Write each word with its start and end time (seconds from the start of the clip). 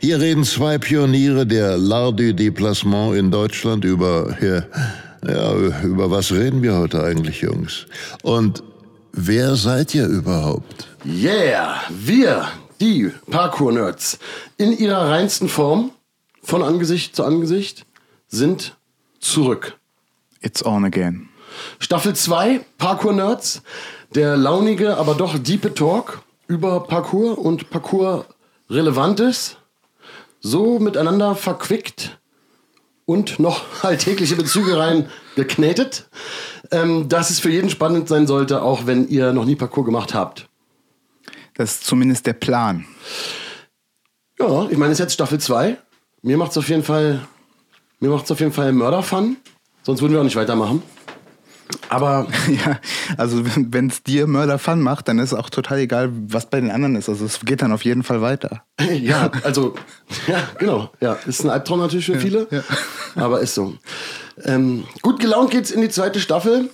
Hier 0.00 0.20
reden 0.20 0.44
zwei 0.44 0.78
Pioniere 0.78 1.46
der 1.46 1.76
L'Art 1.76 2.16
du 2.16 2.34
Déplacement 2.34 3.16
in 3.16 3.30
Deutschland 3.30 3.84
über, 3.84 4.36
ja, 4.40 4.64
ja, 5.26 5.82
über 5.82 6.10
was 6.10 6.32
reden 6.32 6.62
wir 6.62 6.76
heute 6.76 7.02
eigentlich, 7.02 7.40
Jungs? 7.40 7.86
Und 8.22 8.62
wer 9.12 9.56
seid 9.56 9.94
ihr 9.94 10.06
überhaupt? 10.06 10.88
Yeah, 11.04 11.80
wir, 11.90 12.48
die 12.80 13.10
Parkour-Nerds, 13.30 14.18
in 14.58 14.76
ihrer 14.76 15.08
reinsten 15.08 15.48
Form, 15.48 15.92
von 16.42 16.62
Angesicht 16.62 17.14
zu 17.16 17.24
Angesicht, 17.24 17.86
sind 18.28 18.76
zurück. 19.20 19.78
It's 20.40 20.64
on 20.64 20.84
again. 20.84 21.28
Staffel 21.78 22.14
2, 22.14 22.60
Parkour-Nerds, 22.78 23.62
der 24.14 24.36
launige, 24.36 24.96
aber 24.96 25.14
doch 25.14 25.38
diepe 25.38 25.72
Talk 25.74 26.22
über 26.46 26.80
Parkour 26.80 27.38
und 27.38 27.70
Parkour-Relevantes, 27.70 29.56
so 30.42 30.78
miteinander 30.78 31.34
verquickt 31.34 32.18
und 33.06 33.38
noch 33.38 33.62
alltägliche 33.82 34.36
Bezüge 34.36 34.76
rein 34.76 35.08
geknetet, 35.36 36.08
ähm, 36.70 37.08
dass 37.08 37.30
es 37.30 37.40
für 37.40 37.50
jeden 37.50 37.70
spannend 37.70 38.08
sein 38.08 38.26
sollte, 38.26 38.62
auch 38.62 38.86
wenn 38.86 39.08
ihr 39.08 39.32
noch 39.32 39.44
nie 39.44 39.56
Parkour 39.56 39.84
gemacht 39.84 40.12
habt. 40.12 40.48
Das 41.54 41.72
ist 41.72 41.86
zumindest 41.86 42.26
der 42.26 42.32
Plan. 42.34 42.86
Ja, 44.38 44.66
ich 44.68 44.76
meine, 44.76 44.92
es 44.92 44.98
ist 44.98 45.04
jetzt 45.04 45.14
Staffel 45.14 45.38
2. 45.38 45.76
Mir 46.22 46.36
macht 46.36 46.52
es 46.52 46.58
auf 46.58 46.68
jeden 46.68 46.82
Fall, 46.82 47.20
mir 48.00 48.10
macht's 48.10 48.30
auf 48.30 48.40
jeden 48.40 48.52
Fall 48.52 48.72
Mörderfun. 48.72 49.36
Sonst 49.82 50.00
würden 50.00 50.12
wir 50.12 50.20
auch 50.20 50.24
nicht 50.24 50.36
weitermachen. 50.36 50.82
Aber 51.88 52.26
ja, 52.48 52.80
also 53.16 53.44
wenn 53.44 53.88
es 53.88 54.02
dir 54.02 54.26
Mörder 54.26 54.58
Fun 54.58 54.80
macht, 54.80 55.08
dann 55.08 55.18
ist 55.18 55.32
auch 55.32 55.50
total 55.50 55.78
egal, 55.78 56.10
was 56.12 56.48
bei 56.48 56.60
den 56.60 56.70
anderen 56.70 56.96
ist. 56.96 57.08
Also 57.08 57.24
es 57.24 57.40
geht 57.40 57.62
dann 57.62 57.72
auf 57.72 57.84
jeden 57.84 58.02
Fall 58.02 58.22
weiter. 58.22 58.64
ja, 58.80 59.30
also 59.42 59.74
ja, 60.26 60.42
genau. 60.58 60.90
Ja, 61.00 61.14
ist 61.26 61.44
ein 61.44 61.50
Albtraum 61.50 61.80
natürlich 61.80 62.06
für 62.06 62.18
viele, 62.18 62.46
ja. 62.50 62.62
aber 63.22 63.40
ist 63.40 63.54
so. 63.54 63.76
Ähm, 64.44 64.84
gut 65.02 65.20
gelaunt 65.20 65.50
geht's 65.50 65.70
in 65.70 65.80
die 65.80 65.90
zweite 65.90 66.20
Staffel. 66.20 66.70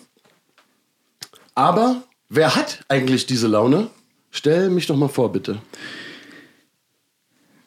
Aber 1.54 2.02
wer 2.28 2.54
hat 2.54 2.84
eigentlich 2.88 3.26
diese 3.26 3.48
Laune? 3.48 3.88
Stell 4.30 4.70
mich 4.70 4.86
doch 4.86 4.96
mal 4.96 5.08
vor, 5.08 5.32
bitte. 5.32 5.60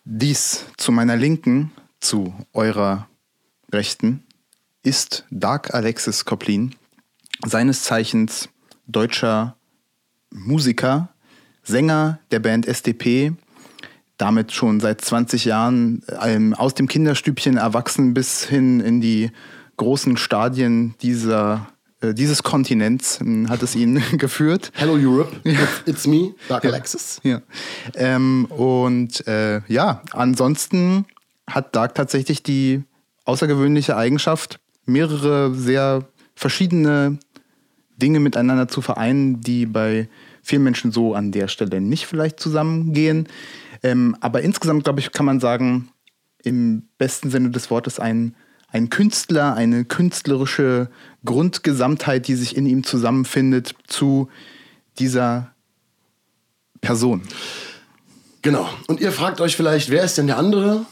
Dies 0.06 0.66
zu 0.78 0.92
meiner 0.92 1.18
Linken, 1.18 1.72
zu 2.00 2.34
eurer 2.54 3.08
Rechten, 3.72 4.24
ist 4.84 5.26
Dark 5.30 5.74
Alexis 5.74 6.26
Koplin, 6.26 6.76
seines 7.46 7.84
Zeichens 7.84 8.50
deutscher 8.88 9.56
Musiker, 10.32 11.10
Sänger 11.64 12.20
der 12.32 12.40
Band 12.40 12.68
SDP, 12.68 13.34
damit 14.18 14.52
schon 14.52 14.80
seit 14.80 15.02
20 15.02 15.46
Jahren 15.46 16.04
ähm, 16.22 16.54
aus 16.54 16.74
dem 16.74 16.88
Kinderstübchen 16.88 17.58
erwachsen 17.58 18.14
bis 18.14 18.44
hin 18.44 18.80
in 18.80 19.02
die 19.02 19.32
großen 19.78 20.16
Stadien 20.18 20.94
dieser, 21.02 21.68
äh, 22.02 22.14
dieses 22.14 22.44
Kontinents 22.44 23.20
äh, 23.22 23.48
hat 23.48 23.64
es 23.64 23.76
ihn 23.76 24.02
geführt. 24.18 24.72
Hello 24.76 24.94
Europe, 24.94 25.38
ja. 25.44 25.60
it's, 25.86 26.06
me, 26.06 26.36
Dark 26.48 26.66
Alexis. 26.66 27.20
Ja. 27.24 27.42
Ähm, 27.96 28.46
und 28.46 29.26
äh, 29.28 29.62
ja, 29.68 30.04
ansonsten 30.12 31.06
hat 31.50 31.76
Dark 31.76 31.96
tatsächlich 31.96 32.44
die 32.44 32.84
außergewöhnliche 33.26 33.98
Eigenschaft, 33.98 34.60
mehrere 34.86 35.54
sehr 35.56 36.06
verschiedene 36.36 37.18
Dinge 38.02 38.20
miteinander 38.20 38.68
zu 38.68 38.82
vereinen, 38.82 39.42
die 39.42 39.66
bei 39.66 40.10
vielen 40.42 40.64
Menschen 40.64 40.92
so 40.92 41.14
an 41.14 41.32
der 41.32 41.48
Stelle 41.48 41.82
nicht 41.82 42.08
vielleicht 42.08 42.40
zusammengehen. 42.40 43.28
Ähm, 43.84 44.16
aber 44.20 44.42
insgesamt, 44.42 44.84
glaube 44.84 45.00
ich, 45.00 45.12
kann 45.12 45.26
man 45.26 45.40
sagen, 45.40 45.90
im 46.44 46.84
besten 46.98 47.30
Sinne 47.30 47.52
des 47.52 47.70
Wortes 47.70 48.00
ein, 48.00 48.36
ein 48.68 48.90
Künstler, 48.90 49.54
eine 49.54 49.86
künstlerische 49.86 50.90
Grundgesamtheit, 51.26 52.28
die 52.28 52.36
sich 52.36 52.56
in 52.56 52.66
ihm 52.66 52.84
zusammenfindet 52.84 53.76
zu 53.88 54.30
dieser 54.98 55.54
Person. 56.80 57.22
Genau. 58.42 58.68
Und 58.88 59.00
ihr 59.02 59.12
fragt 59.12 59.40
euch 59.40 59.56
vielleicht, 59.56 59.90
wer 59.92 60.04
ist 60.04 60.18
denn 60.18 60.28
der 60.28 60.38
andere, 60.38 60.86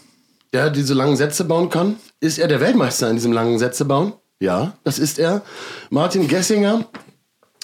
der 0.54 0.70
diese 0.70 0.94
langen 0.94 1.18
Sätze 1.18 1.46
bauen 1.46 1.70
kann? 1.70 1.96
Ist 2.20 2.38
er 2.38 2.48
der 2.48 2.60
Weltmeister 2.60 3.10
in 3.10 3.16
diesem 3.16 3.32
langen 3.32 3.58
Sätze 3.58 3.86
bauen? 3.86 4.14
Ja, 4.40 4.74
das 4.84 5.00
ist 5.00 5.20
er. 5.20 5.42
Martin 5.90 6.28
Gessinger, 6.28 6.86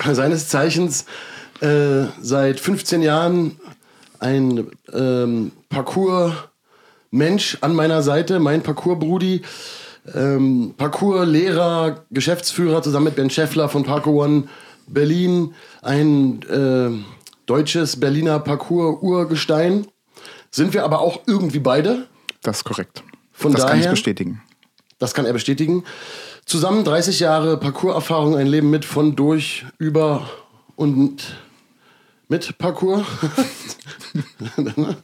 seines 0.03 0.49
Zeichens 0.49 1.05
äh, 1.61 2.05
seit 2.21 2.59
15 2.59 3.01
Jahren 3.01 3.59
ein 4.19 4.67
ähm, 4.93 5.51
Parcours-Mensch 5.69 7.57
an 7.61 7.75
meiner 7.75 8.01
Seite, 8.01 8.39
mein 8.39 8.61
Parcours-Brudi, 8.61 9.41
ähm, 10.13 10.73
Parcours-Lehrer, 10.77 12.05
Geschäftsführer 12.11 12.83
zusammen 12.83 13.05
mit 13.05 13.15
Ben 13.15 13.29
Scheffler 13.29 13.69
von 13.69 13.83
Parkour 13.83 14.25
One 14.25 14.43
Berlin, 14.87 15.55
ein 15.81 16.41
äh, 16.43 16.89
deutsches 17.45 17.99
Berliner 17.99 18.39
Parcours-Urgestein. 18.39 19.87
Sind 20.51 20.73
wir 20.73 20.83
aber 20.83 20.99
auch 20.99 21.21
irgendwie 21.25 21.59
beide? 21.59 22.07
Das 22.41 22.57
ist 22.57 22.63
korrekt. 22.65 23.03
Von 23.31 23.53
das 23.53 23.61
daher, 23.61 23.75
kann 23.75 23.83
ich 23.83 23.89
bestätigen. 23.89 24.41
Das 24.99 25.13
kann 25.13 25.25
er 25.25 25.33
bestätigen. 25.33 25.83
Zusammen 26.45 26.83
30 26.83 27.19
Jahre 27.21 27.57
Parcours-Erfahrung, 27.57 28.35
ein 28.37 28.45
Leben 28.45 28.69
mit, 28.69 28.85
von, 28.85 29.15
durch, 29.15 29.65
über 29.79 30.29
und 30.75 31.23
mit 32.27 32.59
Parcours. 32.59 33.03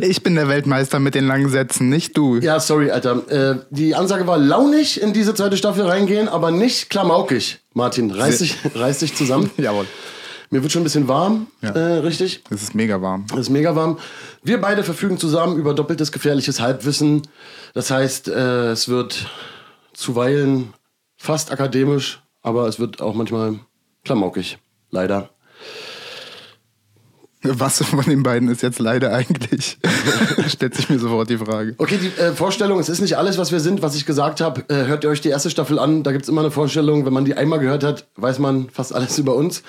ich 0.00 0.24
bin 0.24 0.34
der 0.34 0.48
Weltmeister 0.48 0.98
mit 0.98 1.14
den 1.14 1.26
langen 1.28 1.48
Sätzen, 1.48 1.88
nicht 1.88 2.16
du. 2.16 2.38
Ja, 2.38 2.58
sorry, 2.58 2.90
Alter. 2.90 3.30
Äh, 3.30 3.58
die 3.70 3.94
Ansage 3.94 4.26
war 4.26 4.38
launig 4.38 5.00
in 5.00 5.12
diese 5.12 5.34
zweite 5.34 5.56
Staffel 5.56 5.84
reingehen, 5.86 6.28
aber 6.28 6.50
nicht 6.50 6.90
klamaukig. 6.90 7.60
Martin, 7.72 8.10
reiß 8.10 8.38
dich, 8.38 8.56
reiß 8.74 8.98
dich 8.98 9.14
zusammen. 9.14 9.50
Jawohl. 9.58 9.86
Mir 10.50 10.62
wird 10.62 10.72
schon 10.72 10.82
ein 10.82 10.84
bisschen 10.84 11.06
warm, 11.06 11.46
Ja. 11.62 11.70
äh, 11.70 11.98
richtig? 11.98 12.42
Es 12.50 12.62
ist 12.64 12.74
mega 12.74 13.00
warm. 13.02 13.26
Es 13.32 13.38
ist 13.42 13.50
mega 13.50 13.76
warm. 13.76 13.98
Wir 14.42 14.60
beide 14.60 14.82
verfügen 14.82 15.18
zusammen 15.18 15.56
über 15.56 15.74
doppeltes 15.74 16.10
gefährliches 16.10 16.60
Halbwissen. 16.60 17.22
Das 17.74 17.90
heißt, 17.90 18.28
äh, 18.28 18.70
es 18.70 18.88
wird 18.88 19.26
zuweilen 19.96 20.74
fast 21.16 21.50
akademisch, 21.50 22.22
aber 22.42 22.68
es 22.68 22.78
wird 22.78 23.00
auch 23.00 23.14
manchmal 23.14 23.58
klamaukig. 24.04 24.58
Leider. 24.90 25.30
Was 27.42 27.82
von 27.82 28.04
den 28.04 28.22
beiden 28.22 28.48
ist 28.48 28.62
jetzt 28.62 28.78
leider 28.78 29.12
eigentlich? 29.12 29.78
Stellt 30.48 30.74
sich 30.74 30.88
mir 30.88 30.98
sofort 30.98 31.30
die 31.30 31.38
Frage. 31.38 31.74
Okay, 31.78 31.98
die 31.98 32.20
äh, 32.20 32.32
Vorstellung, 32.32 32.78
es 32.80 32.88
ist 32.88 33.00
nicht 33.00 33.16
alles, 33.16 33.38
was 33.38 33.52
wir 33.52 33.60
sind, 33.60 33.82
was 33.82 33.94
ich 33.94 34.06
gesagt 34.06 34.40
habe. 34.40 34.64
Äh, 34.68 34.86
hört 34.86 35.04
ihr 35.04 35.10
euch 35.10 35.20
die 35.20 35.28
erste 35.28 35.50
Staffel 35.50 35.78
an, 35.78 36.02
da 36.02 36.12
gibt 36.12 36.24
es 36.24 36.28
immer 36.28 36.40
eine 36.40 36.50
Vorstellung. 36.50 37.06
Wenn 37.06 37.12
man 37.12 37.24
die 37.24 37.34
einmal 37.34 37.58
gehört 37.58 37.84
hat, 37.84 38.08
weiß 38.16 38.38
man 38.38 38.70
fast 38.70 38.94
alles 38.94 39.18
über 39.18 39.34
uns. 39.34 39.62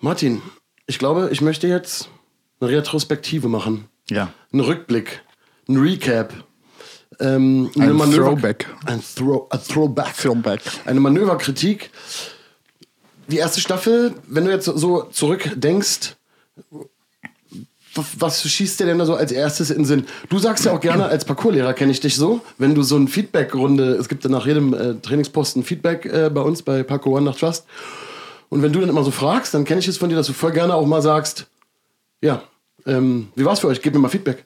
Martin, 0.00 0.42
ich 0.86 0.98
glaube, 0.98 1.28
ich 1.32 1.40
möchte 1.40 1.66
jetzt 1.66 2.10
eine 2.60 2.70
Retrospektive 2.70 3.48
machen. 3.48 3.86
Ja. 4.10 4.32
Einen 4.52 4.62
Rückblick, 4.62 5.22
ein 5.68 5.76
Recap. 5.78 6.32
Ähm, 7.20 7.70
eine 7.76 7.90
Ein 7.90 7.96
Manöver- 7.96 8.24
Throwback. 8.26 8.66
Ein, 8.86 9.02
Throw, 9.16 9.46
a 9.50 9.58
Throwback. 9.58 10.16
Throwback. 10.16 10.60
Eine 10.84 11.00
Manöverkritik. 11.00 11.90
Die 13.28 13.36
erste 13.38 13.60
Staffel, 13.60 14.14
wenn 14.26 14.44
du 14.44 14.50
jetzt 14.50 14.66
so 14.66 15.02
zurückdenkst, 15.02 16.16
was, 18.18 18.42
schießt 18.48 18.78
dir 18.78 18.86
denn 18.86 18.98
da 18.98 19.06
so 19.06 19.14
als 19.16 19.32
erstes 19.32 19.70
in 19.70 19.78
den 19.78 19.84
Sinn? 19.84 20.06
Du 20.28 20.38
sagst 20.38 20.64
ja 20.64 20.72
auch 20.72 20.80
gerne, 20.80 21.06
als 21.06 21.24
Parcourslehrer 21.24 21.74
kenne 21.74 21.90
ich 21.90 22.00
dich 22.00 22.14
so, 22.14 22.40
wenn 22.56 22.74
du 22.74 22.82
so 22.82 22.94
eine 22.96 23.08
Feedback-Runde, 23.08 23.94
es 23.94 24.08
gibt 24.08 24.22
ja 24.24 24.30
nach 24.30 24.46
jedem 24.46 24.72
äh, 24.72 24.94
Trainingsposten 24.94 25.64
Feedback 25.64 26.06
äh, 26.06 26.30
bei 26.32 26.40
uns 26.40 26.62
bei 26.62 26.82
Parkour 26.84 27.14
One 27.14 27.24
nach 27.24 27.36
Trust. 27.36 27.66
Und 28.50 28.62
wenn 28.62 28.72
du 28.72 28.80
dann 28.80 28.88
immer 28.88 29.02
so 29.04 29.10
fragst, 29.10 29.52
dann 29.52 29.64
kenne 29.64 29.80
ich 29.80 29.88
es 29.88 29.98
von 29.98 30.08
dir, 30.08 30.16
dass 30.16 30.28
du 30.28 30.32
voll 30.32 30.52
gerne 30.52 30.74
auch 30.74 30.86
mal 30.86 31.02
sagst, 31.02 31.46
ja, 32.20 32.42
ähm, 32.86 33.28
wie 33.34 33.44
war's 33.44 33.60
für 33.60 33.66
euch? 33.68 33.82
Gib 33.82 33.94
mir 33.94 34.00
mal 34.00 34.08
Feedback. 34.08 34.44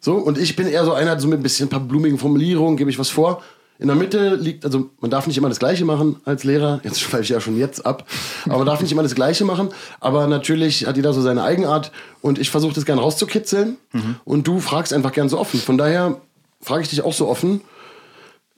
So, 0.00 0.16
und 0.16 0.38
ich 0.38 0.56
bin 0.56 0.66
eher 0.66 0.84
so 0.84 0.92
einer, 0.92 1.20
so 1.20 1.28
mit 1.28 1.38
ein 1.38 1.42
bisschen 1.42 1.66
ein 1.66 1.70
paar 1.70 1.78
blumigen 1.80 2.18
Formulierungen, 2.18 2.76
gebe 2.76 2.90
ich 2.90 2.98
was 2.98 3.10
vor. 3.10 3.42
In 3.78 3.86
der 3.86 3.94
Mitte 3.94 4.34
liegt, 4.34 4.64
also 4.64 4.90
man 5.00 5.08
darf 5.08 5.28
nicht 5.28 5.38
immer 5.38 5.48
das 5.48 5.60
Gleiche 5.60 5.84
machen 5.84 6.16
als 6.24 6.42
Lehrer. 6.42 6.80
Jetzt 6.82 6.98
schweife 7.02 7.22
ich 7.22 7.28
ja 7.28 7.40
schon 7.40 7.56
jetzt 7.56 7.86
ab. 7.86 8.04
Aber 8.46 8.58
man 8.58 8.66
darf 8.66 8.80
nicht 8.80 8.90
immer 8.90 9.04
das 9.04 9.14
Gleiche 9.14 9.44
machen. 9.44 9.68
Aber 10.00 10.26
natürlich 10.26 10.86
hat 10.86 10.96
jeder 10.96 11.12
so 11.12 11.22
seine 11.22 11.44
Eigenart. 11.44 11.92
Und 12.22 12.40
ich 12.40 12.50
versuche 12.50 12.74
das 12.74 12.86
gerne 12.86 13.00
rauszukitzeln. 13.02 13.76
Und 14.24 14.48
du 14.48 14.58
fragst 14.58 14.92
einfach 14.92 15.12
gern 15.12 15.28
so 15.28 15.38
offen. 15.38 15.60
Von 15.60 15.78
daher 15.78 16.20
frage 16.60 16.82
ich 16.82 16.88
dich 16.88 17.02
auch 17.02 17.12
so 17.12 17.28
offen. 17.28 17.60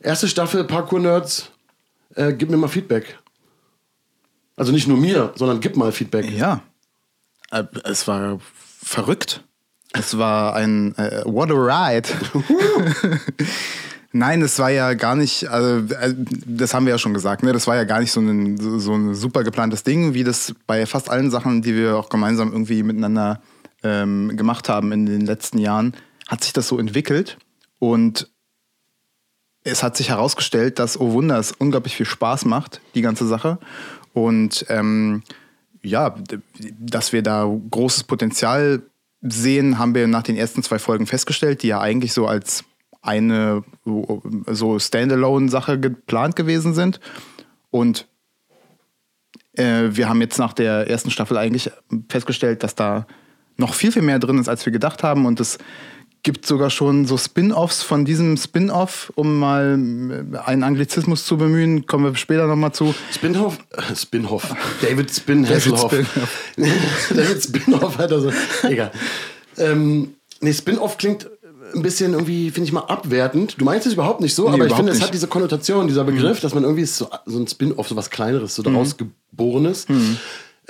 Erste 0.00 0.26
Staffel 0.26 0.64
Parkour-Nerds, 0.64 1.50
äh, 2.14 2.32
gib 2.32 2.48
mir 2.48 2.56
mal 2.56 2.68
Feedback. 2.68 3.18
Also 4.56 4.72
nicht 4.72 4.88
nur 4.88 4.96
mir, 4.96 5.32
sondern 5.36 5.60
gib 5.60 5.76
mal 5.76 5.92
Feedback. 5.92 6.30
Ja. 6.30 6.62
Äh, 7.50 7.64
Es 7.84 8.08
war 8.08 8.38
verrückt. 8.82 9.44
Es 9.92 10.16
war 10.18 10.54
ein 10.54 10.94
äh, 10.96 11.22
What 11.24 11.50
a 11.50 11.54
Ride. 11.54 12.08
Nein, 14.12 14.42
es 14.42 14.58
war 14.58 14.70
ja 14.70 14.94
gar 14.94 15.14
nicht, 15.14 15.46
also, 15.48 15.94
äh, 15.94 16.14
das 16.46 16.74
haben 16.74 16.84
wir 16.84 16.92
ja 16.92 16.98
schon 16.98 17.14
gesagt, 17.14 17.42
ne? 17.44 17.52
das 17.52 17.66
war 17.68 17.76
ja 17.76 17.84
gar 17.84 18.00
nicht 18.00 18.10
so 18.10 18.20
ein, 18.20 18.56
so- 18.80 18.94
ein 18.94 19.14
super 19.14 19.44
geplantes 19.44 19.84
Ding, 19.84 20.14
wie 20.14 20.24
das 20.24 20.52
bei 20.66 20.84
fast 20.86 21.08
allen 21.10 21.30
Sachen, 21.30 21.62
die 21.62 21.76
wir 21.76 21.96
auch 21.96 22.08
gemeinsam 22.08 22.50
irgendwie 22.52 22.82
miteinander 22.82 23.40
ähm, 23.84 24.36
gemacht 24.36 24.68
haben 24.68 24.90
in 24.90 25.06
den 25.06 25.20
letzten 25.20 25.58
Jahren, 25.58 25.94
hat 26.28 26.42
sich 26.42 26.52
das 26.52 26.66
so 26.66 26.78
entwickelt 26.78 27.38
und 27.78 28.28
es 29.62 29.82
hat 29.82 29.96
sich 29.96 30.08
herausgestellt, 30.08 30.78
dass 30.78 30.98
Oh 30.98 31.12
Wunder 31.12 31.38
es 31.38 31.52
unglaublich 31.52 31.94
viel 31.96 32.06
Spaß 32.06 32.46
macht, 32.46 32.80
die 32.94 33.02
ganze 33.02 33.26
Sache. 33.26 33.58
Und 34.12 34.64
ähm, 34.68 35.22
ja, 35.82 36.14
dass 36.80 37.12
wir 37.12 37.22
da 37.22 37.48
großes 37.70 38.04
Potenzial 38.04 38.82
sehen, 39.22 39.78
haben 39.78 39.94
wir 39.94 40.06
nach 40.06 40.22
den 40.22 40.36
ersten 40.36 40.62
zwei 40.62 40.78
Folgen 40.78 41.06
festgestellt, 41.06 41.62
die 41.62 41.68
ja 41.68 41.80
eigentlich 41.80 42.12
so 42.12 42.26
als 42.26 42.64
eine 43.02 43.64
so 44.46 44.78
Standalone-Sache 44.78 45.78
geplant 45.78 46.36
gewesen 46.36 46.74
sind. 46.74 47.00
Und 47.70 48.06
äh, 49.54 49.88
wir 49.90 50.08
haben 50.08 50.20
jetzt 50.20 50.38
nach 50.38 50.52
der 50.52 50.88
ersten 50.88 51.10
Staffel 51.10 51.36
eigentlich 51.36 51.70
festgestellt, 52.08 52.62
dass 52.62 52.74
da 52.74 53.06
noch 53.56 53.74
viel, 53.74 53.92
viel 53.92 54.02
mehr 54.02 54.18
drin 54.18 54.38
ist, 54.38 54.48
als 54.48 54.64
wir 54.64 54.72
gedacht 54.72 55.02
haben. 55.02 55.26
Und 55.26 55.40
es 55.40 55.58
gibt 56.22 56.46
sogar 56.46 56.70
schon 56.70 57.06
so 57.06 57.16
Spin-offs 57.16 57.82
von 57.82 58.04
diesem 58.04 58.36
Spin-off, 58.36 59.12
um 59.14 59.38
mal 59.38 59.78
äh, 60.32 60.38
einen 60.38 60.62
Anglizismus 60.62 61.24
zu 61.24 61.36
bemühen. 61.36 61.86
Kommen 61.86 62.04
wir 62.04 62.14
später 62.16 62.46
nochmal 62.46 62.72
zu. 62.72 62.94
Spinhoff, 63.12 63.58
äh, 63.70 63.94
Spinhoff, 63.94 64.54
David 64.82 65.10
Spin 65.14 65.48
Hasselhoff. 65.48 65.90
David 67.10 67.42
Spinhoff 67.42 67.98
hat 67.98 68.12
also, 68.12 68.32
egal. 68.62 68.92
Ähm, 69.56 70.14
nee, 70.40 70.52
Spin-off 70.52 70.98
klingt 70.98 71.28
ein 71.74 71.82
bisschen 71.82 72.12
irgendwie, 72.12 72.50
finde 72.50 72.66
ich 72.66 72.72
mal, 72.72 72.80
abwertend. 72.80 73.60
Du 73.60 73.64
meinst 73.64 73.86
es 73.86 73.92
überhaupt 73.92 74.20
nicht 74.20 74.34
so, 74.34 74.48
aber 74.48 74.66
ich 74.66 74.74
finde, 74.74 74.92
es 74.92 75.00
hat 75.00 75.14
diese 75.14 75.28
Konnotation, 75.28 75.86
dieser 75.86 76.04
Begriff, 76.04 76.40
dass 76.40 76.54
man 76.54 76.64
irgendwie 76.64 76.84
so, 76.84 77.08
so 77.26 77.38
ein 77.38 77.46
Spin-off, 77.46 77.88
so 77.88 77.96
was 77.96 78.10
Kleineres, 78.10 78.54
so 78.54 78.62
daraus 78.62 78.96
Geborenes. 78.96 79.86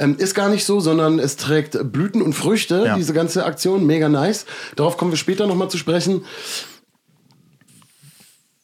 Ähm, 0.01 0.17
ist 0.19 0.35
gar 0.35 0.49
nicht 0.49 0.65
so, 0.65 0.81
sondern 0.81 1.19
es 1.19 1.37
trägt 1.37 1.93
Blüten 1.93 2.23
und 2.23 2.33
Früchte, 2.33 2.85
Ja. 2.87 2.97
diese 2.97 3.13
ganze 3.13 3.45
Aktion, 3.45 3.85
mega 3.87 4.09
nice. 4.09 4.47
Darauf 4.75 4.97
kommen 4.97 5.13
wir 5.13 5.19
später 5.19 5.47
nochmal 5.47 5.69
zu 5.71 5.77
sprechen. 5.77 6.25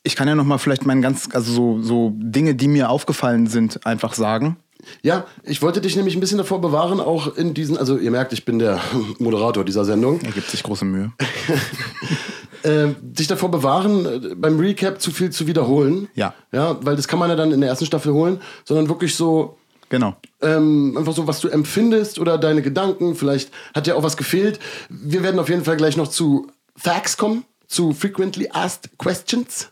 Ich 0.03 0.17
kann 0.17 0.29
ja 0.29 0.35
nochmal 0.35 0.59
vielleicht 0.59 0.87
meinen 0.87 1.03
ganz, 1.03 1.29
also 1.33 1.53
so, 1.53 1.83
so 1.83 2.13
Dinge, 2.17 2.55
die 2.55 2.69
mir 2.69 2.89
aufgefallen 2.91 3.49
sind, 3.49 3.85
einfach 3.87 4.15
sagen. 4.15 4.57
Ja, 5.03 5.27
ich 5.43 5.63
wollte 5.63 5.81
dich 5.81 5.97
nämlich 5.97 6.15
ein 6.17 6.21
bisschen 6.21 6.39
davor 6.39 6.61
bewahren, 6.61 7.01
auch 7.01 7.37
in 7.37 7.55
diesen, 7.55 7.77
also 7.77 7.99
ihr 7.99 8.11
merkt, 8.11 8.33
ich 8.33 8.45
bin 8.45 8.59
der 8.59 8.81
Moderator 9.19 9.65
dieser 9.65 9.85
Sendung. 9.85 10.21
Er 10.23 10.33
gibt 10.33 10.49
sich 10.49 10.63
große 10.63 10.85
Mühe. 10.85 11.13
äh, 12.63 12.89
dich 13.03 13.27
davor 13.27 13.51
bewahren, 13.51 14.07
äh, 14.07 14.35
beim 14.37 14.59
Recap 14.59 15.01
zu 15.03 15.11
viel 15.11 15.31
zu 15.31 15.47
wiederholen. 15.47 16.09
Ja. 16.15 16.35
Ja, 16.53 16.79
weil 16.83 16.97
das 16.97 17.09
kann 17.09 17.19
man 17.19 17.29
ja 17.29 17.37
dann 17.37 17.51
in 17.53 17.61
der 17.61 17.69
ersten 17.69 17.85
Staffel 17.87 18.13
holen, 18.13 18.41
sondern 18.65 18.89
wirklich 18.89 19.17
so, 19.17 19.59
Genau. 19.89 20.17
ähm, 20.43 20.97
einfach 20.97 21.13
so, 21.15 21.27
was 21.27 21.41
du 21.41 21.49
empfindest 21.49 22.19
oder 22.19 22.39
deine 22.39 22.63
Gedanken. 22.63 23.15
Vielleicht 23.15 23.51
hat 23.75 23.87
ja 23.87 23.95
auch 23.95 24.03
was 24.03 24.17
gefehlt. 24.17 24.59
Wir 24.89 25.23
werden 25.23 25.39
auf 25.39 25.49
jeden 25.49 25.65
Fall 25.65 25.77
gleich 25.77 25.97
noch 25.97 26.09
zu 26.09 26.49
Facts 26.77 27.17
kommen, 27.17 27.45
zu 27.67 27.93
Frequently 27.93 28.51
Asked 28.53 28.99
Questions. 28.99 29.71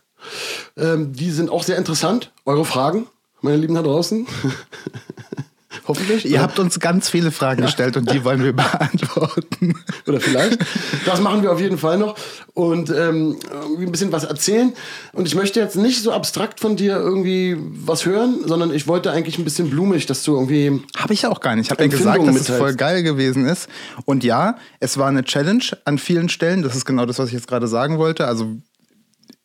Ähm, 0.77 1.13
die 1.13 1.31
sind 1.31 1.49
auch 1.49 1.63
sehr 1.63 1.77
interessant. 1.77 2.31
Eure 2.45 2.65
Fragen, 2.65 3.07
meine 3.41 3.57
Lieben 3.57 3.75
da 3.75 3.81
draußen. 3.81 4.25
Hoffentlich. 5.87 6.25
Ihr 6.25 6.41
habt 6.41 6.59
uns 6.59 6.79
ganz 6.79 7.09
viele 7.09 7.31
Fragen 7.31 7.63
gestellt 7.63 7.97
und 7.97 8.11
die 8.11 8.23
wollen 8.23 8.43
wir 8.43 8.53
beantworten. 8.55 9.75
Oder 10.07 10.19
vielleicht. 10.19 10.59
Das 11.05 11.21
machen 11.21 11.41
wir 11.43 11.51
auf 11.51 11.59
jeden 11.59 11.77
Fall 11.77 11.97
noch. 11.97 12.15
Und 12.53 12.89
ähm, 12.89 13.37
irgendwie 13.51 13.85
ein 13.85 13.91
bisschen 13.91 14.11
was 14.11 14.23
erzählen. 14.23 14.73
Und 15.13 15.27
ich 15.27 15.35
möchte 15.35 15.59
jetzt 15.59 15.75
nicht 15.75 16.01
so 16.01 16.11
abstrakt 16.11 16.59
von 16.59 16.75
dir 16.75 16.95
irgendwie 16.95 17.57
was 17.59 18.05
hören, 18.05 18.39
sondern 18.45 18.73
ich 18.73 18.87
wollte 18.87 19.11
eigentlich 19.11 19.37
ein 19.37 19.43
bisschen 19.43 19.69
blumig, 19.69 20.05
dass 20.05 20.23
du 20.23 20.33
irgendwie. 20.35 20.81
Habe 20.97 21.13
ich 21.13 21.25
auch 21.27 21.39
gar 21.39 21.55
nicht. 21.55 21.65
Ich 21.65 21.71
habe 21.71 21.83
ja 21.83 21.89
gesagt, 21.89 22.25
dass 22.27 22.35
es 22.35 22.47
voll 22.47 22.57
mitteilst. 22.57 22.77
geil 22.77 23.03
gewesen 23.03 23.45
ist. 23.45 23.67
Und 24.05 24.23
ja, 24.23 24.57
es 24.79 24.97
war 24.97 25.07
eine 25.07 25.23
Challenge 25.23 25.63
an 25.85 25.97
vielen 25.97 26.29
Stellen. 26.29 26.63
Das 26.63 26.75
ist 26.75 26.85
genau 26.85 27.05
das, 27.05 27.19
was 27.19 27.27
ich 27.27 27.33
jetzt 27.33 27.47
gerade 27.47 27.67
sagen 27.67 27.97
wollte. 27.97 28.27
Also 28.27 28.57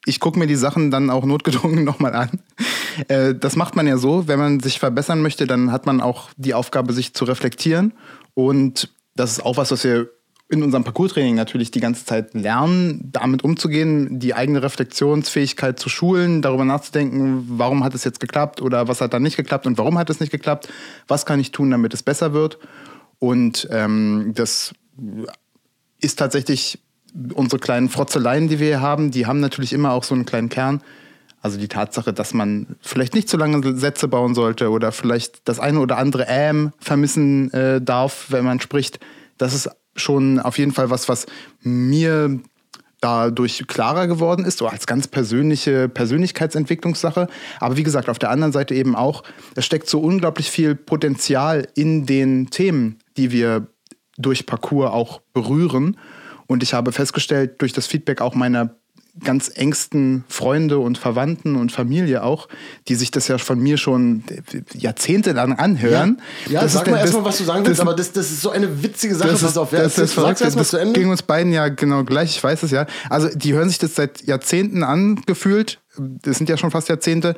ich 0.06 0.20
gucke 0.20 0.38
mir 0.38 0.47
die 0.47 0.56
Sachen 0.56 0.91
dann 0.91 1.11
auch 1.11 1.25
notgedrungen 1.25 1.85
nochmal 1.85 2.14
an. 2.14 2.41
Äh, 3.08 3.35
das 3.35 3.56
macht 3.56 3.76
man 3.76 3.87
ja 3.87 3.97
so, 3.97 4.29
wenn 4.29 4.38
man 4.38 4.61
sich 4.61 4.79
verbessern 4.79 5.23
möchte, 5.23 5.47
dann 5.47 5.73
hat 5.73 5.87
man 5.87 6.00
auch 6.00 6.31
die 6.37 6.55
Aufgabe, 6.55 6.93
sich 6.93 7.14
zu 7.14 7.25
reflektieren. 7.25 7.93
Und 8.35 8.91
das 9.14 9.32
ist 9.32 9.44
auch 9.44 9.56
was, 9.56 9.70
was 9.70 9.85
wir 9.85 10.11
in 10.49 10.64
unserem 10.64 10.82
Parcours-Training 10.82 11.37
natürlich 11.37 11.70
die 11.70 11.81
ganze 11.81 12.05
Zeit 12.05 12.35
lernen, 12.35 13.08
damit 13.12 13.44
umzugehen, 13.44 14.19
die 14.19 14.35
eigene 14.35 14.62
Reflexionsfähigkeit 14.62 15.79
zu 15.79 15.88
schulen, 15.88 16.43
darüber 16.43 16.64
nachzudenken, 16.64 17.44
warum 17.46 17.85
hat 17.85 17.94
es 17.94 18.03
jetzt 18.03 18.19
geklappt 18.19 18.61
oder 18.61 18.88
was 18.88 19.00
hat 19.00 19.14
dann 19.14 19.23
nicht 19.23 19.37
geklappt 19.37 19.67
und 19.67 19.79
warum 19.79 19.96
hat 19.96 20.11
es 20.11 20.19
nicht 20.19 20.32
geklappt, 20.32 20.69
was 21.06 21.25
kann 21.25 21.38
ich 21.38 21.53
tun, 21.53 21.70
damit 21.70 21.94
es 21.94 22.03
besser 22.03 22.32
wird. 22.32 22.58
Und 23.20 23.69
ähm, 23.70 24.32
das 24.35 24.75
ist 26.00 26.19
tatsächlich 26.19 26.81
unsere 27.34 27.60
kleinen 27.60 27.88
Frotzeleien, 27.88 28.48
die 28.48 28.58
wir 28.58 28.66
hier 28.66 28.80
haben, 28.80 29.10
die 29.10 29.26
haben 29.26 29.40
natürlich 29.40 29.72
immer 29.72 29.92
auch 29.92 30.04
so 30.04 30.14
einen 30.14 30.26
kleinen 30.26 30.48
Kern. 30.48 30.82
Also 31.42 31.58
die 31.58 31.68
Tatsache, 31.68 32.12
dass 32.12 32.34
man 32.34 32.76
vielleicht 32.80 33.14
nicht 33.14 33.28
zu 33.28 33.36
lange 33.36 33.76
Sätze 33.76 34.08
bauen 34.08 34.34
sollte 34.34 34.70
oder 34.70 34.92
vielleicht 34.92 35.48
das 35.48 35.58
eine 35.58 35.80
oder 35.80 35.96
andere 35.96 36.26
Ähm 36.28 36.72
vermissen 36.78 37.50
äh, 37.52 37.80
darf, 37.80 38.26
wenn 38.28 38.44
man 38.44 38.60
spricht. 38.60 39.00
Das 39.38 39.54
ist 39.54 39.70
schon 39.96 40.38
auf 40.38 40.58
jeden 40.58 40.72
Fall 40.72 40.90
was, 40.90 41.08
was 41.08 41.26
mir 41.62 42.40
dadurch 43.00 43.66
klarer 43.66 44.06
geworden 44.06 44.44
ist, 44.44 44.58
so 44.58 44.66
als 44.66 44.86
ganz 44.86 45.08
persönliche 45.08 45.88
Persönlichkeitsentwicklungssache. 45.88 47.28
Aber 47.58 47.76
wie 47.78 47.82
gesagt, 47.82 48.08
auf 48.08 48.18
der 48.18 48.30
anderen 48.30 48.52
Seite 48.52 48.74
eben 48.74 48.94
auch, 48.94 49.22
es 49.56 49.64
steckt 49.64 49.88
so 49.88 50.00
unglaublich 50.00 50.50
viel 50.50 50.74
Potenzial 50.74 51.66
in 51.74 52.04
den 52.04 52.50
Themen, 52.50 52.98
die 53.16 53.32
wir 53.32 53.66
durch 54.19 54.44
Parcours 54.44 54.90
auch 54.93 55.22
berühren. 55.32 55.96
Und 56.50 56.64
ich 56.64 56.74
habe 56.74 56.90
festgestellt, 56.90 57.60
durch 57.62 57.72
das 57.72 57.86
Feedback 57.86 58.20
auch 58.20 58.34
meiner 58.34 58.74
ganz 59.22 59.48
engsten 59.54 60.24
Freunde 60.28 60.80
und 60.80 60.98
Verwandten 60.98 61.54
und 61.54 61.70
Familie 61.70 62.24
auch, 62.24 62.48
die 62.88 62.96
sich 62.96 63.12
das 63.12 63.28
ja 63.28 63.38
von 63.38 63.60
mir 63.60 63.76
schon 63.76 64.24
jahrzehntelang 64.74 65.52
anhören. 65.56 66.20
Ja, 66.48 66.62
Das 66.62 66.72
sag 66.72 66.86
ist 66.86 66.90
mal 66.90 66.98
erstmal, 66.98 67.24
was 67.24 67.38
du 67.38 67.44
sagen 67.44 67.64
willst, 67.64 67.78
das- 67.78 67.86
aber 67.86 67.94
das, 67.94 68.10
das 68.10 68.32
ist 68.32 68.40
so 68.42 68.50
eine 68.50 68.82
witzige 68.82 69.14
Sache. 69.14 69.28
das 69.30 69.42
Pass 69.42 69.50
ist, 69.52 69.58
auf, 69.58 69.70
wer 69.70 69.82
das 69.84 69.94
sag's 69.94 70.40
erstmal 70.40 70.62
Das 70.62 70.70
zu 70.70 70.76
Ende. 70.76 70.98
ging 70.98 71.08
uns 71.08 71.22
beiden 71.22 71.52
ja 71.52 71.69
genau 71.69 72.02
gleich, 72.02 72.30
ich 72.36 72.42
weiß 72.42 72.64
es 72.64 72.72
ja. 72.72 72.86
Also 73.08 73.28
die 73.32 73.52
hören 73.52 73.69
sich 73.69 73.78
das 73.78 73.94
seit 73.94 74.22
Jahrzehnten 74.26 74.82
angefühlt. 74.82 75.80
Das 75.96 76.38
sind 76.38 76.48
ja 76.48 76.56
schon 76.56 76.72
fast 76.72 76.88
Jahrzehnte. 76.88 77.36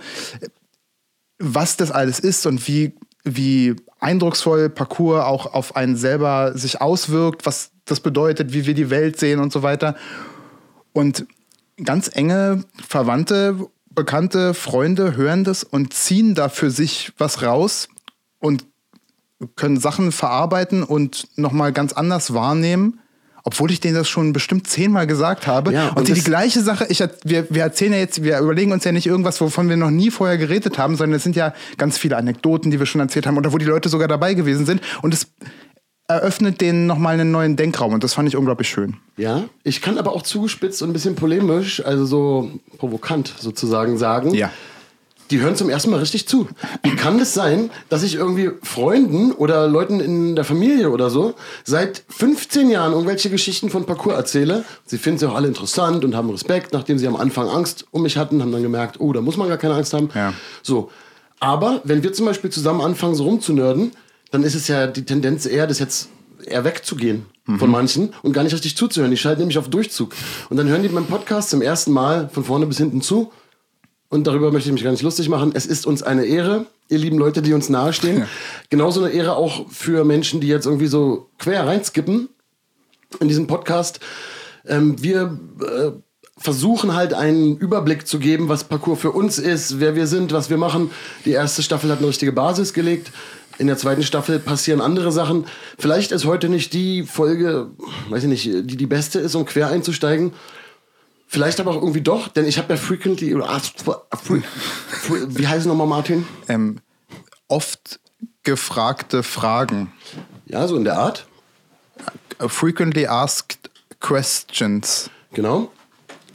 Was 1.38 1.76
das 1.76 1.90
alles 1.90 2.18
ist 2.18 2.46
und 2.46 2.66
wie, 2.66 2.94
wie 3.24 3.76
eindrucksvoll 4.00 4.68
Parcours 4.68 5.24
auch 5.24 5.54
auf 5.54 5.76
einen 5.76 5.96
selber 5.96 6.56
sich 6.56 6.80
auswirkt, 6.80 7.46
was 7.46 7.70
das 7.84 8.00
bedeutet, 8.00 8.52
wie 8.52 8.66
wir 8.66 8.74
die 8.74 8.90
Welt 8.90 9.18
sehen 9.18 9.40
und 9.40 9.52
so 9.52 9.62
weiter. 9.62 9.96
Und 10.92 11.26
ganz 11.82 12.10
enge 12.12 12.64
Verwandte, 12.86 13.68
Bekannte, 13.90 14.54
Freunde 14.54 15.16
hören 15.16 15.44
das 15.44 15.64
und 15.64 15.92
ziehen 15.92 16.34
da 16.34 16.48
für 16.48 16.70
sich 16.70 17.12
was 17.18 17.42
raus 17.42 17.88
und 18.38 18.64
können 19.56 19.78
Sachen 19.78 20.12
verarbeiten 20.12 20.82
und 20.82 21.28
nochmal 21.36 21.72
ganz 21.72 21.92
anders 21.92 22.32
wahrnehmen. 22.32 23.00
Obwohl 23.44 23.70
ich 23.70 23.80
denen 23.80 23.94
das 23.94 24.08
schon 24.08 24.32
bestimmt 24.32 24.68
zehnmal 24.68 25.06
gesagt 25.06 25.46
habe. 25.46 25.72
Ja, 25.72 25.88
und 25.88 25.98
und 25.98 26.08
die, 26.08 26.12
die 26.12 26.22
gleiche 26.22 26.60
Sache, 26.60 26.86
ich, 26.88 27.02
wir, 27.24 27.46
wir 27.50 27.62
erzählen 27.62 27.92
ja 27.92 27.98
jetzt, 27.98 28.22
wir 28.22 28.38
überlegen 28.38 28.72
uns 28.72 28.84
ja 28.84 28.92
nicht 28.92 29.06
irgendwas, 29.06 29.40
wovon 29.40 29.68
wir 29.68 29.76
noch 29.76 29.90
nie 29.90 30.10
vorher 30.10 30.38
geredet 30.38 30.78
haben, 30.78 30.96
sondern 30.96 31.16
es 31.16 31.22
sind 31.22 31.36
ja 31.36 31.54
ganz 31.76 31.98
viele 31.98 32.16
Anekdoten, 32.16 32.70
die 32.70 32.78
wir 32.78 32.86
schon 32.86 33.00
erzählt 33.00 33.26
haben 33.26 33.36
oder 33.36 33.52
wo 33.52 33.58
die 33.58 33.64
Leute 33.64 33.88
sogar 33.88 34.08
dabei 34.08 34.34
gewesen 34.34 34.66
sind. 34.66 34.80
Und 35.02 35.14
es 35.14 35.26
eröffnet 36.08 36.60
denen 36.60 36.86
nochmal 36.86 37.14
einen 37.14 37.30
neuen 37.30 37.56
Denkraum 37.56 37.94
und 37.94 38.04
das 38.04 38.14
fand 38.14 38.28
ich 38.28 38.36
unglaublich 38.36 38.68
schön. 38.68 38.96
Ja, 39.16 39.44
ich 39.62 39.80
kann 39.80 39.98
aber 39.98 40.12
auch 40.12 40.22
zugespitzt 40.22 40.82
und 40.82 40.90
ein 40.90 40.92
bisschen 40.92 41.14
polemisch, 41.14 41.84
also 41.84 42.04
so 42.04 42.50
provokant 42.78 43.32
sozusagen 43.38 43.98
sagen. 43.98 44.34
Ja. 44.34 44.50
Die 45.32 45.40
hören 45.40 45.56
zum 45.56 45.70
ersten 45.70 45.90
Mal 45.90 46.00
richtig 46.00 46.28
zu. 46.28 46.46
Wie 46.82 46.94
kann 46.94 47.18
es 47.18 47.32
sein, 47.32 47.70
dass 47.88 48.02
ich 48.02 48.16
irgendwie 48.16 48.50
Freunden 48.62 49.32
oder 49.32 49.66
Leuten 49.66 49.98
in 49.98 50.36
der 50.36 50.44
Familie 50.44 50.90
oder 50.90 51.08
so 51.08 51.34
seit 51.64 52.04
15 52.08 52.70
Jahren 52.70 52.92
irgendwelche 52.92 53.30
Geschichten 53.30 53.70
von 53.70 53.86
Parcours 53.86 54.14
erzähle? 54.14 54.64
Sie 54.84 54.98
finden 54.98 55.18
sie 55.18 55.28
auch 55.28 55.34
alle 55.34 55.48
interessant 55.48 56.04
und 56.04 56.14
haben 56.14 56.28
Respekt, 56.28 56.74
nachdem 56.74 56.98
sie 56.98 57.06
am 57.06 57.16
Anfang 57.16 57.48
Angst 57.48 57.86
um 57.90 58.02
mich 58.02 58.18
hatten, 58.18 58.42
haben 58.42 58.52
dann 58.52 58.62
gemerkt, 58.62 59.00
oh, 59.00 59.12
da 59.14 59.22
muss 59.22 59.38
man 59.38 59.48
gar 59.48 59.56
keine 59.56 59.74
Angst 59.74 59.94
haben. 59.94 60.10
Ja. 60.14 60.34
So. 60.62 60.90
Aber 61.40 61.80
wenn 61.84 62.02
wir 62.02 62.12
zum 62.12 62.26
Beispiel 62.26 62.50
zusammen 62.50 62.82
anfangen, 62.82 63.14
so 63.14 63.24
rumzunörden, 63.24 63.92
dann 64.30 64.42
ist 64.42 64.54
es 64.54 64.68
ja 64.68 64.86
die 64.86 65.04
Tendenz 65.04 65.46
eher, 65.46 65.66
das 65.66 65.78
jetzt 65.78 66.08
eher 66.44 66.64
wegzugehen 66.64 67.26
von 67.58 67.70
manchen 67.70 68.12
und 68.22 68.32
gar 68.32 68.44
nicht 68.44 68.52
richtig 68.52 68.76
zuzuhören. 68.76 69.10
Die 69.10 69.16
schalten 69.16 69.40
nämlich 69.40 69.58
auf 69.58 69.68
Durchzug. 69.68 70.14
Und 70.50 70.58
dann 70.58 70.68
hören 70.68 70.82
die 70.82 70.88
meinen 70.88 71.06
Podcast 71.06 71.50
zum 71.50 71.62
ersten 71.62 71.90
Mal 71.90 72.28
von 72.28 72.44
vorne 72.44 72.66
bis 72.66 72.78
hinten 72.78 73.00
zu. 73.00 73.32
Und 74.12 74.26
darüber 74.26 74.52
möchte 74.52 74.68
ich 74.68 74.74
mich 74.74 74.84
gar 74.84 74.90
nicht 74.90 75.02
lustig 75.02 75.30
machen. 75.30 75.52
Es 75.54 75.64
ist 75.64 75.86
uns 75.86 76.02
eine 76.02 76.26
Ehre, 76.26 76.66
ihr 76.90 76.98
lieben 76.98 77.16
Leute, 77.16 77.40
die 77.40 77.54
uns 77.54 77.70
nahestehen. 77.70 78.26
Genauso 78.68 79.02
eine 79.02 79.10
Ehre 79.10 79.36
auch 79.36 79.70
für 79.70 80.04
Menschen, 80.04 80.42
die 80.42 80.48
jetzt 80.48 80.66
irgendwie 80.66 80.86
so 80.86 81.30
quer 81.38 81.66
reinskippen 81.66 82.28
in 83.20 83.28
diesen 83.28 83.46
Podcast. 83.46 84.00
Ähm, 84.66 85.02
wir 85.02 85.40
äh, 85.62 85.92
versuchen 86.36 86.94
halt 86.94 87.14
einen 87.14 87.56
Überblick 87.56 88.06
zu 88.06 88.18
geben, 88.18 88.50
was 88.50 88.64
Parcours 88.64 89.00
für 89.00 89.12
uns 89.12 89.38
ist, 89.38 89.80
wer 89.80 89.96
wir 89.96 90.06
sind, 90.06 90.32
was 90.32 90.50
wir 90.50 90.58
machen. 90.58 90.90
Die 91.24 91.32
erste 91.32 91.62
Staffel 91.62 91.90
hat 91.90 92.00
eine 92.00 92.08
richtige 92.08 92.32
Basis 92.32 92.74
gelegt. 92.74 93.12
In 93.56 93.66
der 93.66 93.78
zweiten 93.78 94.02
Staffel 94.02 94.38
passieren 94.38 94.82
andere 94.82 95.10
Sachen. 95.10 95.46
Vielleicht 95.78 96.12
ist 96.12 96.26
heute 96.26 96.50
nicht 96.50 96.74
die 96.74 97.04
Folge, 97.04 97.70
weiß 98.10 98.24
ich 98.24 98.28
nicht, 98.28 98.44
die 98.44 98.76
die 98.76 98.86
beste 98.86 99.20
ist, 99.20 99.34
um 99.34 99.46
quer 99.46 99.68
einzusteigen. 99.68 100.34
Vielleicht 101.32 101.60
aber 101.60 101.70
auch 101.70 101.76
irgendwie 101.76 102.02
doch, 102.02 102.28
denn 102.28 102.44
ich 102.44 102.58
habe 102.58 102.74
ja 102.74 102.78
frequently, 102.78 103.34
wie 103.34 105.48
heißt 105.48 105.64
nochmal 105.64 105.86
Martin? 105.86 106.26
Ähm, 106.46 106.80
oft 107.48 108.00
gefragte 108.42 109.22
Fragen. 109.22 109.90
Ja, 110.44 110.68
so 110.68 110.76
in 110.76 110.84
der 110.84 110.98
Art. 110.98 111.26
Frequently 112.38 113.06
asked 113.06 113.70
questions. 113.98 115.08
Genau. 115.32 115.72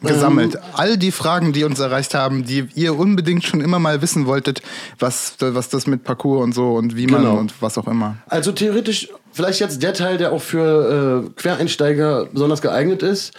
gesammelt. 0.02 0.58
All 0.74 0.98
die 0.98 1.12
Fragen, 1.12 1.54
die 1.54 1.64
uns 1.64 1.80
erreicht 1.80 2.16
haben, 2.16 2.44
die 2.44 2.68
ihr 2.74 2.98
unbedingt 2.98 3.44
schon 3.44 3.62
immer 3.62 3.78
mal 3.78 4.02
wissen 4.02 4.26
wolltet, 4.26 4.64
was, 4.98 5.36
was 5.40 5.70
das 5.70 5.86
mit 5.86 6.06
Parcours 6.06 6.44
und 6.44 6.56
so 6.56 6.74
und 6.74 6.96
wie 6.96 7.06
man 7.06 7.22
Genau. 7.22 7.38
und 7.38 7.54
was 7.62 7.78
auch 7.78 7.88
immer. 7.88 8.18
Also 8.26 8.52
theoretisch, 8.52 9.10
vielleicht 9.32 9.60
jetzt 9.60 9.84
der 9.84 9.94
Teil, 9.94 10.18
der 10.18 10.32
auch 10.32 10.42
für 10.42 11.28
äh, 11.28 11.30
Quereinsteiger 11.40 12.26
besonders 12.34 12.64
geeignet 12.64 13.04
ist. 13.04 13.36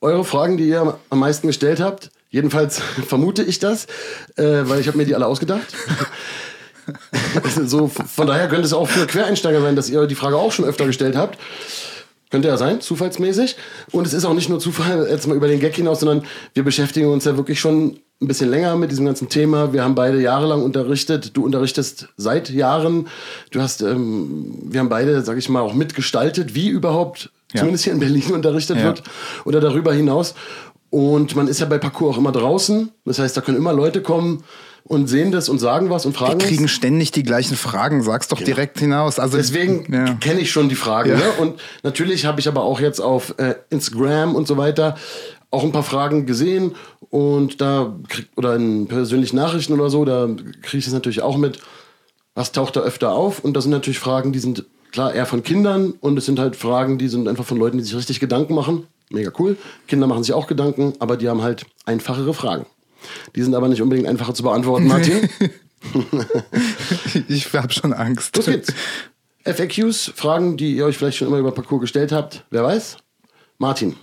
Eure 0.00 0.24
Fragen, 0.24 0.56
die 0.56 0.68
ihr 0.68 0.98
am 1.10 1.18
meisten 1.18 1.46
gestellt 1.46 1.80
habt, 1.80 2.10
jedenfalls 2.30 2.80
vermute 3.06 3.42
ich 3.42 3.58
das, 3.58 3.86
äh, 4.36 4.62
weil 4.64 4.80
ich 4.80 4.86
habe 4.86 4.98
mir 4.98 5.04
die 5.04 5.14
alle 5.14 5.26
ausgedacht. 5.26 5.74
so, 7.66 7.88
von 7.88 8.26
daher 8.26 8.48
könnte 8.48 8.64
es 8.64 8.72
auch 8.72 8.88
für 8.88 9.06
Quereinsteiger 9.06 9.60
sein, 9.60 9.76
dass 9.76 9.90
ihr 9.90 10.06
die 10.06 10.14
Frage 10.14 10.36
auch 10.36 10.52
schon 10.52 10.64
öfter 10.64 10.86
gestellt 10.86 11.16
habt. 11.16 11.38
Könnte 12.30 12.48
ja 12.48 12.58
sein, 12.58 12.80
zufallsmäßig. 12.82 13.56
Und 13.90 14.06
es 14.06 14.12
ist 14.12 14.26
auch 14.26 14.34
nicht 14.34 14.50
nur 14.50 14.60
Zufall, 14.60 15.08
jetzt 15.08 15.26
mal 15.26 15.36
über 15.36 15.48
den 15.48 15.60
Gag 15.60 15.74
hinaus, 15.74 16.00
sondern 16.00 16.24
wir 16.52 16.62
beschäftigen 16.62 17.08
uns 17.08 17.24
ja 17.24 17.38
wirklich 17.38 17.58
schon 17.58 18.00
ein 18.20 18.28
bisschen 18.28 18.50
länger 18.50 18.76
mit 18.76 18.90
diesem 18.90 19.06
ganzen 19.06 19.30
Thema. 19.30 19.72
Wir 19.72 19.82
haben 19.82 19.94
beide 19.94 20.20
jahrelang 20.20 20.62
unterrichtet. 20.62 21.36
Du 21.36 21.44
unterrichtest 21.44 22.08
seit 22.16 22.50
Jahren. 22.50 23.08
Du 23.50 23.62
hast, 23.62 23.80
ähm, 23.80 24.58
wir 24.64 24.80
haben 24.80 24.90
beide, 24.90 25.22
sag 25.22 25.38
ich 25.38 25.48
mal, 25.48 25.62
auch 25.62 25.72
mitgestaltet, 25.72 26.54
wie 26.54 26.68
überhaupt, 26.68 27.30
Ja. 27.52 27.60
zumindest 27.60 27.84
hier 27.84 27.92
in 27.92 28.00
Berlin 28.00 28.30
unterrichtet 28.32 28.76
Ja. 28.78 28.84
wird 28.84 29.02
oder 29.44 29.60
darüber 29.60 29.92
hinaus. 29.92 30.34
Und 30.90 31.36
man 31.36 31.48
ist 31.48 31.60
ja 31.60 31.66
bei 31.66 31.78
Parcours 31.78 32.14
auch 32.14 32.18
immer 32.18 32.32
draußen. 32.32 32.90
Das 33.04 33.18
heißt, 33.18 33.36
da 33.36 33.40
können 33.42 33.58
immer 33.58 33.74
Leute 33.74 34.00
kommen 34.02 34.42
und 34.84 35.06
sehen 35.06 35.32
das 35.32 35.50
und 35.50 35.58
sagen 35.58 35.90
was 35.90 36.06
und 36.06 36.16
fragen 36.16 36.40
was. 36.40 36.48
kriegen 36.48 36.66
ständig 36.66 37.10
die 37.10 37.22
gleichen 37.22 37.56
Fragen. 37.56 38.02
Sag's 38.02 38.28
doch 38.28 38.40
direkt 38.40 38.78
hinaus. 38.78 39.18
Also 39.18 39.36
Deswegen 39.36 39.92
ja. 39.92 40.14
kenne 40.14 40.40
ich 40.40 40.50
schon 40.50 40.70
die 40.70 40.76
Fragen. 40.76 41.10
Ja. 41.10 41.16
Ne? 41.16 41.30
Und 41.40 41.60
natürlich 41.82 42.24
habe 42.24 42.40
ich 42.40 42.48
aber 42.48 42.62
auch 42.62 42.80
jetzt 42.80 43.00
auf 43.00 43.34
äh, 43.38 43.56
Instagram 43.68 44.34
und 44.34 44.46
so 44.48 44.56
weiter 44.56 44.96
auch 45.50 45.62
ein 45.64 45.72
paar 45.72 45.82
Fragen 45.82 46.26
gesehen 46.26 46.74
und 47.10 47.60
da 47.62 47.94
krieg, 48.08 48.28
oder 48.36 48.54
in 48.56 48.86
persönlichen 48.86 49.36
Nachrichten 49.36 49.72
oder 49.72 49.88
so, 49.88 50.04
da 50.04 50.26
kriege 50.62 50.78
ich 50.78 50.86
es 50.86 50.92
natürlich 50.92 51.22
auch 51.22 51.38
mit, 51.38 51.58
was 52.34 52.52
taucht 52.52 52.76
da 52.76 52.80
öfter 52.80 53.12
auf 53.12 53.40
und 53.44 53.54
das 53.54 53.64
sind 53.64 53.70
natürlich 53.70 53.98
Fragen, 53.98 54.32
die 54.32 54.40
sind 54.40 54.64
klar 54.92 55.14
eher 55.14 55.26
von 55.26 55.42
Kindern 55.42 55.92
und 56.00 56.16
es 56.18 56.26
sind 56.26 56.38
halt 56.38 56.56
Fragen, 56.56 56.98
die 56.98 57.08
sind 57.08 57.28
einfach 57.28 57.44
von 57.44 57.58
Leuten, 57.58 57.78
die 57.78 57.84
sich 57.84 57.94
richtig 57.94 58.20
Gedanken 58.20 58.54
machen. 58.54 58.86
Mega 59.10 59.30
cool. 59.38 59.56
Kinder 59.86 60.06
machen 60.06 60.22
sich 60.22 60.34
auch 60.34 60.46
Gedanken, 60.46 60.94
aber 60.98 61.16
die 61.16 61.28
haben 61.28 61.42
halt 61.42 61.64
einfachere 61.86 62.34
Fragen. 62.34 62.66
Die 63.34 63.42
sind 63.42 63.54
aber 63.54 63.68
nicht 63.68 63.80
unbedingt 63.80 64.08
einfacher 64.08 64.34
zu 64.34 64.42
beantworten, 64.42 64.86
Martin. 64.88 65.28
ich 67.28 67.52
habe 67.52 67.72
schon 67.72 67.92
Angst. 67.92 68.36
Los 68.36 68.46
geht's. 68.46 68.72
FAQs, 69.44 70.12
Fragen, 70.14 70.56
die 70.56 70.76
ihr 70.76 70.84
euch 70.84 70.98
vielleicht 70.98 71.18
schon 71.18 71.28
immer 71.28 71.38
über 71.38 71.52
Parcours 71.52 71.80
gestellt 71.80 72.12
habt. 72.12 72.44
Wer 72.50 72.64
weiß? 72.64 72.98
Martin, 73.56 73.96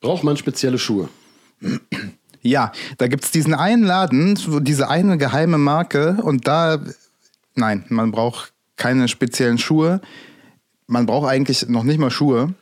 braucht 0.00 0.24
man 0.24 0.36
spezielle 0.36 0.78
Schuhe? 0.78 1.08
Ja, 2.40 2.72
da 2.98 3.06
gibt's 3.06 3.30
diesen 3.30 3.54
einen 3.54 3.84
Laden, 3.84 4.38
diese 4.64 4.88
eine 4.88 5.18
geheime 5.18 5.58
Marke 5.58 6.18
und 6.22 6.48
da, 6.48 6.80
nein, 7.54 7.84
man 7.88 8.10
braucht 8.10 8.51
keine 8.76 9.08
speziellen 9.08 9.58
Schuhe. 9.58 10.00
Man 10.86 11.06
braucht 11.06 11.28
eigentlich 11.28 11.68
noch 11.68 11.84
nicht 11.84 11.98
mal 11.98 12.10
Schuhe. 12.10 12.54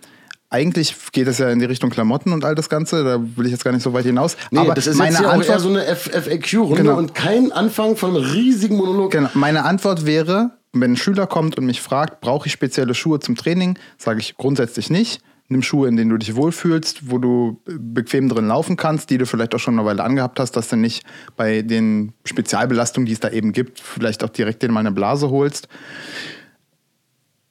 Eigentlich 0.52 0.97
geht 1.12 1.29
es 1.29 1.38
ja 1.38 1.49
in 1.50 1.61
die 1.61 1.64
Richtung 1.64 1.90
Klamotten 1.90 2.33
und 2.33 2.45
all 2.45 2.57
das 2.57 2.69
Ganze. 2.69 3.05
Da 3.05 3.21
will 3.37 3.47
ich 3.47 3.52
jetzt 3.52 3.64
gar 3.64 3.73
nicht 3.73 3.83
so 3.85 3.93
weit 3.93 4.05
hinaus. 4.05 4.37
Nee, 4.50 4.59
Aber 4.59 4.75
das 4.75 4.88
ist 4.88 4.97
meine 4.97 5.12
jetzt 5.12 5.25
Antwort, 5.25 5.49
eher 5.49 5.61
so 5.61 5.69
eine 5.69 5.85
FAQ-Runde 5.97 6.76
Genau. 6.83 6.97
und 6.99 7.14
kein 7.14 7.52
Anfang 7.52 7.97
von 7.97 8.17
einem 8.17 8.25
riesigen 8.25 8.76
Monolog. 8.76 9.12
Genau. 9.12 9.29
Meine 9.35 9.64
Antwort 9.64 10.07
wäre, 10.07 10.50
wenn 10.73 10.93
ein 10.93 10.97
Schüler 10.97 11.29
kommt 11.29 11.57
und 11.57 11.67
mich 11.67 11.81
fragt, 11.81 12.21
brauche 12.21 12.47
ich 12.49 12.52
spezielle 12.52 12.95
Schuhe 12.95 13.21
zum 13.21 13.37
Training, 13.37 13.79
sage 13.97 14.19
ich 14.19 14.37
grundsätzlich 14.37 14.90
nicht. 14.90 15.21
Nimm 15.52 15.62
Schuhe, 15.62 15.88
in 15.88 15.97
denen 15.97 16.11
du 16.11 16.16
dich 16.16 16.37
wohlfühlst, 16.37 17.11
wo 17.11 17.19
du 17.19 17.61
bequem 17.66 18.28
drin 18.28 18.47
laufen 18.47 18.76
kannst, 18.76 19.11
die 19.11 19.19
du 19.19 19.26
vielleicht 19.26 19.52
auch 19.54 19.59
schon 19.59 19.76
eine 19.76 19.87
Weile 19.87 20.04
angehabt 20.04 20.38
hast, 20.38 20.52
dass 20.52 20.69
du 20.69 20.76
nicht 20.76 21.04
bei 21.37 21.62
den 21.62 22.12
Spezialbelastungen, 22.25 23.04
die 23.04 23.12
es 23.12 23.21
da 23.21 23.30
eben 23.30 23.52
gibt, 23.52 23.80
vielleicht 23.80 24.23
auch 24.23 24.28
direkt 24.28 24.62
dir 24.62 24.71
mal 24.71 24.80
eine 24.80 24.92
Blase 24.92 25.28
holst. 25.28 25.66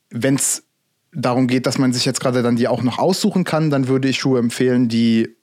Wenn 0.09 0.35
es 0.35 0.63
darum 1.11 1.47
geht, 1.47 1.65
dass 1.65 1.77
man 1.77 1.91
sich 1.91 2.05
jetzt 2.05 2.21
gerade 2.21 2.41
dann 2.41 2.55
die 2.55 2.69
auch 2.69 2.83
noch 2.83 2.99
aussuchen 2.99 3.43
kann, 3.43 3.69
dann 3.69 3.89
würde 3.89 4.07
ich 4.07 4.17
Schuhe 4.17 4.39
empfehlen, 4.39 4.87
die 4.87 5.35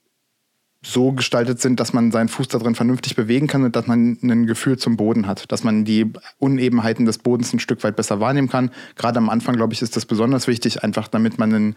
so 0.83 1.11
gestaltet 1.11 1.61
sind, 1.61 1.79
dass 1.79 1.93
man 1.93 2.11
seinen 2.11 2.29
Fuß 2.29 2.47
da 2.47 2.57
drin 2.57 2.73
vernünftig 2.75 3.15
bewegen 3.15 3.47
kann 3.47 3.63
und 3.63 3.75
dass 3.75 3.87
man 3.87 4.17
ein 4.23 4.47
Gefühl 4.47 4.77
zum 4.77 4.97
Boden 4.97 5.27
hat, 5.27 5.51
dass 5.51 5.63
man 5.63 5.85
die 5.85 6.11
Unebenheiten 6.39 7.05
des 7.05 7.19
Bodens 7.19 7.53
ein 7.53 7.59
Stück 7.59 7.83
weit 7.83 7.95
besser 7.95 8.19
wahrnehmen 8.19 8.49
kann. 8.49 8.71
Gerade 8.95 9.17
am 9.17 9.29
Anfang, 9.29 9.55
glaube 9.55 9.73
ich, 9.73 9.81
ist 9.81 9.95
das 9.95 10.05
besonders 10.05 10.47
wichtig, 10.47 10.83
einfach 10.83 11.07
damit 11.07 11.37
man 11.37 11.53
einen, 11.53 11.75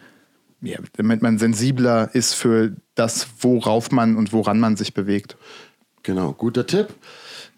ja, 0.62 0.78
damit 0.96 1.22
man 1.22 1.38
sensibler 1.38 2.10
ist 2.14 2.34
für 2.34 2.72
das, 2.94 3.26
worauf 3.40 3.90
man 3.90 4.16
und 4.16 4.32
woran 4.32 4.60
man 4.60 4.76
sich 4.76 4.94
bewegt. 4.94 5.36
Genau, 6.02 6.32
guter 6.32 6.66
Tipp. 6.66 6.88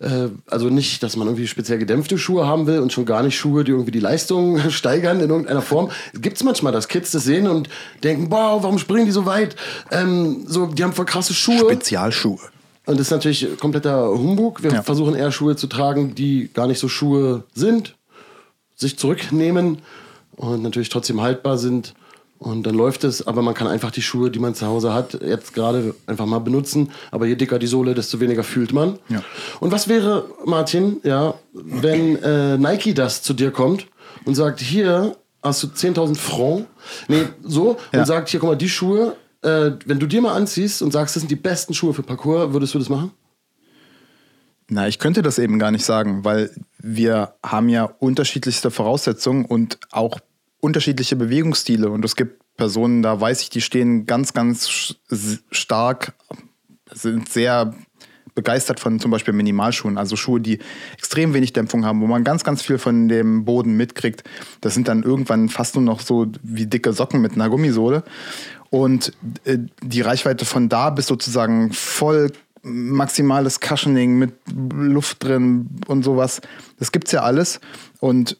Äh, 0.00 0.28
Also 0.48 0.68
nicht, 0.68 1.02
dass 1.02 1.16
man 1.16 1.28
irgendwie 1.28 1.46
speziell 1.46 1.78
gedämpfte 1.78 2.18
Schuhe 2.18 2.46
haben 2.46 2.66
will 2.66 2.80
und 2.80 2.92
schon 2.92 3.04
gar 3.06 3.22
nicht 3.22 3.38
Schuhe, 3.38 3.62
die 3.64 3.70
irgendwie 3.70 3.92
die 3.92 4.00
Leistung 4.00 4.58
steigern 4.70 5.20
in 5.20 5.30
irgendeiner 5.30 5.62
Form. 5.62 5.90
Gibt 6.14 6.36
es 6.38 6.42
manchmal, 6.42 6.72
dass 6.72 6.88
Kids 6.88 7.12
das 7.12 7.24
sehen 7.24 7.46
und 7.46 7.68
denken, 8.02 8.28
boah, 8.28 8.62
warum 8.62 8.78
springen 8.78 9.06
die 9.06 9.12
so 9.12 9.26
weit? 9.26 9.54
Ähm, 9.92 10.44
so, 10.46 10.66
die 10.66 10.82
haben 10.82 10.92
voll 10.92 11.04
krasse 11.06 11.34
Schuhe. 11.34 11.58
Spezialschuhe. 11.58 12.38
Und 12.84 12.98
das 12.98 13.06
ist 13.08 13.10
natürlich 13.12 13.46
kompletter 13.60 14.08
Humbug. 14.10 14.64
Wir 14.64 14.72
Ja. 14.72 14.82
versuchen 14.82 15.14
eher 15.14 15.30
Schuhe 15.30 15.54
zu 15.54 15.68
tragen, 15.68 16.16
die 16.16 16.50
gar 16.52 16.66
nicht 16.66 16.80
so 16.80 16.88
Schuhe 16.88 17.44
sind, 17.54 17.94
sich 18.74 18.98
zurücknehmen 18.98 19.78
und 20.34 20.62
natürlich 20.62 20.88
trotzdem 20.88 21.20
haltbar 21.20 21.58
sind. 21.58 21.94
Und 22.42 22.64
dann 22.64 22.74
läuft 22.74 23.04
es, 23.04 23.24
aber 23.24 23.40
man 23.40 23.54
kann 23.54 23.68
einfach 23.68 23.92
die 23.92 24.02
Schuhe, 24.02 24.28
die 24.28 24.40
man 24.40 24.56
zu 24.56 24.66
Hause 24.66 24.92
hat, 24.92 25.14
jetzt 25.22 25.54
gerade 25.54 25.94
einfach 26.06 26.26
mal 26.26 26.40
benutzen. 26.40 26.90
Aber 27.12 27.24
je 27.26 27.36
dicker 27.36 27.60
die 27.60 27.68
Sohle, 27.68 27.94
desto 27.94 28.18
weniger 28.18 28.42
fühlt 28.42 28.72
man. 28.72 28.98
Ja. 29.08 29.22
Und 29.60 29.70
was 29.70 29.86
wäre, 29.86 30.24
Martin, 30.44 30.96
ja, 31.04 31.34
wenn 31.52 32.16
äh, 32.20 32.58
Nike 32.58 32.94
das 32.94 33.22
zu 33.22 33.32
dir 33.32 33.52
kommt 33.52 33.86
und 34.24 34.34
sagt, 34.34 34.58
hier 34.60 35.16
hast 35.40 35.62
du 35.62 35.68
10.000 35.68 36.16
Franc, 36.16 36.66
nee, 37.06 37.26
so, 37.44 37.76
Ja. 37.92 38.00
und 38.00 38.06
sagt, 38.06 38.28
hier, 38.30 38.40
guck 38.40 38.48
mal, 38.50 38.56
die 38.56 38.68
Schuhe, 38.68 39.14
äh, 39.42 39.70
wenn 39.86 40.00
du 40.00 40.06
dir 40.06 40.20
mal 40.20 40.34
anziehst 40.34 40.82
und 40.82 40.90
sagst, 40.92 41.14
das 41.14 41.20
sind 41.20 41.30
die 41.30 41.36
besten 41.36 41.74
Schuhe 41.74 41.94
für 41.94 42.02
Parcours, 42.02 42.52
würdest 42.52 42.74
du 42.74 42.80
das 42.80 42.88
machen? 42.88 43.12
Na, 44.68 44.88
ich 44.88 44.98
könnte 44.98 45.22
das 45.22 45.38
eben 45.38 45.60
gar 45.60 45.70
nicht 45.70 45.84
sagen, 45.84 46.24
weil 46.24 46.50
wir 46.78 47.34
haben 47.44 47.68
ja 47.68 47.84
unterschiedlichste 47.84 48.72
Voraussetzungen 48.72 49.44
und 49.44 49.78
auch 49.92 50.18
unterschiedliche 50.62 51.16
Bewegungsstile. 51.16 51.90
Und 51.90 52.04
es 52.04 52.16
gibt 52.16 52.40
Personen, 52.56 53.02
da 53.02 53.20
weiß 53.20 53.42
ich, 53.42 53.50
die 53.50 53.60
stehen 53.60 54.06
ganz, 54.06 54.32
ganz 54.32 54.94
stark, 55.50 56.14
sind 56.92 57.28
sehr 57.28 57.74
begeistert 58.34 58.80
von 58.80 58.98
zum 58.98 59.10
Beispiel 59.10 59.34
Minimalschuhen, 59.34 59.98
also 59.98 60.16
Schuhe, 60.16 60.40
die 60.40 60.60
extrem 60.96 61.34
wenig 61.34 61.52
Dämpfung 61.52 61.84
haben, 61.84 62.00
wo 62.00 62.06
man 62.06 62.24
ganz, 62.24 62.44
ganz 62.44 62.62
viel 62.62 62.78
von 62.78 63.08
dem 63.08 63.44
Boden 63.44 63.76
mitkriegt. 63.76 64.24
Das 64.60 64.72
sind 64.72 64.88
dann 64.88 65.02
irgendwann 65.02 65.48
fast 65.48 65.74
nur 65.74 65.84
noch 65.84 66.00
so 66.00 66.28
wie 66.42 66.66
dicke 66.66 66.92
Socken 66.92 67.20
mit 67.20 67.32
einer 67.32 67.50
Gummisohle. 67.50 68.04
Und 68.70 69.12
äh, 69.44 69.58
die 69.82 70.00
Reichweite 70.00 70.44
von 70.44 70.68
da 70.68 70.90
bis 70.90 71.08
sozusagen 71.08 71.72
voll 71.72 72.32
maximales 72.62 73.58
Cushioning 73.60 74.16
mit 74.16 74.32
Luft 74.54 75.24
drin 75.24 75.68
und 75.88 76.04
sowas. 76.04 76.40
Das 76.78 76.92
gibt's 76.92 77.10
ja 77.10 77.22
alles. 77.22 77.60
Und 77.98 78.38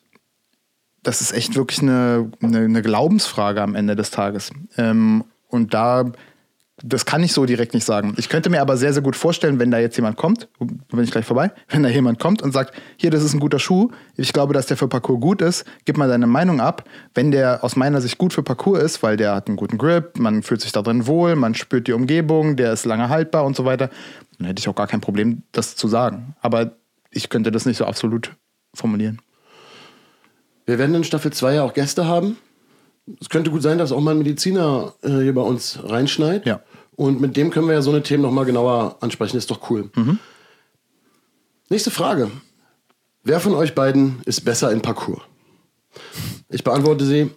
das 1.03 1.21
ist 1.21 1.33
echt 1.33 1.57
wirklich 1.57 1.83
eine, 1.83 2.31
eine, 2.43 2.59
eine 2.59 2.83
Glaubensfrage 2.83 3.61
am 3.61 3.75
Ende 3.75 3.97
des 3.97 4.11
Tages. 4.11 4.51
Ähm, 4.77 5.25
und 5.49 5.75
da 5.75 6.13
das 6.85 7.05
kann 7.05 7.23
ich 7.23 7.33
so 7.33 7.47
direkt 7.47 7.75
nicht 7.75 7.85
sagen. 7.85 8.15
Ich 8.17 8.29
könnte 8.29 8.51
mir 8.51 8.61
aber 8.61 8.77
sehr, 8.77 8.93
sehr 8.93 9.03
gut 9.03 9.15
vorstellen, 9.15 9.59
wenn 9.59 9.71
da 9.71 9.79
jetzt 9.79 9.97
jemand 9.97 10.17
kommt, 10.17 10.49
bin 10.59 11.05
ich 11.05 11.11
gleich 11.11 11.25
vorbei, 11.25 11.53
wenn 11.69 11.83
da 11.83 11.89
jemand 11.89 12.19
kommt 12.19 12.43
und 12.43 12.53
sagt, 12.53 12.75
hier, 12.97 13.11
das 13.11 13.23
ist 13.23 13.35
ein 13.35 13.41
guter 13.41 13.59
Schuh, 13.59 13.91
ich 14.17 14.33
glaube, 14.33 14.53
dass 14.55 14.67
der 14.67 14.77
für 14.77 14.89
Parcours 14.89 15.21
gut 15.21 15.43
ist, 15.43 15.65
gib 15.85 15.97
mal 15.97 16.09
deine 16.09 16.27
Meinung 16.27 16.61
ab. 16.61 16.85
Wenn 17.15 17.31
der 17.31 17.63
aus 17.63 17.77
meiner 17.77 18.01
Sicht 18.01 18.19
gut 18.19 18.33
für 18.33 18.43
Parcours 18.43 18.83
ist, 18.83 19.03
weil 19.03 19.17
der 19.17 19.35
hat 19.35 19.49
einen 19.49 19.57
guten 19.57 19.79
Grip, 19.79 20.19
man 20.19 20.43
fühlt 20.43 20.61
sich 20.61 20.73
da 20.73 20.83
drin 20.83 21.07
wohl, 21.07 21.37
man 21.37 21.55
spürt 21.55 21.87
die 21.87 21.93
Umgebung, 21.93 22.57
der 22.57 22.73
ist 22.73 22.85
lange 22.85 23.09
haltbar 23.09 23.45
und 23.45 23.55
so 23.55 23.65
weiter, 23.65 23.91
dann 24.39 24.47
hätte 24.47 24.61
ich 24.61 24.69
auch 24.69 24.75
gar 24.75 24.87
kein 24.87 25.01
Problem, 25.01 25.43
das 25.53 25.77
zu 25.77 25.89
sagen. 25.89 26.35
Aber 26.41 26.73
ich 27.11 27.29
könnte 27.29 27.53
das 27.53 27.67
nicht 27.67 27.77
so 27.77 27.85
absolut 27.85 28.33
formulieren. 28.75 29.21
Wir 30.73 30.79
werden 30.79 30.95
in 30.95 31.05
Staffel 31.05 31.31
2 31.31 31.57
ja 31.57 31.65
auch 31.65 31.75
Gäste 31.75 32.07
haben. 32.07 32.39
Es 33.21 33.29
könnte 33.29 33.51
gut 33.51 33.61
sein, 33.61 33.77
dass 33.77 33.93
auch 33.93 34.01
mal 34.01 34.13
ein 34.13 34.19
Mediziner 34.19 34.95
äh, 35.03 35.19
hier 35.19 35.35
bei 35.35 35.43
uns 35.43 35.79
reinschneit. 35.85 36.47
Ja. 36.47 36.63
Und 36.97 37.21
mit 37.21 37.37
dem 37.37 37.51
können 37.51 37.67
wir 37.67 37.75
ja 37.75 37.83
so 37.83 37.91
eine 37.91 38.03
Themen 38.03 38.23
nochmal 38.23 38.47
genauer 38.47 38.97
ansprechen. 39.01 39.37
Ist 39.37 39.51
doch 39.51 39.69
cool. 39.69 39.91
Nächste 41.69 41.91
Frage. 41.91 42.31
Wer 43.23 43.39
von 43.41 43.55
euch 43.55 43.75
beiden 43.75 44.23
ist 44.25 44.47
besser 44.47 44.73
in 44.73 44.81
Parcours? 44.81 45.21
Ich 46.49 46.65
beantworte 46.65 47.05
sie. 47.05 47.31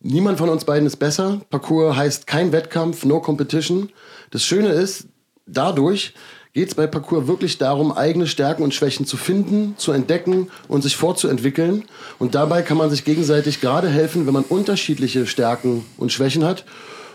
Niemand 0.00 0.38
von 0.38 0.48
uns 0.48 0.64
beiden 0.64 0.88
ist 0.88 0.96
besser. 0.96 1.40
Parcours 1.50 1.94
heißt 1.94 2.26
kein 2.26 2.50
Wettkampf, 2.50 3.04
no 3.04 3.20
competition. 3.20 3.90
Das 4.32 4.42
Schöne 4.42 4.70
ist, 4.70 5.06
dadurch 5.46 6.12
geht 6.58 6.70
es 6.70 6.74
bei 6.74 6.88
Parcours 6.88 7.28
wirklich 7.28 7.58
darum, 7.58 7.92
eigene 7.92 8.26
Stärken 8.26 8.64
und 8.64 8.74
Schwächen 8.74 9.06
zu 9.06 9.16
finden, 9.16 9.74
zu 9.76 9.92
entdecken 9.92 10.50
und 10.66 10.82
sich 10.82 10.96
fortzuentwickeln. 10.96 11.84
Und 12.18 12.34
dabei 12.34 12.62
kann 12.62 12.76
man 12.76 12.90
sich 12.90 13.04
gegenseitig 13.04 13.60
gerade 13.60 13.88
helfen, 13.88 14.26
wenn 14.26 14.34
man 14.34 14.42
unterschiedliche 14.42 15.28
Stärken 15.28 15.84
und 15.98 16.10
Schwächen 16.10 16.42
hat. 16.42 16.64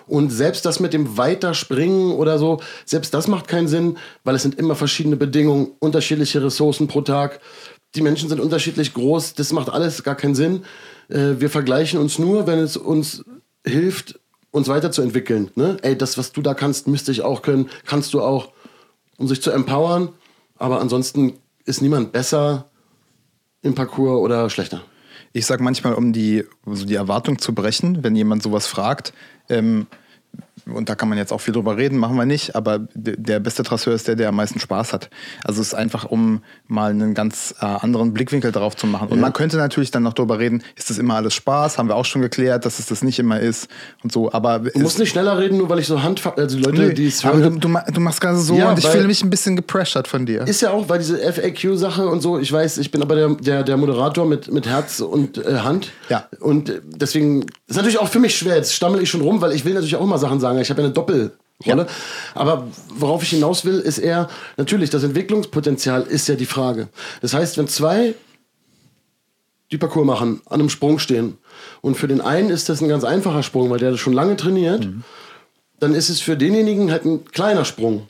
Und 0.07 0.29
selbst 0.29 0.65
das 0.65 0.79
mit 0.79 0.93
dem 0.93 1.17
Weiterspringen 1.17 2.13
oder 2.13 2.39
so, 2.39 2.62
selbst 2.85 3.13
das 3.13 3.27
macht 3.27 3.50
keinen 3.50 3.67
Sinn, 3.67 3.97
weil 4.23 4.35
es 4.35 4.43
sind 4.43 4.57
immer 4.57 4.75
verschiedene 4.75 5.17
Bedingungen, 5.17 5.71
unterschiedliche 5.79 6.41
Ressourcen 6.41 6.88
pro 6.88 7.01
Tag. 7.01 7.41
Die 7.95 8.01
Menschen 8.01 8.29
sind 8.29 8.39
unterschiedlich 8.39 8.93
groß, 8.93 9.33
das 9.33 9.51
macht 9.51 9.69
alles 9.69 10.05
gar 10.05 10.15
keinen 10.15 10.35
Sinn. 10.35 10.63
Äh, 11.09 11.33
wir 11.39 11.50
vergleichen 11.50 12.00
uns 12.00 12.17
nur, 12.17 12.47
wenn 12.47 12.59
es 12.59 12.77
uns 12.77 13.25
hilft, 13.65 14.21
uns 14.51 14.69
weiterzuentwickeln. 14.69 15.51
Ne? 15.55 15.75
Ey, 15.81 15.97
das, 15.97 16.17
was 16.17 16.31
du 16.31 16.41
da 16.41 16.53
kannst, 16.53 16.88
müsste 16.88 17.12
ich 17.12 17.23
auch 17.23 17.41
können, 17.41 17.69
kannst 17.85 18.13
du 18.13 18.21
auch, 18.21 18.53
um 19.17 19.27
sich 19.27 19.41
zu 19.41 19.51
empowern. 19.51 20.10
Aber 20.58 20.82
ansonsten 20.82 21.34
ist 21.65 21.82
niemand 21.82 22.12
besser 22.12 22.70
im 23.62 23.75
Parcours 23.75 24.20
oder 24.20 24.50
schlechter. 24.50 24.84
Ich 25.32 25.46
sage 25.46 25.63
manchmal, 25.63 25.93
um 25.93 26.13
die, 26.13 26.43
also 26.65 26.86
die 26.86 26.96
Erwartung 26.96 27.39
zu 27.39 27.55
brechen, 27.55 28.03
wenn 28.03 28.15
jemand 28.15 28.43
sowas 28.43 28.67
fragt, 28.67 29.13
ähm, 29.50 29.88
und 30.65 30.89
da 30.89 30.96
kann 30.96 31.10
man 31.10 31.17
jetzt 31.17 31.34
auch 31.34 31.41
viel 31.41 31.53
drüber 31.53 31.77
reden, 31.77 31.98
machen 31.98 32.15
wir 32.15 32.25
nicht, 32.25 32.55
aber 32.55 32.79
der 32.93 33.39
beste 33.39 33.63
Trasseur 33.63 33.93
ist 33.93 34.08
der, 34.08 34.15
der 34.15 34.29
am 34.29 34.36
meisten 34.36 34.60
Spaß 34.60 34.93
hat. 34.93 35.10
Also 35.43 35.62
es 35.62 35.67
ist 35.67 35.74
einfach, 35.74 36.05
um 36.05 36.41
mal 36.67 36.91
einen 36.91 37.13
ganz 37.13 37.55
äh, 37.60 37.65
anderen 37.65 38.13
Blickwinkel 38.13 38.51
drauf 38.51 38.75
zu 38.75 38.88
machen. 38.88 39.10
Und 39.10 39.17
ja. 39.17 39.22
man 39.22 39.34
könnte 39.34 39.58
natürlich 39.58 39.91
dann 39.91 40.03
noch 40.03 40.13
drüber 40.13 40.39
reden, 40.39 40.63
ist 40.75 40.89
das 40.89 40.98
immer 40.98 41.15
alles 41.15 41.34
Spaß? 41.34 41.77
Haben 41.77 41.89
wir 41.89 41.96
auch 41.96 42.05
schon 42.05 42.22
geklärt, 42.22 42.65
dass 42.65 42.79
es 42.79 42.88
das 42.88 43.03
nicht 43.03 43.20
immer 43.20 43.39
ist 43.39 43.67
und 44.03 44.12
so. 44.12 44.32
Aber 44.32 44.60
du 44.60 44.79
musst 44.79 45.00
nicht 45.00 45.10
schneller 45.10 45.38
reden, 45.38 45.58
nur 45.58 45.70
weil 45.70 45.79
ich 45.79 45.88
so 45.88 46.01
Hand, 46.01 46.22
also 46.38 46.58
Leute, 46.58 46.82
nee, 46.82 46.93
die 46.93 47.08
es 47.08 47.25
Aber 47.25 47.41
du, 47.41 47.50
du, 47.51 47.77
du, 47.91 48.01
machst 48.01 48.22
gerade 48.22 48.38
so 48.38 48.55
ja, 48.55 48.72
und 48.72 48.79
ich 48.79 48.88
fühle 48.88 49.08
mich 49.08 49.24
ein 49.24 49.29
bisschen 49.29 49.55
gepressured 49.55 50.08
von 50.08 50.25
dir. 50.25 50.48
Ist 50.48 50.62
ja 50.62 50.72
auch, 50.72 50.89
weil 50.89 51.00
diese 51.00 51.17
FAQ-Sache 51.17 52.08
und 52.08 52.22
so, 52.22 52.39
ich 52.39 52.51
weiß, 52.51 52.77
ich 52.77 52.91
bin 52.91 53.01
aber 53.01 53.15
der, 53.15 53.29
der, 53.36 53.63
der 53.63 53.77
Moderator 53.77 54.25
mit, 54.25 54.51
mit 54.51 54.67
Herz 54.67 55.00
und 55.00 55.38
äh, 55.38 55.60
Hand. 55.60 55.91
Ja. 56.10 56.27
Und 56.39 56.82
deswegen 56.86 57.46
ist 57.67 57.75
natürlich 57.75 58.00
auch 58.00 58.08
für 58.08 58.20
mich 58.20 58.38
schwer. 58.38 58.55
Jetzt 58.55 58.74
stammel 58.74 59.01
ich 59.01 59.10
schon 59.10 59.22
rum, 59.22 59.41
weil 59.41 59.51
ich 59.51 59.65
will 59.65 59.74
natürlich 59.74 59.96
auch 59.96 60.03
immer 60.03 60.17
Sachen 60.17 60.39
sagen. 60.39 60.52
Ich 60.62 60.69
habe 60.69 60.81
ja 60.81 60.86
eine 60.86 60.93
Doppel- 60.93 61.33
Rolle. 61.65 61.88
Ja. 61.88 61.88
Aber 62.36 62.67
worauf 62.89 63.24
ich 63.24 63.29
hinaus 63.29 63.65
will, 63.65 63.79
ist 63.79 63.98
eher, 63.98 64.29
natürlich, 64.57 64.89
das 64.89 65.03
Entwicklungspotenzial 65.03 66.03
ist 66.03 66.27
ja 66.27 66.36
die 66.36 66.45
Frage. 66.45 66.89
Das 67.22 67.33
heißt, 67.33 67.57
wenn 67.57 67.67
zwei 67.67 68.15
die 69.72 69.77
Parcours 69.77 70.05
machen, 70.05 70.41
an 70.45 70.60
einem 70.60 70.69
Sprung 70.69 71.00
stehen 71.00 71.38
und 71.81 71.95
für 71.95 72.07
den 72.07 72.22
einen 72.22 72.50
ist 72.50 72.69
das 72.69 72.81
ein 72.81 72.89
ganz 72.89 73.03
einfacher 73.03 73.43
Sprung, 73.43 73.69
weil 73.69 73.79
der 73.79 73.91
das 73.91 74.00
schon 74.00 74.13
lange 74.13 74.36
trainiert, 74.36 74.86
mhm. 74.86 75.04
dann 75.80 75.95
ist 75.95 76.10
es 76.10 76.19
für 76.19 76.38
denjenigen 76.38 76.91
halt 76.91 77.06
ein 77.06 77.25
kleiner 77.25 77.65
Sprung. 77.65 78.08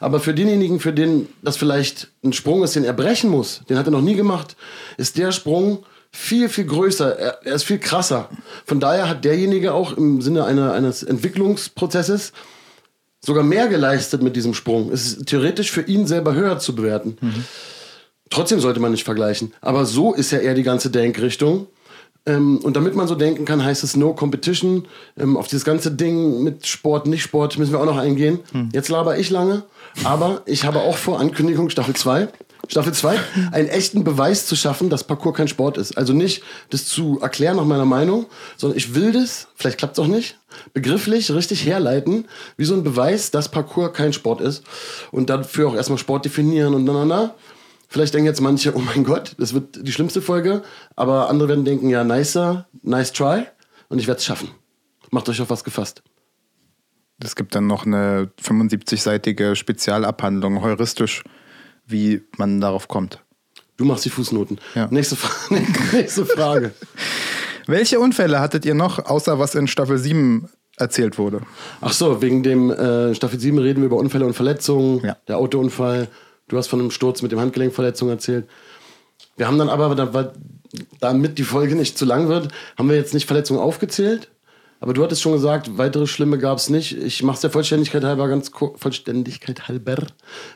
Aber 0.00 0.20
für 0.20 0.34
denjenigen, 0.34 0.80
für 0.80 0.92
den 0.92 1.28
das 1.42 1.56
vielleicht 1.56 2.08
ein 2.24 2.32
Sprung 2.32 2.62
ist, 2.62 2.74
den 2.74 2.84
er 2.84 2.92
brechen 2.92 3.30
muss, 3.30 3.62
den 3.68 3.76
hat 3.76 3.86
er 3.86 3.90
noch 3.90 4.00
nie 4.00 4.14
gemacht, 4.14 4.56
ist 4.96 5.18
der 5.18 5.30
Sprung 5.30 5.84
viel, 6.14 6.48
viel 6.48 6.64
größer. 6.64 7.18
Er, 7.18 7.38
er 7.44 7.54
ist 7.54 7.64
viel 7.64 7.78
krasser. 7.78 8.28
Von 8.64 8.78
daher 8.78 9.08
hat 9.08 9.24
derjenige 9.24 9.74
auch 9.74 9.96
im 9.96 10.22
Sinne 10.22 10.44
einer, 10.44 10.72
eines 10.72 11.02
Entwicklungsprozesses 11.02 12.32
sogar 13.20 13.42
mehr 13.42 13.66
geleistet 13.66 14.22
mit 14.22 14.36
diesem 14.36 14.54
Sprung. 14.54 14.92
Es 14.92 15.06
ist 15.06 15.26
theoretisch 15.26 15.72
für 15.72 15.82
ihn 15.82 16.06
selber 16.06 16.34
höher 16.34 16.58
zu 16.60 16.74
bewerten. 16.74 17.16
Mhm. 17.20 17.44
Trotzdem 18.30 18.60
sollte 18.60 18.80
man 18.80 18.92
nicht 18.92 19.04
vergleichen. 19.04 19.52
Aber 19.60 19.86
so 19.86 20.14
ist 20.14 20.30
ja 20.30 20.38
eher 20.38 20.54
die 20.54 20.62
ganze 20.62 20.88
Denkrichtung. 20.90 21.66
Ähm, 22.26 22.58
und 22.58 22.76
damit 22.76 22.94
man 22.94 23.08
so 23.08 23.16
denken 23.16 23.44
kann, 23.44 23.64
heißt 23.64 23.82
es 23.82 23.96
No 23.96 24.14
Competition. 24.14 24.86
Ähm, 25.18 25.36
auf 25.36 25.48
dieses 25.48 25.64
ganze 25.64 25.90
Ding 25.90 26.44
mit 26.44 26.66
Sport, 26.66 27.06
nicht 27.06 27.22
Sport 27.22 27.58
müssen 27.58 27.72
wir 27.72 27.80
auch 27.80 27.86
noch 27.86 27.98
eingehen. 27.98 28.38
Mhm. 28.52 28.68
Jetzt 28.72 28.88
laber 28.88 29.18
ich 29.18 29.30
lange, 29.30 29.64
aber 30.04 30.42
ich 30.46 30.64
habe 30.64 30.80
auch 30.80 30.96
vor 30.96 31.18
Ankündigung 31.18 31.70
Staffel 31.70 31.94
2 31.94 32.28
Staffel 32.68 32.92
2, 32.92 33.18
einen 33.52 33.68
echten 33.68 34.04
Beweis 34.04 34.46
zu 34.46 34.56
schaffen, 34.56 34.90
dass 34.90 35.04
Parkour 35.04 35.34
kein 35.34 35.48
Sport 35.48 35.76
ist. 35.76 35.96
Also 35.96 36.12
nicht 36.12 36.42
das 36.70 36.86
zu 36.86 37.18
erklären 37.20 37.56
nach 37.56 37.64
meiner 37.64 37.84
Meinung, 37.84 38.26
sondern 38.56 38.76
ich 38.76 38.94
will 38.94 39.12
das, 39.12 39.48
vielleicht 39.54 39.78
klappt 39.78 39.98
es 39.98 40.04
auch 40.04 40.08
nicht, 40.08 40.38
begrifflich 40.72 41.30
richtig 41.32 41.66
herleiten, 41.66 42.26
wie 42.56 42.64
so 42.64 42.74
ein 42.74 42.84
Beweis, 42.84 43.30
dass 43.30 43.50
Parkour 43.50 43.92
kein 43.92 44.12
Sport 44.12 44.40
ist. 44.40 44.64
Und 45.10 45.30
dafür 45.30 45.68
auch 45.68 45.74
erstmal 45.74 45.98
Sport 45.98 46.24
definieren 46.24 46.74
und 46.74 46.84
na, 46.84 46.92
na, 46.92 47.04
na. 47.04 47.34
Vielleicht 47.88 48.14
denken 48.14 48.26
jetzt 48.26 48.40
manche, 48.40 48.74
oh 48.74 48.80
mein 48.80 49.04
Gott, 49.04 49.36
das 49.38 49.54
wird 49.54 49.86
die 49.86 49.92
schlimmste 49.92 50.20
Folge. 50.20 50.62
Aber 50.96 51.28
andere 51.28 51.48
werden 51.48 51.64
denken, 51.64 51.88
ja, 51.90 52.02
nicer, 52.02 52.66
nice 52.82 53.12
try. 53.12 53.44
Und 53.88 53.98
ich 53.98 54.08
werde 54.08 54.18
es 54.18 54.24
schaffen. 54.24 54.50
Macht 55.10 55.28
euch 55.28 55.40
auf 55.40 55.50
was 55.50 55.62
gefasst. 55.62 56.02
Es 57.22 57.36
gibt 57.36 57.54
dann 57.54 57.68
noch 57.68 57.86
eine 57.86 58.32
75-seitige 58.42 59.54
Spezialabhandlung, 59.54 60.60
heuristisch 60.62 61.22
wie 61.86 62.22
man 62.36 62.60
darauf 62.60 62.88
kommt. 62.88 63.20
Du 63.76 63.84
machst 63.84 64.04
die 64.04 64.10
Fußnoten. 64.10 64.58
Ja. 64.74 64.88
Nächste, 64.90 65.16
Fra 65.16 65.54
nächste 65.92 66.26
Frage. 66.26 66.72
Welche 67.66 67.98
Unfälle 67.98 68.40
hattet 68.40 68.64
ihr 68.64 68.74
noch, 68.74 69.04
außer 69.04 69.38
was 69.38 69.54
in 69.54 69.66
Staffel 69.66 69.98
7 69.98 70.48
erzählt 70.76 71.18
wurde? 71.18 71.40
Ach 71.80 71.92
so, 71.92 72.22
wegen 72.22 72.42
dem 72.42 72.70
äh, 72.70 73.14
Staffel 73.14 73.40
7 73.40 73.58
reden 73.58 73.80
wir 73.80 73.86
über 73.86 73.96
Unfälle 73.96 74.26
und 74.26 74.34
Verletzungen, 74.34 75.04
ja. 75.04 75.16
der 75.28 75.38
Autounfall. 75.38 76.08
Du 76.48 76.56
hast 76.56 76.68
von 76.68 76.78
einem 76.78 76.90
Sturz 76.90 77.22
mit 77.22 77.32
dem 77.32 77.40
Handgelenkverletzung 77.40 78.10
erzählt. 78.10 78.46
Wir 79.36 79.48
haben 79.48 79.58
dann 79.58 79.68
aber, 79.68 80.34
damit 81.00 81.38
die 81.38 81.44
Folge 81.44 81.74
nicht 81.74 81.98
zu 81.98 82.04
lang 82.04 82.28
wird, 82.28 82.48
haben 82.76 82.88
wir 82.88 82.96
jetzt 82.96 83.14
nicht 83.14 83.26
Verletzungen 83.26 83.60
aufgezählt. 83.60 84.30
Aber 84.80 84.92
du 84.92 85.02
hattest 85.02 85.22
schon 85.22 85.32
gesagt, 85.32 85.78
weitere 85.78 86.06
schlimme 86.06 86.38
gab 86.38 86.58
es 86.58 86.68
nicht. 86.68 86.96
Ich 86.98 87.22
mache 87.22 87.36
es 87.36 87.40
der 87.40 87.50
Vollständigkeit 87.50 88.04
halber 88.04 88.28
ganz 88.28 88.50
Vollständigkeit 88.76 89.66
halber 89.66 89.96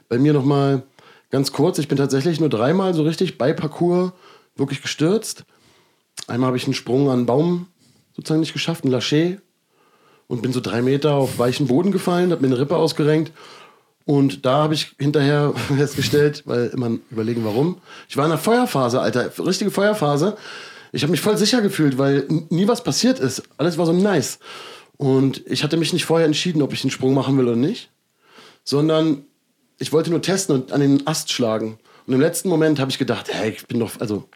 bei 0.09 0.19
mir 0.19 0.35
nochmal 0.35 0.83
Ganz 1.31 1.53
kurz, 1.53 1.79
ich 1.79 1.89
bin 1.89 1.99
tatsächlich 1.99 2.41
nur 2.41 2.49
dreimal 2.49 2.95
so 2.95 3.03
richtig 3.03 3.37
bei 3.37 3.53
Parcours 3.53 4.13
wirklich 4.57 4.83
gestürzt. 4.83 5.45
Einmal 6.27 6.49
habe 6.49 6.57
ich 6.57 6.65
einen 6.65 6.75
Sprung 6.75 7.09
an 7.09 7.19
einen 7.19 7.27
Baum 7.27 7.67
sozusagen 8.17 8.41
nicht 8.41 8.53
geschafft, 8.53 8.85
ein 8.85 8.91
Lâcher. 8.91 9.37
Und 10.27 10.43
bin 10.43 10.53
so 10.53 10.61
drei 10.61 10.83
Meter 10.83 11.15
auf 11.15 11.39
weichen 11.39 11.69
Boden 11.69 11.91
gefallen, 11.91 12.33
habe 12.33 12.43
mir 12.43 12.49
eine 12.49 12.59
Rippe 12.59 12.77
ausgerenkt. 12.77 13.33
Und 14.05 14.45
da 14.45 14.63
habe 14.63 14.75
ich 14.75 14.95
hinterher 14.99 15.55
festgestellt, 15.77 16.43
weil 16.45 16.67
immer 16.69 16.99
überlegen, 17.11 17.45
warum. 17.45 17.81
Ich 18.09 18.17
war 18.17 18.27
in 18.27 18.33
einer 18.33 18.41
Feuerphase, 18.41 19.01
Alter, 19.01 19.31
richtige 19.39 19.71
Feuerphase. 19.71 20.37
Ich 20.93 21.03
habe 21.03 21.11
mich 21.11 21.21
voll 21.21 21.37
sicher 21.37 21.63
gefühlt, 21.63 21.99
weil 21.99 22.27
nie 22.51 22.69
was 22.69 22.85
passiert 22.85 23.21
ist. 23.21 23.43
Alles 23.57 23.79
war 23.79 23.87
so 23.87 23.93
nice. 23.93 24.39
Und 24.97 25.47
ich 25.47 25.63
hatte 25.63 25.77
mich 25.77 25.93
nicht 25.93 26.05
vorher 26.05 26.27
entschieden, 26.27 26.63
ob 26.63 26.73
ich 26.73 26.83
den 26.83 26.91
Sprung 26.91 27.15
machen 27.15 27.39
will 27.39 27.47
oder 27.47 27.57
nicht, 27.57 27.91
sondern 28.65 29.25
ich 29.79 29.93
wollte 29.93 30.11
nur 30.11 30.23
testen 30.23 30.55
und 30.55 30.73
an 30.73 30.81
den 30.81 31.07
Ast 31.07 31.33
schlagen. 31.33 31.79
Und 32.07 32.15
im 32.15 32.21
letzten 32.21 32.49
Moment 32.49 32.81
habe 32.81 32.91
ich 32.91 32.99
gedacht, 32.99 33.27
hey, 33.33 33.51
ich 33.51 33.67
bin 33.67 33.81
doch, 33.81 33.93
also 34.01 34.29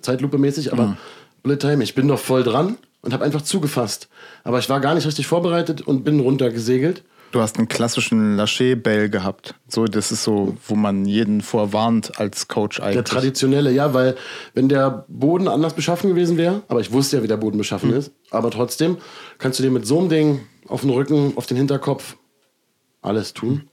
Zeitlupe 0.00 0.38
mäßig, 0.38 0.72
aber 0.72 0.88
mhm. 0.88 0.96
Bullet 1.42 1.56
Time, 1.56 1.82
ich 1.82 1.94
bin 1.94 2.08
doch 2.08 2.18
voll 2.18 2.42
dran 2.42 2.76
und 3.02 3.12
habe 3.12 3.24
einfach 3.24 3.42
zugefasst. 3.42 4.08
Aber 4.44 4.58
ich 4.58 4.68
war 4.68 4.80
gar 4.80 4.94
nicht 4.94 5.06
richtig 5.06 5.26
vorbereitet 5.26 5.80
und 5.82 6.04
bin 6.04 6.20
runtergesegelt. 6.20 7.02
Du 7.32 7.40
hast 7.40 7.58
einen 7.58 7.68
klassischen 7.68 8.36
Lâcher-Bell 8.36 9.08
gehabt. 9.08 9.54
So, 9.68 9.84
das 9.84 10.10
ist 10.10 10.24
so, 10.24 10.56
wo 10.66 10.74
man 10.74 11.04
jeden 11.04 11.42
vorwarnt 11.42 12.18
als 12.18 12.48
Coach 12.48 12.80
eigentlich. 12.80 12.94
Der 12.94 13.04
traditionelle, 13.04 13.70
ja, 13.70 13.94
weil 13.94 14.16
wenn 14.54 14.68
der 14.68 15.04
Boden 15.06 15.46
anders 15.46 15.74
beschaffen 15.74 16.10
gewesen 16.10 16.36
wäre, 16.36 16.62
aber 16.66 16.80
ich 16.80 16.90
wusste 16.90 17.18
ja, 17.18 17.22
wie 17.22 17.28
der 17.28 17.36
Boden 17.36 17.56
beschaffen 17.56 17.90
mhm. 17.90 17.98
ist, 17.98 18.10
aber 18.32 18.50
trotzdem 18.50 18.96
kannst 19.38 19.60
du 19.60 19.62
dir 19.62 19.70
mit 19.70 19.86
so 19.86 20.00
einem 20.00 20.08
Ding 20.08 20.40
auf 20.66 20.80
den 20.80 20.90
Rücken, 20.90 21.32
auf 21.36 21.46
den 21.46 21.56
Hinterkopf 21.56 22.16
alles 23.00 23.32
tun. 23.32 23.69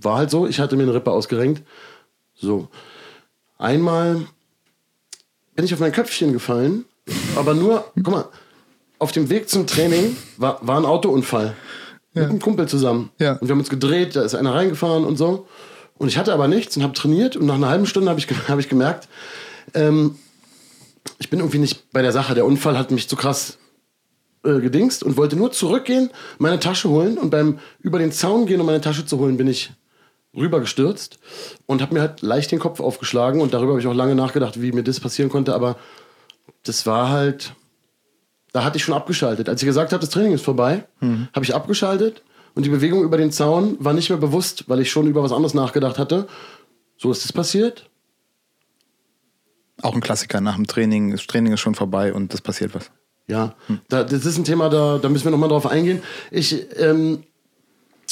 War 0.00 0.18
halt 0.18 0.30
so, 0.30 0.46
ich 0.46 0.60
hatte 0.60 0.76
mir 0.76 0.84
eine 0.84 0.94
Rippe 0.94 1.10
ausgerenkt. 1.10 1.62
So. 2.34 2.68
Einmal 3.58 4.26
bin 5.54 5.64
ich 5.64 5.74
auf 5.74 5.80
mein 5.80 5.92
Köpfchen 5.92 6.32
gefallen, 6.32 6.84
aber 7.36 7.54
nur, 7.54 7.84
guck 7.96 8.10
mal, 8.10 8.28
auf 8.98 9.12
dem 9.12 9.30
Weg 9.30 9.48
zum 9.48 9.66
Training 9.66 10.16
war, 10.36 10.58
war 10.66 10.78
ein 10.78 10.84
Autounfall. 10.84 11.54
Mit 12.14 12.30
einem 12.30 12.40
Kumpel 12.40 12.66
zusammen. 12.68 13.10
Ja. 13.18 13.32
Und 13.34 13.42
wir 13.42 13.50
haben 13.50 13.60
uns 13.60 13.68
gedreht, 13.68 14.16
da 14.16 14.22
ist 14.22 14.34
einer 14.34 14.54
reingefahren 14.54 15.04
und 15.04 15.16
so. 15.16 15.46
Und 15.98 16.08
ich 16.08 16.18
hatte 16.18 16.32
aber 16.32 16.48
nichts 16.48 16.76
und 16.76 16.82
habe 16.82 16.92
trainiert 16.92 17.36
und 17.36 17.46
nach 17.46 17.54
einer 17.54 17.68
halben 17.68 17.86
Stunde 17.86 18.08
habe 18.08 18.18
ich, 18.18 18.26
hab 18.48 18.58
ich 18.58 18.68
gemerkt, 18.68 19.08
ähm, 19.74 20.16
ich 21.18 21.30
bin 21.30 21.40
irgendwie 21.40 21.58
nicht 21.58 21.90
bei 21.92 22.02
der 22.02 22.12
Sache. 22.12 22.34
Der 22.34 22.44
Unfall 22.44 22.78
hat 22.78 22.90
mich 22.90 23.08
zu 23.08 23.16
krass 23.16 23.58
äh, 24.44 24.60
gedingst 24.60 25.02
und 25.02 25.16
wollte 25.16 25.36
nur 25.36 25.52
zurückgehen, 25.52 26.10
meine 26.38 26.60
Tasche 26.60 26.88
holen 26.88 27.18
und 27.18 27.30
beim 27.30 27.58
über 27.80 27.98
den 27.98 28.12
Zaun 28.12 28.46
gehen, 28.46 28.60
um 28.60 28.66
meine 28.66 28.80
Tasche 28.80 29.04
zu 29.04 29.18
holen, 29.18 29.36
bin 29.36 29.48
ich 29.48 29.72
rübergestürzt 30.36 31.18
und 31.66 31.82
habe 31.82 31.94
mir 31.94 32.00
halt 32.00 32.22
leicht 32.22 32.52
den 32.52 32.58
Kopf 32.58 32.80
aufgeschlagen 32.80 33.40
und 33.40 33.54
darüber 33.54 33.72
habe 33.72 33.80
ich 33.80 33.86
auch 33.86 33.94
lange 33.94 34.14
nachgedacht, 34.14 34.60
wie 34.60 34.72
mir 34.72 34.82
das 34.82 35.00
passieren 35.00 35.30
konnte, 35.30 35.54
aber 35.54 35.76
das 36.64 36.86
war 36.86 37.10
halt, 37.10 37.54
da 38.52 38.64
hatte 38.64 38.76
ich 38.76 38.84
schon 38.84 38.94
abgeschaltet. 38.94 39.48
Als 39.48 39.62
ich 39.62 39.66
gesagt 39.66 39.92
habe, 39.92 40.00
das 40.00 40.10
Training 40.10 40.32
ist 40.32 40.44
vorbei, 40.44 40.84
habe 41.34 41.44
ich 41.44 41.54
abgeschaltet 41.54 42.22
und 42.54 42.64
die 42.64 42.70
Bewegung 42.70 43.02
über 43.02 43.16
den 43.16 43.32
Zaun 43.32 43.76
war 43.80 43.92
nicht 43.92 44.10
mehr 44.10 44.18
bewusst, 44.18 44.68
weil 44.68 44.80
ich 44.80 44.90
schon 44.90 45.06
über 45.06 45.22
was 45.22 45.32
anderes 45.32 45.54
nachgedacht 45.54 45.98
hatte. 45.98 46.28
So 46.96 47.10
ist 47.10 47.24
es 47.24 47.32
passiert. 47.32 47.88
Auch 49.80 49.94
ein 49.94 50.00
Klassiker 50.00 50.40
nach 50.40 50.56
dem 50.56 50.66
Training. 50.66 51.12
Das 51.12 51.26
Training 51.26 51.52
ist 51.52 51.60
schon 51.60 51.74
vorbei 51.74 52.12
und 52.12 52.34
es 52.34 52.40
passiert 52.40 52.74
was. 52.74 52.90
Ja, 53.28 53.54
da, 53.88 54.04
das 54.04 54.24
ist 54.24 54.38
ein 54.38 54.44
Thema, 54.44 54.70
da, 54.70 54.98
da 54.98 55.08
müssen 55.08 55.24
wir 55.24 55.30
nochmal 55.30 55.50
drauf 55.50 55.66
eingehen. 55.66 56.02
Ich, 56.30 56.66
ähm, 56.78 57.24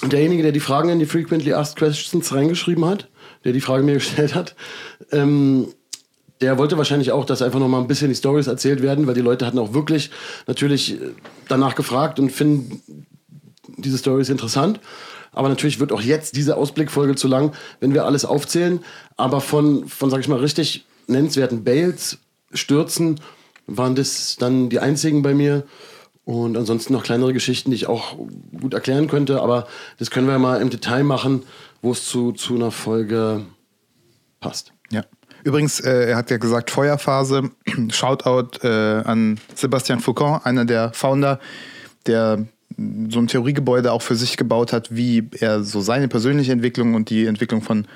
derjenige, 0.04 0.42
der 0.42 0.52
die 0.52 0.60
Fragen 0.60 0.90
in 0.90 0.98
die 0.98 1.06
Frequently 1.06 1.54
Asked 1.54 1.76
Questions 1.76 2.34
reingeschrieben 2.34 2.84
hat, 2.84 3.08
der 3.44 3.52
die 3.52 3.62
Frage 3.62 3.82
mir 3.82 3.94
gestellt 3.94 4.34
hat, 4.34 4.54
ähm, 5.12 5.68
der 6.42 6.58
wollte 6.58 6.76
wahrscheinlich 6.76 7.12
auch, 7.12 7.24
dass 7.24 7.40
einfach 7.40 7.58
nochmal 7.58 7.80
ein 7.80 7.86
bisschen 7.86 8.10
die 8.10 8.14
Stories 8.14 8.46
erzählt 8.46 8.82
werden, 8.82 9.06
weil 9.06 9.14
die 9.14 9.22
Leute 9.22 9.46
hatten 9.46 9.58
auch 9.58 9.72
wirklich 9.72 10.10
natürlich 10.46 11.00
äh, 11.00 11.12
danach 11.48 11.74
gefragt 11.74 12.18
und 12.18 12.30
finden 12.30 12.82
diese 13.78 13.96
Stories 13.96 14.28
interessant. 14.28 14.80
Aber 15.32 15.48
natürlich 15.48 15.80
wird 15.80 15.92
auch 15.92 16.00
jetzt 16.00 16.36
diese 16.36 16.56
Ausblickfolge 16.56 17.14
zu 17.14 17.28
lang, 17.28 17.54
wenn 17.80 17.94
wir 17.94 18.04
alles 18.04 18.24
aufzählen. 18.24 18.80
Aber 19.16 19.40
von, 19.40 19.88
von 19.88 20.10
sag 20.10 20.20
ich 20.20 20.28
mal, 20.28 20.38
richtig 20.38 20.84
nennenswerten 21.06 21.64
Bales, 21.64 22.18
Stürzen, 22.52 23.20
waren 23.66 23.94
das 23.94 24.36
dann 24.38 24.68
die 24.68 24.80
einzigen 24.80 25.22
bei 25.22 25.34
mir. 25.34 25.64
Und 26.24 26.56
ansonsten 26.56 26.92
noch 26.92 27.04
kleinere 27.04 27.32
Geschichten, 27.32 27.70
die 27.70 27.76
ich 27.76 27.86
auch 27.86 28.16
gut 28.58 28.74
erklären 28.74 29.06
könnte. 29.06 29.40
Aber 29.40 29.68
das 29.98 30.10
können 30.10 30.26
wir 30.26 30.38
mal 30.38 30.60
im 30.60 30.70
Detail 30.70 31.04
machen, 31.04 31.44
wo 31.82 31.92
es 31.92 32.04
zu, 32.04 32.32
zu 32.32 32.56
einer 32.56 32.72
Folge 32.72 33.46
passt. 34.40 34.72
Ja. 34.90 35.04
Übrigens, 35.44 35.78
äh, 35.78 36.10
er 36.10 36.16
hat 36.16 36.30
ja 36.30 36.38
gesagt, 36.38 36.72
Feuerphase. 36.72 37.50
Shoutout 37.90 38.66
äh, 38.66 39.02
an 39.04 39.38
Sebastian 39.54 40.00
Foucault, 40.00 40.44
einer 40.44 40.64
der 40.64 40.92
Founder, 40.92 41.38
der 42.06 42.46
so 43.08 43.20
ein 43.20 43.26
Theoriegebäude 43.26 43.92
auch 43.92 44.02
für 44.02 44.16
sich 44.16 44.36
gebaut 44.36 44.72
hat, 44.72 44.94
wie 44.94 45.28
er 45.38 45.62
so 45.62 45.80
seine 45.80 46.08
persönliche 46.08 46.52
Entwicklung 46.52 46.94
und 46.94 47.08
die 47.08 47.26
Entwicklung 47.26 47.62
von, 47.62 47.86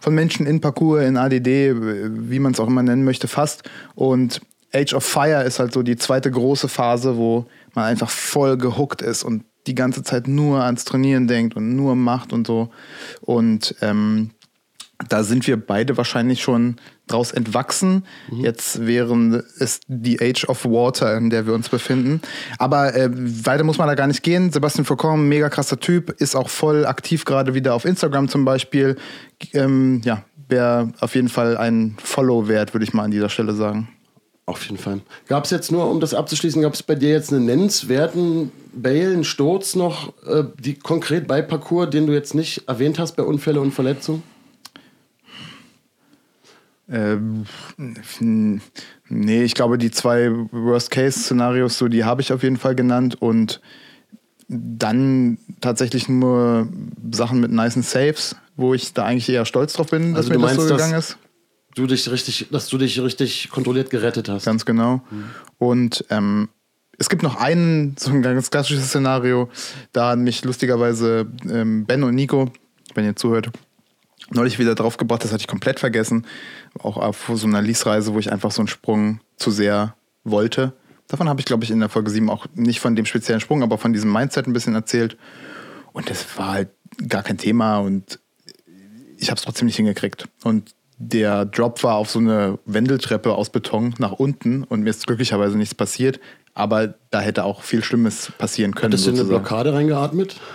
von 0.00 0.14
Menschen 0.14 0.46
in 0.46 0.60
Parcours, 0.60 1.04
in 1.04 1.16
ADD, 1.16 1.74
wie 1.76 2.38
man 2.40 2.52
es 2.52 2.58
auch 2.58 2.66
immer 2.66 2.82
nennen 2.82 3.04
möchte, 3.04 3.28
fasst. 3.28 3.62
Und 3.94 4.40
Age 4.74 4.94
of 4.94 5.04
Fire 5.04 5.42
ist 5.44 5.58
halt 5.58 5.72
so 5.72 5.82
die 5.82 5.96
zweite 5.96 6.30
große 6.30 6.68
Phase, 6.68 7.16
wo 7.16 7.46
man 7.74 7.84
einfach 7.84 8.10
voll 8.10 8.56
gehuckt 8.56 9.02
ist 9.02 9.22
und 9.22 9.44
die 9.66 9.74
ganze 9.74 10.02
Zeit 10.02 10.28
nur 10.28 10.62
ans 10.62 10.84
Trainieren 10.84 11.26
denkt 11.26 11.56
und 11.56 11.74
nur 11.74 11.94
macht 11.94 12.32
und 12.32 12.46
so. 12.46 12.70
Und 13.22 13.74
ähm, 13.80 14.30
da 15.08 15.24
sind 15.24 15.46
wir 15.46 15.56
beide 15.56 15.96
wahrscheinlich 15.96 16.42
schon 16.42 16.76
draus 17.06 17.32
entwachsen. 17.32 18.04
Jetzt 18.30 18.86
wären 18.86 19.42
es 19.58 19.80
die 19.88 20.20
Age 20.20 20.44
of 20.48 20.64
Water, 20.64 21.16
in 21.16 21.30
der 21.30 21.46
wir 21.46 21.54
uns 21.54 21.68
befinden. 21.68 22.20
Aber 22.58 22.94
äh, 22.94 23.10
weiter 23.12 23.64
muss 23.64 23.78
man 23.78 23.88
da 23.88 23.94
gar 23.94 24.06
nicht 24.06 24.22
gehen. 24.22 24.52
Sebastian 24.52 24.84
Foucault, 24.84 25.18
mega 25.18 25.48
krasser 25.50 25.78
Typ, 25.78 26.10
ist 26.20 26.36
auch 26.36 26.48
voll 26.48 26.86
aktiv 26.86 27.24
gerade 27.24 27.54
wieder 27.54 27.74
auf 27.74 27.84
Instagram 27.84 28.28
zum 28.28 28.44
Beispiel. 28.44 28.96
Ähm, 29.52 30.00
ja, 30.04 30.24
wäre 30.48 30.92
auf 31.00 31.14
jeden 31.14 31.28
Fall 31.28 31.56
ein 31.56 31.96
Follow 32.02 32.48
wert, 32.48 32.72
würde 32.72 32.84
ich 32.84 32.94
mal 32.94 33.04
an 33.04 33.10
dieser 33.10 33.28
Stelle 33.28 33.54
sagen. 33.54 33.88
Auf 34.46 34.62
jeden 34.64 34.76
Fall. 34.76 35.00
Gab 35.26 35.44
es 35.44 35.50
jetzt 35.50 35.72
nur, 35.72 35.90
um 35.90 36.00
das 36.00 36.12
abzuschließen, 36.12 36.60
gab 36.60 36.74
es 36.74 36.82
bei 36.82 36.94
dir 36.94 37.08
jetzt 37.10 37.32
einen 37.32 37.46
nennenswerten 37.46 38.52
Bail, 38.74 39.12
einen 39.14 39.24
Sturz 39.24 39.74
noch, 39.74 40.12
äh, 40.26 40.44
die 40.58 40.74
konkret 40.74 41.26
bei 41.26 41.40
Parcours, 41.40 41.88
den 41.90 42.06
du 42.06 42.12
jetzt 42.12 42.34
nicht 42.34 42.68
erwähnt 42.68 42.98
hast 42.98 43.16
bei 43.16 43.22
Unfälle 43.22 43.60
und 43.62 43.72
Verletzungen? 43.72 44.22
Ähm, 46.90 47.46
nee, 49.08 49.42
ich 49.42 49.54
glaube, 49.54 49.78
die 49.78 49.90
zwei 49.90 50.30
Worst-Case-Szenarios, 50.52 51.78
so, 51.78 51.88
die 51.88 52.04
habe 52.04 52.20
ich 52.20 52.30
auf 52.32 52.42
jeden 52.42 52.58
Fall 52.58 52.74
genannt 52.74 53.16
und 53.22 53.62
dann 54.48 55.38
tatsächlich 55.62 56.10
nur 56.10 56.68
Sachen 57.10 57.40
mit 57.40 57.50
nicen 57.50 57.82
Saves, 57.82 58.36
wo 58.56 58.74
ich 58.74 58.92
da 58.92 59.06
eigentlich 59.06 59.30
eher 59.30 59.46
stolz 59.46 59.72
drauf 59.72 59.88
bin, 59.90 60.12
dass 60.12 60.26
Also 60.26 60.30
mir 60.30 60.36
du 60.36 60.42
das 60.42 60.54
so 60.54 60.60
meinst, 60.60 60.70
dass- 60.72 60.76
gegangen 60.76 60.98
ist. 60.98 61.16
Du 61.74 61.86
dich 61.86 62.10
richtig, 62.10 62.46
dass 62.50 62.68
du 62.68 62.78
dich 62.78 63.00
richtig 63.00 63.50
kontrolliert 63.50 63.90
gerettet 63.90 64.28
hast. 64.28 64.44
Ganz 64.44 64.64
genau. 64.64 65.02
Mhm. 65.10 65.24
Und 65.58 66.04
ähm, 66.10 66.48
es 66.98 67.08
gibt 67.08 67.22
noch 67.22 67.36
einen, 67.36 67.96
so 67.98 68.10
ein 68.10 68.22
ganz 68.22 68.50
klassisches 68.50 68.88
Szenario, 68.88 69.48
da 69.92 70.10
haben 70.10 70.22
mich 70.22 70.44
lustigerweise 70.44 71.26
ähm, 71.50 71.86
Ben 71.86 72.04
und 72.04 72.14
Nico, 72.14 72.52
wenn 72.94 73.04
ihr 73.04 73.16
zuhört, 73.16 73.50
neulich 74.30 74.58
wieder 74.58 74.74
draufgebracht, 74.74 75.24
das 75.24 75.32
hatte 75.32 75.42
ich 75.42 75.48
komplett 75.48 75.80
vergessen. 75.80 76.26
Auch 76.78 76.96
auf 76.96 77.30
so 77.34 77.46
einer 77.46 77.62
Liesreise, 77.62 78.14
wo 78.14 78.18
ich 78.18 78.32
einfach 78.32 78.50
so 78.50 78.62
einen 78.62 78.68
Sprung 78.68 79.20
zu 79.36 79.50
sehr 79.50 79.96
wollte. 80.24 80.72
Davon 81.08 81.28
habe 81.28 81.40
ich, 81.40 81.46
glaube 81.46 81.64
ich, 81.64 81.70
in 81.70 81.80
der 81.80 81.88
Folge 81.88 82.10
7 82.10 82.30
auch 82.30 82.46
nicht 82.54 82.80
von 82.80 82.96
dem 82.96 83.04
speziellen 83.04 83.40
Sprung, 83.40 83.62
aber 83.62 83.76
von 83.76 83.92
diesem 83.92 84.12
Mindset 84.12 84.46
ein 84.46 84.52
bisschen 84.52 84.74
erzählt. 84.74 85.18
Und 85.92 86.08
das 86.10 86.38
war 86.38 86.52
halt 86.52 86.70
gar 87.08 87.22
kein 87.22 87.38
Thema 87.38 87.78
und 87.78 88.18
ich 89.18 89.30
habe 89.30 89.38
es 89.38 89.44
trotzdem 89.44 89.66
nicht 89.66 89.76
hingekriegt. 89.76 90.28
Und 90.42 90.74
der 91.08 91.44
Drop 91.44 91.82
war 91.82 91.96
auf 91.96 92.10
so 92.10 92.18
eine 92.18 92.58
Wendeltreppe 92.66 93.32
aus 93.34 93.50
Beton 93.50 93.94
nach 93.98 94.12
unten 94.12 94.64
und 94.64 94.82
mir 94.82 94.90
ist 94.90 95.06
glücklicherweise 95.06 95.56
nichts 95.56 95.74
passiert. 95.74 96.20
Aber 96.54 96.94
da 97.10 97.20
hätte 97.20 97.44
auch 97.44 97.62
viel 97.62 97.82
Schlimmes 97.82 98.32
passieren 98.38 98.74
können. 98.74 98.92
Hattest 98.92 99.06
du 99.06 99.10
in 99.10 99.18
eine. 99.18 99.24
Blockade 99.24 99.72
reingeatmet? 99.72 100.36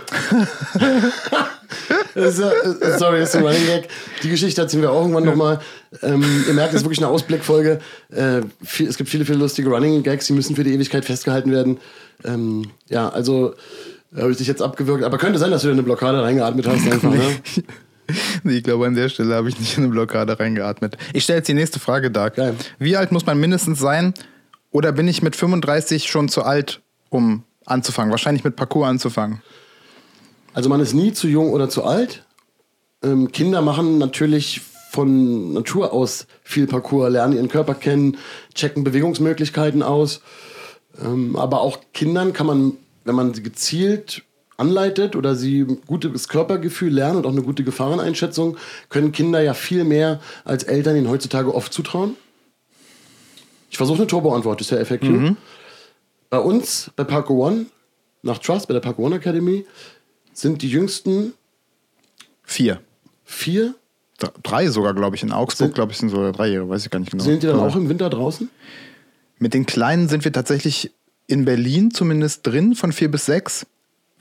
Äh, 2.15 2.31
Sorry, 2.31 3.19
das 3.19 3.29
ist 3.29 3.35
ein 3.35 3.43
Running 3.43 3.65
Gag. 3.67 3.89
Die 4.23 4.29
Geschichte 4.29 4.59
erzählen 4.59 4.81
wir 4.81 4.91
auch 4.91 5.01
irgendwann 5.01 5.23
nochmal. 5.23 5.59
Ähm, 6.01 6.23
ihr 6.47 6.53
merkt, 6.55 6.73
es 6.73 6.81
ist 6.81 6.85
wirklich 6.85 6.97
eine 6.97 7.07
Ausblickfolge. 7.07 7.79
Äh, 8.09 8.41
viel, 8.63 8.87
es 8.87 8.97
gibt 8.97 9.09
viele, 9.09 9.23
viele 9.23 9.37
lustige 9.37 9.69
Running 9.69 10.01
Gags, 10.01 10.25
die 10.25 10.33
müssen 10.33 10.55
für 10.55 10.63
die 10.63 10.73
Ewigkeit 10.73 11.05
festgehalten 11.05 11.51
werden. 11.51 11.77
Ähm, 12.23 12.71
ja, 12.89 13.09
also 13.09 13.53
habe 14.15 14.31
ich 14.31 14.37
dich 14.37 14.47
jetzt 14.47 14.63
abgewürgt. 14.63 15.03
Aber 15.03 15.19
könnte 15.19 15.37
sein, 15.37 15.51
dass 15.51 15.61
du 15.61 15.67
in 15.67 15.73
eine 15.73 15.83
Blockade 15.83 16.21
reingeatmet 16.21 16.67
hast. 16.67 16.87
Einfach, 16.91 17.11
ne? 17.11 17.39
Ich 18.43 18.63
glaube, 18.63 18.85
an 18.85 18.95
der 18.95 19.09
Stelle 19.09 19.35
habe 19.35 19.49
ich 19.49 19.59
nicht 19.59 19.77
in 19.77 19.83
eine 19.83 19.91
Blockade 19.91 20.39
reingeatmet. 20.39 20.97
Ich 21.13 21.23
stelle 21.23 21.37
jetzt 21.39 21.47
die 21.47 21.53
nächste 21.53 21.79
Frage, 21.79 22.11
Dark. 22.11 22.35
Geil. 22.35 22.55
Wie 22.77 22.95
alt 22.95 23.11
muss 23.11 23.25
man 23.25 23.39
mindestens 23.39 23.79
sein? 23.79 24.13
Oder 24.71 24.91
bin 24.91 25.07
ich 25.07 25.21
mit 25.21 25.35
35 25.35 26.09
schon 26.09 26.29
zu 26.29 26.43
alt, 26.43 26.81
um 27.09 27.43
anzufangen? 27.65 28.11
Wahrscheinlich 28.11 28.43
mit 28.43 28.55
Parcours 28.55 28.87
anzufangen. 28.87 29.41
Also 30.53 30.69
man 30.69 30.79
ist 30.79 30.93
nie 30.93 31.13
zu 31.13 31.27
jung 31.27 31.51
oder 31.51 31.69
zu 31.69 31.83
alt. 31.83 32.25
Ähm, 33.03 33.31
Kinder 33.31 33.61
machen 33.61 33.97
natürlich 33.97 34.61
von 34.91 35.53
Natur 35.53 35.93
aus 35.93 36.25
viel 36.43 36.67
Parcours, 36.67 37.11
lernen 37.11 37.35
ihren 37.35 37.47
Körper 37.47 37.75
kennen, 37.75 38.17
checken 38.55 38.83
Bewegungsmöglichkeiten 38.83 39.83
aus. 39.83 40.21
Ähm, 41.01 41.35
aber 41.35 41.61
auch 41.61 41.79
Kindern 41.93 42.33
kann 42.33 42.47
man, 42.47 42.73
wenn 43.05 43.15
man 43.15 43.33
sie 43.33 43.43
gezielt 43.43 44.23
anleitet 44.59 45.15
oder 45.15 45.35
sie 45.35 45.61
ein 45.61 45.79
gutes 45.87 46.27
Körpergefühl 46.27 46.93
lernen 46.93 47.17
und 47.17 47.25
auch 47.25 47.31
eine 47.31 47.41
gute 47.41 47.63
Gefahreneinschätzung, 47.63 48.57
können 48.89 49.11
Kinder 49.11 49.41
ja 49.41 49.53
viel 49.53 49.83
mehr 49.83 50.19
als 50.43 50.63
Eltern 50.63 50.95
ihnen 50.97 51.09
heutzutage 51.09 51.53
oft 51.53 51.73
zutrauen. 51.73 52.15
Ich 53.71 53.77
versuche 53.77 53.97
eine 53.99 54.07
Turbo-Antwort, 54.07 54.59
das 54.59 54.71
ist 54.71 54.77
ja 54.77 54.83
FAQ. 54.83 55.35
Bei 56.29 56.39
uns, 56.39 56.91
bei 56.95 57.03
Parkour 57.03 57.47
One, 57.47 57.65
nach 58.21 58.37
Trust, 58.39 58.67
bei 58.67 58.73
der 58.73 58.81
Parkour 58.81 59.05
One 59.05 59.15
Academy, 59.15 59.65
sind 60.33 60.61
die 60.61 60.69
jüngsten 60.69 61.33
Vier. 62.43 62.81
vier. 63.23 63.75
Dr- 64.17 64.33
Drei 64.43 64.67
sogar, 64.69 64.93
glaube 64.95 65.15
ich. 65.15 65.23
In 65.23 65.31
Augsburg, 65.31 65.73
glaube 65.75 65.91
ich, 65.91 65.97
sind 65.99 66.09
sogar 66.09 66.31
drei 66.31 66.47
Jahre, 66.47 66.67
weiß 66.67 66.83
ich 66.83 66.89
gar 66.91 66.99
nicht 66.99 67.11
genau. 67.11 67.23
Sind 67.23 67.43
die 67.43 67.47
dann 67.47 67.59
auch 67.59 67.75
im 67.75 67.87
Winter 67.89 68.09
draußen? 68.09 68.49
Mit 69.37 69.53
den 69.53 69.65
Kleinen 69.65 70.09
sind 70.09 70.25
wir 70.25 70.33
tatsächlich 70.33 70.91
in 71.27 71.45
Berlin 71.45 71.91
zumindest 71.91 72.45
drin, 72.45 72.73
von 72.75 72.91
vier 72.91 73.09
bis 73.11 73.27
sechs. 73.27 73.65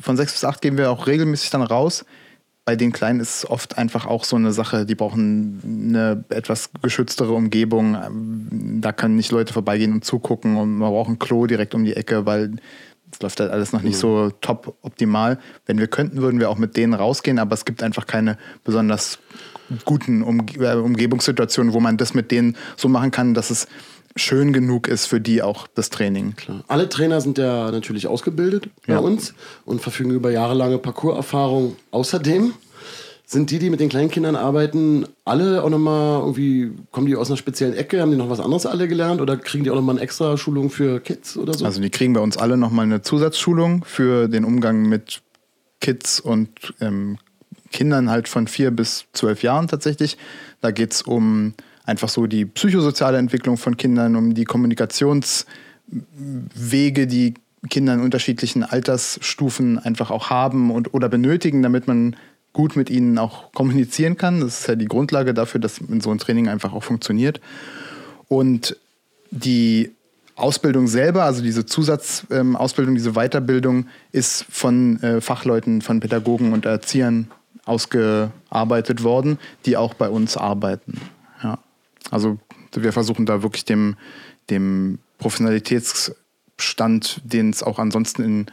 Von 0.00 0.16
sechs 0.16 0.32
bis 0.32 0.44
acht 0.44 0.60
gehen 0.60 0.76
wir 0.76 0.90
auch 0.90 1.06
regelmäßig 1.06 1.50
dann 1.50 1.62
raus. 1.62 2.04
Bei 2.64 2.76
den 2.76 2.92
Kleinen 2.92 3.20
ist 3.20 3.36
es 3.36 3.50
oft 3.50 3.78
einfach 3.78 4.04
auch 4.04 4.24
so 4.24 4.36
eine 4.36 4.52
Sache, 4.52 4.84
die 4.84 4.94
brauchen 4.94 5.60
eine 5.64 6.24
etwas 6.28 6.70
geschütztere 6.82 7.32
Umgebung. 7.32 7.96
Da 8.82 8.92
können 8.92 9.16
nicht 9.16 9.32
Leute 9.32 9.54
vorbeigehen 9.54 9.92
und 9.92 10.04
zugucken 10.04 10.56
und 10.56 10.76
man 10.76 10.90
braucht 10.90 11.08
ein 11.08 11.18
Klo 11.18 11.46
direkt 11.46 11.74
um 11.74 11.84
die 11.84 11.96
Ecke, 11.96 12.26
weil 12.26 12.56
Es 13.10 13.22
läuft 13.22 13.40
halt 13.40 13.50
alles 13.50 13.72
noch 13.72 13.82
nicht 13.82 13.96
so 13.96 14.30
top 14.42 14.76
optimal. 14.82 15.38
Wenn 15.66 15.78
wir 15.78 15.86
könnten, 15.86 16.20
würden 16.20 16.40
wir 16.40 16.50
auch 16.50 16.58
mit 16.58 16.76
denen 16.76 16.94
rausgehen, 16.94 17.38
aber 17.38 17.54
es 17.54 17.64
gibt 17.64 17.82
einfach 17.82 18.06
keine 18.06 18.36
besonders 18.64 19.18
guten 19.84 20.22
Umge 20.22 20.44
äh, 20.58 20.74
Umgebungssituationen, 20.74 21.72
wo 21.72 21.80
man 21.80 21.96
das 21.96 22.14
mit 22.14 22.30
denen 22.30 22.56
so 22.76 22.88
machen 22.88 23.10
kann, 23.10 23.34
dass 23.34 23.50
es 23.50 23.66
schön 24.18 24.52
genug 24.52 24.88
ist 24.88 25.06
für 25.06 25.20
die 25.20 25.42
auch 25.42 25.66
das 25.74 25.90
Training. 25.90 26.34
Klar. 26.36 26.64
Alle 26.68 26.88
Trainer 26.88 27.20
sind 27.20 27.38
ja 27.38 27.70
natürlich 27.70 28.06
ausgebildet 28.06 28.68
bei 28.86 28.94
Ja. 28.94 28.98
uns 28.98 29.34
und 29.64 29.80
verfügen 29.80 30.10
über 30.10 30.30
jahrelange 30.30 30.78
Parcourserfahrung. 30.78 31.76
Außerdem 31.90 32.52
sind 33.26 33.50
die, 33.50 33.58
die 33.58 33.68
mit 33.68 33.80
den 33.80 33.90
Kleinkindern 33.90 34.36
arbeiten, 34.36 35.04
alle 35.26 35.62
auch 35.62 35.68
nochmal 35.68 36.20
irgendwie, 36.20 36.72
kommen 36.92 37.06
die 37.06 37.14
aus 37.14 37.28
einer 37.28 37.36
speziellen 37.36 37.74
Ecke, 37.74 38.00
haben 38.00 38.10
die 38.10 38.16
noch 38.16 38.30
was 38.30 38.40
anderes 38.40 38.64
alle 38.64 38.88
gelernt 38.88 39.20
oder 39.20 39.36
kriegen 39.36 39.64
die 39.64 39.70
auch 39.70 39.74
nochmal 39.74 39.96
eine 39.96 40.02
extra 40.02 40.36
Schulung 40.38 40.70
für 40.70 40.98
Kids 41.00 41.36
oder 41.36 41.52
so? 41.52 41.64
Also 41.66 41.80
die 41.82 41.90
kriegen 41.90 42.14
bei 42.14 42.20
uns 42.20 42.38
alle 42.38 42.56
nochmal 42.56 42.86
eine 42.86 43.02
Zusatzschulung 43.02 43.84
für 43.84 44.28
den 44.28 44.44
Umgang 44.44 44.82
mit 44.88 45.20
Kids 45.80 46.20
und 46.20 46.48
ähm, 46.80 47.18
Kindern 47.70 48.08
halt 48.10 48.28
von 48.28 48.46
vier 48.48 48.70
bis 48.70 49.04
zwölf 49.12 49.42
Jahren 49.42 49.68
tatsächlich. 49.68 50.16
Da 50.62 50.70
geht 50.70 50.94
es 50.94 51.02
um 51.02 51.52
einfach 51.88 52.10
so 52.10 52.26
die 52.26 52.44
psychosoziale 52.44 53.18
Entwicklung 53.18 53.56
von 53.56 53.76
Kindern, 53.78 54.14
um 54.14 54.34
die 54.34 54.44
Kommunikationswege, 54.44 55.46
die 57.06 57.34
Kinder 57.70 57.94
in 57.94 58.00
unterschiedlichen 58.00 58.62
Altersstufen 58.62 59.78
einfach 59.78 60.10
auch 60.10 60.28
haben 60.28 60.70
und 60.70 60.92
oder 60.92 61.08
benötigen, 61.08 61.62
damit 61.62 61.88
man 61.88 62.14
gut 62.52 62.76
mit 62.76 62.90
ihnen 62.90 63.18
auch 63.18 63.52
kommunizieren 63.52 64.16
kann. 64.16 64.40
Das 64.40 64.60
ist 64.60 64.68
ja 64.68 64.74
die 64.74 64.84
Grundlage 64.84 65.32
dafür, 65.32 65.60
dass 65.60 65.80
so 66.00 66.10
ein 66.10 66.18
Training 66.18 66.48
einfach 66.48 66.74
auch 66.74 66.84
funktioniert. 66.84 67.40
Und 68.28 68.76
die 69.30 69.92
Ausbildung 70.36 70.86
selber, 70.88 71.24
also 71.24 71.42
diese 71.42 71.64
Zusatzausbildung, 71.66 72.94
ähm, 72.94 72.98
diese 72.98 73.12
Weiterbildung, 73.12 73.86
ist 74.12 74.44
von 74.50 75.02
äh, 75.02 75.20
Fachleuten, 75.20 75.80
von 75.82 76.00
Pädagogen 76.00 76.52
und 76.52 76.66
Erziehern 76.66 77.30
ausgearbeitet 77.64 79.02
worden, 79.02 79.38
die 79.66 79.76
auch 79.76 79.94
bei 79.94 80.08
uns 80.08 80.36
arbeiten. 80.36 81.00
Also 82.10 82.38
wir 82.72 82.92
versuchen 82.92 83.26
da 83.26 83.42
wirklich 83.42 83.64
dem, 83.64 83.96
dem 84.50 84.98
Professionalitätsstand, 85.18 87.20
den 87.24 87.50
es 87.50 87.62
auch 87.62 87.78
ansonsten 87.78 88.22
in 88.22 88.46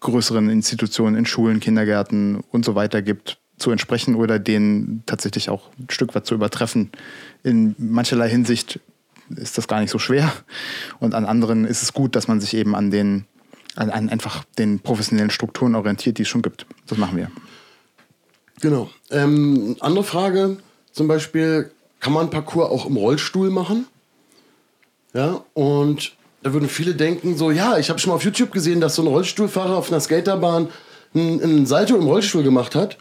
größeren 0.00 0.50
Institutionen, 0.50 1.16
in 1.16 1.26
Schulen, 1.26 1.60
Kindergärten 1.60 2.42
und 2.50 2.64
so 2.64 2.74
weiter 2.74 3.02
gibt, 3.02 3.38
zu 3.56 3.70
entsprechen 3.70 4.16
oder 4.16 4.38
den 4.38 5.02
tatsächlich 5.06 5.48
auch 5.48 5.70
ein 5.78 5.88
Stück 5.90 6.14
weit 6.14 6.26
zu 6.26 6.34
übertreffen. 6.34 6.90
In 7.44 7.74
mancherlei 7.78 8.28
Hinsicht 8.28 8.80
ist 9.30 9.56
das 9.56 9.68
gar 9.68 9.80
nicht 9.80 9.90
so 9.90 9.98
schwer 9.98 10.32
und 10.98 11.14
an 11.14 11.24
anderen 11.24 11.64
ist 11.64 11.82
es 11.82 11.92
gut, 11.92 12.16
dass 12.16 12.28
man 12.28 12.40
sich 12.40 12.54
eben 12.54 12.74
an 12.74 12.90
den 12.90 13.26
an, 13.74 13.90
an 13.90 14.08
einfach 14.10 14.44
den 14.58 14.80
professionellen 14.80 15.30
Strukturen 15.30 15.74
orientiert, 15.74 16.18
die 16.18 16.22
es 16.22 16.28
schon 16.28 16.42
gibt. 16.42 16.66
Das 16.86 16.98
machen 16.98 17.16
wir. 17.16 17.30
Genau. 18.60 18.90
Ähm, 19.10 19.76
andere 19.80 20.04
Frage, 20.04 20.58
zum 20.92 21.08
Beispiel, 21.08 21.70
kann 22.02 22.12
man 22.12 22.28
Parcours 22.30 22.70
auch 22.70 22.84
im 22.84 22.96
Rollstuhl 22.96 23.48
machen? 23.48 23.86
Ja, 25.14 25.44
und 25.54 26.12
da 26.42 26.52
würden 26.52 26.68
viele 26.68 26.94
denken, 26.94 27.36
so, 27.36 27.50
ja, 27.50 27.78
ich 27.78 27.88
habe 27.88 28.00
schon 28.00 28.10
mal 28.10 28.16
auf 28.16 28.24
YouTube 28.24 28.50
gesehen, 28.50 28.80
dass 28.80 28.96
so 28.96 29.02
ein 29.02 29.08
Rollstuhlfahrer 29.08 29.76
auf 29.76 29.90
einer 29.90 30.00
Skaterbahn 30.00 30.68
einen, 31.14 31.40
einen 31.40 31.66
Salto 31.66 31.94
im 31.94 32.06
Rollstuhl 32.06 32.42
gemacht 32.42 32.74
hat. 32.74 32.98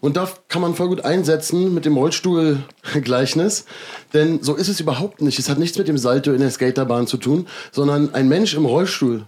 Und 0.00 0.16
da 0.16 0.28
kann 0.48 0.62
man 0.62 0.74
voll 0.74 0.88
gut 0.88 1.04
einsetzen 1.04 1.72
mit 1.72 1.84
dem 1.84 1.96
Rollstuhl-Gleichnis. 1.96 3.66
Denn 4.14 4.42
so 4.42 4.56
ist 4.56 4.68
es 4.68 4.80
überhaupt 4.80 5.22
nicht. 5.22 5.38
Es 5.38 5.48
hat 5.48 5.58
nichts 5.58 5.78
mit 5.78 5.86
dem 5.86 5.98
Salto 5.98 6.32
in 6.32 6.40
der 6.40 6.50
Skaterbahn 6.50 7.06
zu 7.06 7.18
tun, 7.18 7.46
sondern 7.70 8.14
ein 8.14 8.28
Mensch 8.28 8.54
im 8.54 8.64
Rollstuhl 8.64 9.26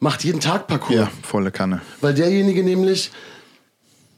macht 0.00 0.24
jeden 0.24 0.40
Tag 0.40 0.66
Parcours. 0.66 0.94
Ja, 0.94 1.10
volle 1.22 1.50
Kanne. 1.50 1.82
Weil 2.00 2.14
derjenige 2.14 2.62
nämlich 2.62 3.10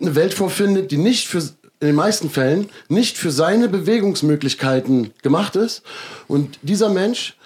eine 0.00 0.14
Welt 0.14 0.34
vorfindet, 0.34 0.92
die 0.92 0.96
nicht 0.96 1.26
für, 1.26 1.42
in 1.80 1.88
den 1.88 1.96
meisten 1.96 2.30
Fällen, 2.30 2.68
nicht 2.88 3.18
für 3.18 3.30
seine 3.30 3.68
Bewegungsmöglichkeiten 3.68 5.12
gemacht 5.22 5.56
ist. 5.56 5.82
Und 6.26 6.58
dieser 6.62 6.88
Mensch 6.88 7.36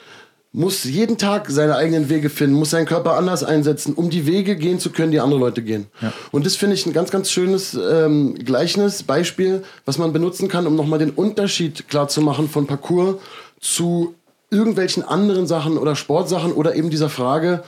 muss 0.52 0.84
jeden 0.84 1.16
Tag 1.16 1.50
seine 1.50 1.76
eigenen 1.76 2.10
Wege 2.10 2.28
finden, 2.28 2.56
muss 2.56 2.70
seinen 2.70 2.86
Körper 2.86 3.14
anders 3.16 3.42
einsetzen, 3.42 3.94
um 3.94 4.10
die 4.10 4.26
Wege 4.26 4.56
gehen 4.56 4.78
zu 4.78 4.90
können, 4.90 5.10
die 5.10 5.20
andere 5.20 5.40
Leute 5.40 5.62
gehen. 5.62 5.86
Und 6.30 6.44
das 6.44 6.56
finde 6.56 6.74
ich 6.74 6.84
ein 6.84 6.92
ganz, 6.92 7.10
ganz 7.10 7.30
schönes 7.30 7.74
ähm, 7.74 8.34
Gleichnis, 8.34 9.02
Beispiel, 9.02 9.62
was 9.86 9.96
man 9.96 10.12
benutzen 10.12 10.48
kann, 10.48 10.66
um 10.66 10.76
nochmal 10.76 10.98
den 10.98 11.10
Unterschied 11.10 11.88
klarzumachen 11.88 12.50
von 12.50 12.66
Parcours 12.66 13.16
zu 13.60 14.14
irgendwelchen 14.50 15.02
anderen 15.02 15.46
Sachen 15.46 15.78
oder 15.78 15.96
Sportsachen 15.96 16.52
oder 16.52 16.74
eben 16.74 16.90
dieser 16.90 17.08
Frage, 17.08 17.64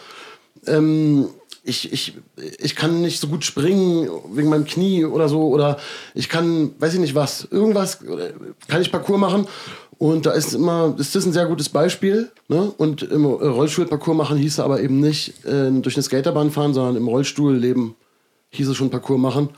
ähm, 0.66 1.28
ich, 1.64 1.92
ich, 1.92 2.14
ich 2.58 2.76
kann 2.76 3.00
nicht 3.00 3.20
so 3.20 3.28
gut 3.28 3.44
springen 3.44 4.08
wegen 4.32 4.50
meinem 4.50 4.66
Knie 4.66 5.04
oder 5.06 5.28
so 5.28 5.48
oder 5.48 5.78
ich 6.14 6.28
kann, 6.28 6.72
weiß 6.78 6.94
ich 6.94 7.00
nicht 7.00 7.14
was, 7.14 7.48
irgendwas 7.50 8.00
kann 8.68 8.82
ich 8.82 8.92
Parcours 8.92 9.18
machen 9.18 9.46
und 9.98 10.26
da 10.26 10.32
ist 10.32 10.54
immer, 10.54 10.94
ist 10.98 11.14
das 11.14 11.24
ein 11.24 11.32
sehr 11.32 11.46
gutes 11.46 11.70
Beispiel 11.70 12.30
ne? 12.48 12.72
und 12.76 13.02
im 13.02 13.24
Rollstuhl 13.24 13.86
Parcours 13.86 14.16
machen 14.16 14.36
hieß 14.36 14.60
aber 14.60 14.80
eben 14.80 15.00
nicht 15.00 15.44
äh, 15.46 15.70
durch 15.70 15.96
eine 15.96 16.02
Skaterbahn 16.02 16.50
fahren, 16.50 16.74
sondern 16.74 16.96
im 16.96 17.08
Rollstuhl 17.08 17.56
leben 17.56 17.96
hieß 18.50 18.68
es 18.68 18.76
schon 18.76 18.90
Parcours 18.90 19.20
machen. 19.20 19.48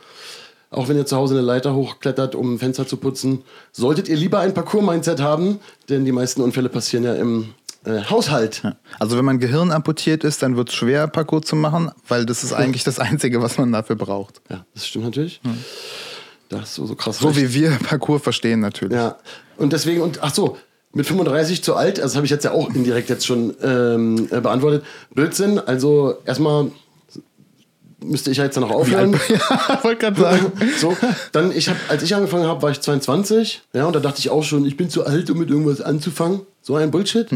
Auch 0.71 0.89
wenn 0.89 0.97
ihr 0.97 1.07
zu 1.07 1.17
Hause 1.17 1.35
eine 1.35 1.43
Leiter 1.43 1.75
hochklettert, 1.75 2.35
um 2.35 2.55
ein 2.55 2.59
Fenster 2.59 2.87
zu 2.87 2.97
putzen, 2.97 3.43
solltet 3.73 4.09
ihr 4.09 4.17
lieber 4.17 4.41
ein 4.41 4.53
Parcours-Mindset 4.53 5.21
haben, 5.21 5.61
denn 5.89 6.05
die 6.05 6.13
meisten 6.13 6.43
Unfälle 6.43 6.69
passieren 6.69 7.05
ja 7.05 7.15
im 7.15 7.55
äh, 7.87 8.03
Haushalt. 8.11 8.63
Also 8.99 9.17
wenn 9.17 9.25
man 9.25 9.39
Gehirn 9.39 9.71
amputiert 9.73 10.25
ist, 10.25 10.43
dann 10.43 10.57
wird 10.57 10.71
es 10.71 10.75
schwer, 10.75 11.07
Parcours 11.09 11.47
zu 11.47 11.57
machen, 11.57 11.91
weil 12.09 12.27
das 12.27 12.45
ist 12.45 12.53
eigentlich 12.55 12.85
das 12.85 12.99
Einzige, 12.99 13.41
was 13.43 13.59
man 13.59 13.73
dafür 13.73 13.97
braucht. 13.97 14.41
Ja, 14.51 14.65
das 14.75 14.87
stimmt 14.87 15.07
natürlich. 15.07 15.41
Das 16.49 16.63
ist 16.65 16.75
so, 16.75 16.87
so 16.87 16.95
krass. 16.95 17.19
So 17.19 17.29
recht. 17.29 17.41
wie 17.41 17.55
wir 17.55 17.71
Parcours 17.71 18.23
verstehen 18.23 18.61
natürlich. 18.61 18.95
Ja, 18.95 19.17
und 19.57 19.73
deswegen, 19.73 20.03
und 20.03 20.23
ach 20.23 20.35
so, 20.35 20.57
mit 20.93 21.07
35 21.07 21.63
zu 21.63 21.75
alt, 21.75 21.99
also 21.99 22.09
das 22.09 22.17
habe 22.17 22.27
ich 22.27 22.31
jetzt 22.31 22.45
ja 22.45 22.53
auch 22.53 22.71
indirekt 22.75 23.11
jetzt 23.11 23.27
schon 23.27 23.55
ähm, 23.63 24.29
äh, 24.31 24.41
beantwortet. 24.41 24.85
Blödsinn, 25.15 25.59
also 25.59 26.15
erstmal 26.25 26.71
müsste 28.09 28.31
ich 28.31 28.39
ja 28.39 28.45
jetzt 28.45 28.59
noch 28.59 28.71
aufhören. 28.71 29.19
Ja, 29.29 29.79
wollte 29.83 30.01
gerade 30.01 30.21
sagen. 30.21 30.53
So, 30.79 30.97
dann, 31.33 31.53
ich 31.53 31.69
hab, 31.69 31.77
als 31.89 32.03
ich 32.03 32.15
angefangen 32.15 32.47
habe, 32.47 32.63
war 32.63 32.71
ich 32.71 32.81
22, 32.81 33.63
ja, 33.73 33.87
und 33.87 33.95
da 33.95 34.01
dachte 34.01 34.19
ich 34.19 34.31
auch 34.31 34.43
schon, 34.43 34.65
ich 34.65 34.77
bin 34.77 34.91
zu 34.91 35.05
alt, 35.05 35.31
um 35.31 35.39
mit 35.39 35.51
irgendwas 35.51 35.81
anzufangen. 35.81 36.41
So 36.63 36.77
ein 36.77 36.91
Bullshit. 36.91 37.29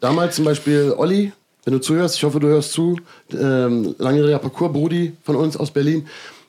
Damals 0.00 0.36
zum 0.36 0.44
Beispiel 0.44 0.94
Olli, 0.96 1.32
wenn 1.64 1.72
du 1.72 1.80
zuhörst, 1.80 2.16
ich 2.16 2.24
hoffe, 2.24 2.40
du 2.40 2.46
hörst 2.48 2.72
zu, 2.72 2.98
ähm, 3.32 3.94
langjähriger 3.98 4.38
Parcours-Brudi 4.38 5.14
von 5.24 5.36
uns 5.36 5.56
aus 5.56 5.70
Berlin, 5.70 6.06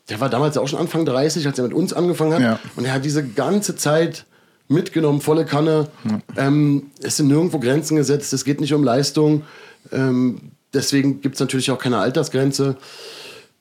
der 0.10 0.20
war 0.20 0.30
damals 0.30 0.58
auch 0.58 0.68
schon 0.68 0.80
Anfang 0.80 1.06
30, 1.06 1.46
als 1.48 1.58
er 1.58 1.66
mit 1.66 1.74
uns 1.74 1.92
angefangen 1.92 2.34
hat. 2.34 2.42
Ja. 2.42 2.60
Und 2.76 2.86
er 2.86 2.94
hat 2.94 3.04
diese 3.04 3.26
ganze 3.26 3.76
Zeit 3.76 4.26
mitgenommen, 4.68 5.22
volle 5.22 5.46
Kanne. 5.46 5.88
Ähm, 6.36 6.92
es 7.02 7.18
sind 7.18 7.28
nirgendwo 7.28 7.60
Grenzen 7.60 7.98
gesetzt, 7.98 8.32
es 8.34 8.46
geht 8.46 8.62
nicht 8.62 8.74
um 8.74 8.84
Leistung. 8.84 9.44
Ähm, 9.92 10.52
deswegen 10.74 11.22
gibt 11.22 11.36
es 11.36 11.42
natürlich 11.42 11.72
auch 11.72 11.80
keine 11.80 11.98
Altersgrenze. 11.98 12.78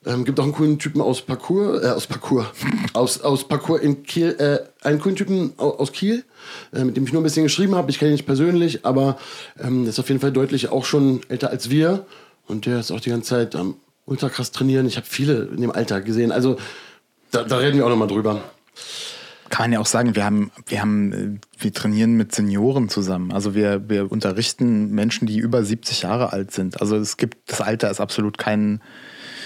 Ähm, 0.07 0.23
gibt 0.23 0.39
auch 0.39 0.43
einen 0.45 0.53
coolen 0.53 0.79
Typen 0.79 1.01
aus 1.01 1.21
Parcours, 1.21 1.83
äh, 1.83 1.87
aus 1.89 2.07
Parcours, 2.07 2.45
aus, 2.93 3.19
aus 3.21 3.47
Parcours 3.47 3.81
in 3.81 4.03
Kiel, 4.03 4.29
äh, 4.39 4.59
einen 4.87 4.99
coolen 4.99 5.17
Typen 5.17 5.51
au- 5.57 5.77
aus 5.77 5.91
Kiel, 5.91 6.23
äh, 6.73 6.83
mit 6.85 6.95
dem 6.95 7.03
ich 7.03 7.11
nur 7.11 7.21
ein 7.21 7.23
bisschen 7.23 7.43
geschrieben 7.43 7.75
habe. 7.75 7.91
Ich 7.91 7.99
kenne 7.99 8.11
ihn 8.11 8.13
nicht 8.13 8.25
persönlich, 8.25 8.85
aber 8.85 9.17
ähm, 9.59 9.85
ist 9.85 9.99
auf 9.99 10.07
jeden 10.07 10.21
Fall 10.21 10.31
deutlich 10.31 10.69
auch 10.69 10.85
schon 10.85 11.19
älter 11.27 11.49
als 11.49 11.69
wir. 11.69 12.05
Und 12.47 12.65
der 12.65 12.79
ist 12.79 12.91
auch 12.91 13.01
die 13.01 13.09
ganze 13.09 13.29
Zeit 13.29 13.55
am 13.55 13.75
ultra 14.05 14.29
krass 14.29 14.51
trainieren. 14.51 14.87
Ich 14.87 14.95
habe 14.95 15.05
viele 15.05 15.49
in 15.53 15.59
dem 15.59 15.71
Alter 15.71 15.99
gesehen. 15.99 16.31
Also 16.31 16.55
da, 17.31 17.43
da 17.43 17.57
reden 17.57 17.77
wir 17.77 17.85
auch 17.85 17.89
nochmal 17.89 18.07
drüber. 18.07 18.41
Kann 19.49 19.65
man 19.65 19.73
ja 19.73 19.79
auch 19.79 19.85
sagen, 19.85 20.15
wir 20.15 20.23
haben, 20.25 20.51
wir 20.67 20.81
haben, 20.81 21.11
äh, 21.13 21.63
wir 21.63 21.73
trainieren 21.73 22.13
mit 22.15 22.33
Senioren 22.33 22.87
zusammen. 22.89 23.31
Also 23.33 23.55
wir, 23.55 23.89
wir 23.89 24.09
unterrichten 24.11 24.91
Menschen, 24.91 25.25
die 25.27 25.37
über 25.37 25.63
70 25.63 26.03
Jahre 26.03 26.31
alt 26.31 26.51
sind. 26.51 26.79
Also 26.79 26.95
es 26.95 27.17
gibt, 27.17 27.37
das 27.49 27.59
Alter 27.61 27.89
ist 27.91 27.99
absolut 27.99 28.37
kein, 28.37 28.81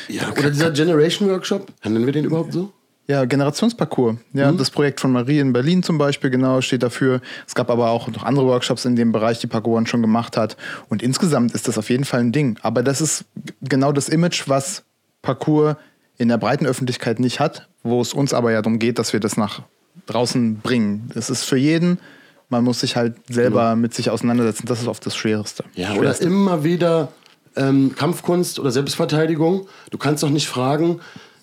Ja, 0.08 0.32
oder 0.32 0.50
dieser 0.50 0.72
Generation 0.72 1.30
Workshop, 1.30 1.72
nennen 1.84 2.06
wir 2.06 2.14
den 2.14 2.26
überhaupt 2.26 2.54
so? 2.54 2.72
Ja, 3.08 3.26
Generationsparcours. 3.26 4.18
Ja, 4.32 4.52
das 4.52 4.70
Projekt 4.70 5.02
von 5.02 5.12
Marie 5.12 5.40
in 5.40 5.52
Berlin 5.52 5.84
zum 5.84 5.98
Beispiel, 5.98 6.30
genau, 6.30 6.62
steht 6.62 6.82
dafür. 6.82 7.20
Es 7.46 7.56
gab 7.56 7.70
aber 7.70 7.90
auch 7.90 8.08
noch 8.08 8.24
andere 8.24 8.46
Workshops 8.46 8.86
in 8.86 8.96
dem 8.96 9.12
Bereich, 9.12 9.40
die 9.40 9.48
Parcours 9.48 9.90
schon 9.90 10.02
gemacht 10.02 10.38
hat. 10.38 10.56
Und 10.88 11.04
insgesamt 11.04 11.54
ist 11.54 11.68
das 11.68 11.78
auf 11.78 11.90
jeden 11.90 12.06
Fall 12.06 12.22
ein 12.22 12.32
Ding. 12.32 12.58
Aber 12.62 12.84
das 12.84 13.02
ist 13.02 13.26
genau 13.62 13.92
das 13.92 14.08
Image, 14.08 14.48
was 14.48 14.84
Parcours 15.22 15.76
in 16.18 16.30
der 16.30 16.38
breiten 16.38 16.66
Öffentlichkeit 16.66 17.20
nicht 17.20 17.40
hat, 17.40 17.68
wo 17.84 18.00
es 18.00 18.14
uns 18.14 18.34
aber 18.34 18.52
ja 18.52 18.62
darum 18.62 18.80
geht, 18.80 18.98
dass 18.98 19.12
wir 19.12 19.20
das 19.20 19.36
nach 19.36 19.64
draußen 20.06 20.60
bringen. 20.60 21.10
Das 21.14 21.30
ist 21.30 21.44
für 21.44 21.58
jeden. 21.58 22.00
Man 22.48 22.64
muss 22.64 22.82
sich 22.82 22.96
halt 22.96 23.16
selber 23.30 23.76
mit 23.76 23.94
sich 23.94 24.10
auseinandersetzen. 24.10 24.68
Das 24.68 24.80
ist 24.82 24.88
oft 24.88 25.06
das 25.06 25.16
Schwerste. 25.16 25.64
Ja, 25.74 25.92
oder 25.92 26.14
Schwerste. 26.14 26.26
immer 26.26 26.64
wieder 26.64 27.12
ähm, 27.56 27.96
Kampfkunst 27.96 28.60
oder 28.60 28.72
Selbstverteidigung. 28.72 29.68
Du 29.90 29.98
kannst 29.98 30.24
doch 30.24 30.30
nicht 30.30 30.48
fragen, 30.48 31.00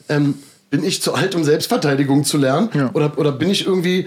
ähm, 0.09 0.35
bin 0.71 0.85
ich 0.85 1.03
zu 1.03 1.15
alt, 1.15 1.35
um 1.35 1.45
Selbstverteidigung 1.45 2.25
zu 2.25 2.37
lernen? 2.37 2.69
Ja. 2.75 2.91
Oder, 2.93 3.17
oder 3.19 3.33
bin 3.33 3.49
ich 3.49 3.67
irgendwie, 3.67 4.07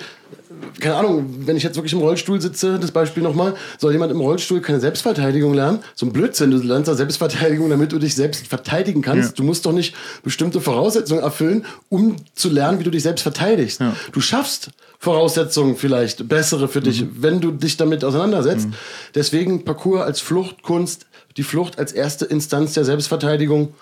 keine 0.79 0.95
Ahnung, 0.95 1.25
wenn 1.45 1.57
ich 1.57 1.63
jetzt 1.63 1.75
wirklich 1.75 1.93
im 1.93 1.99
Rollstuhl 1.99 2.39
sitze, 2.39 2.77
das 2.79 2.91
Beispiel 2.91 3.23
nochmal, 3.23 3.55
soll 3.79 3.93
jemand 3.93 4.11
im 4.11 4.19
Rollstuhl 4.19 4.61
keine 4.61 4.79
Selbstverteidigung 4.79 5.55
lernen? 5.55 5.79
So 5.95 6.05
ein 6.05 6.13
Blödsinn, 6.13 6.51
du 6.51 6.57
lernst 6.57 6.87
da 6.87 6.93
Selbstverteidigung, 6.93 7.69
damit 7.69 7.91
du 7.91 7.97
dich 7.97 8.13
selbst 8.13 8.47
verteidigen 8.47 9.01
kannst. 9.01 9.29
Ja. 9.29 9.35
Du 9.37 9.43
musst 9.43 9.65
doch 9.65 9.71
nicht 9.71 9.95
bestimmte 10.23 10.61
Voraussetzungen 10.61 11.23
erfüllen, 11.23 11.65
um 11.89 12.17
zu 12.35 12.49
lernen, 12.49 12.79
wie 12.79 12.83
du 12.83 12.91
dich 12.91 13.03
selbst 13.03 13.23
verteidigst. 13.23 13.79
Ja. 13.79 13.95
Du 14.11 14.21
schaffst 14.21 14.69
Voraussetzungen 14.99 15.77
vielleicht, 15.77 16.29
bessere 16.29 16.67
für 16.67 16.81
dich, 16.81 17.05
wenn 17.15 17.41
du 17.41 17.49
dich 17.49 17.75
damit 17.75 18.03
auseinandersetzt. 18.03 18.67
Deswegen 19.15 19.65
Parcours 19.65 20.03
als 20.03 20.19
Fluchtkunst, 20.19 21.07
die 21.37 21.43
Flucht 21.43 21.79
als 21.79 21.91
erste 21.91 22.25
Instanz 22.25 22.73
der 22.73 22.85
Selbstverteidigung. 22.85 23.73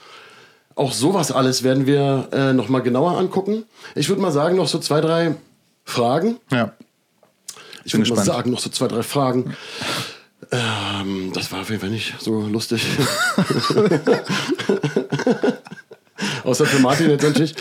Auch 0.75 0.93
sowas 0.93 1.31
alles 1.31 1.63
werden 1.63 1.85
wir 1.85 2.29
äh, 2.31 2.53
nochmal 2.53 2.81
genauer 2.81 3.17
angucken. 3.17 3.65
Ich 3.95 4.09
würde 4.09 4.21
mal 4.21 4.31
sagen, 4.31 4.55
noch 4.55 4.67
so 4.67 4.79
zwei, 4.79 5.01
drei 5.01 5.35
Fragen. 5.83 6.37
Ja. 6.51 6.73
Ich 7.83 7.93
würde 7.93 8.13
mal 8.13 8.23
sagen, 8.23 8.51
noch 8.51 8.59
so 8.59 8.69
zwei, 8.69 8.87
drei 8.87 9.03
Fragen. 9.03 9.55
Ähm, 10.51 11.31
das 11.33 11.51
war 11.51 11.61
auf 11.61 11.69
jeden 11.69 11.81
Fall 11.81 11.89
nicht 11.89 12.15
so 12.19 12.41
lustig. 12.41 12.85
Außer 16.43 16.65
für 16.65 16.79
Martin 16.79 17.09
jetzt 17.09 17.23
natürlich. 17.23 17.55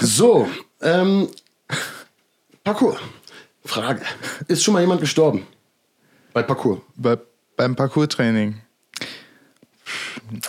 So, 0.00 0.48
ähm, 0.82 1.28
Parcours. 2.64 2.98
Frage. 3.64 4.02
Ist 4.48 4.62
schon 4.62 4.74
mal 4.74 4.80
jemand 4.80 5.00
gestorben? 5.00 5.46
Bei 6.32 6.42
Parcours. 6.42 6.80
Bei, 6.96 7.18
beim 7.56 7.74
Parcours-Training. 7.74 8.60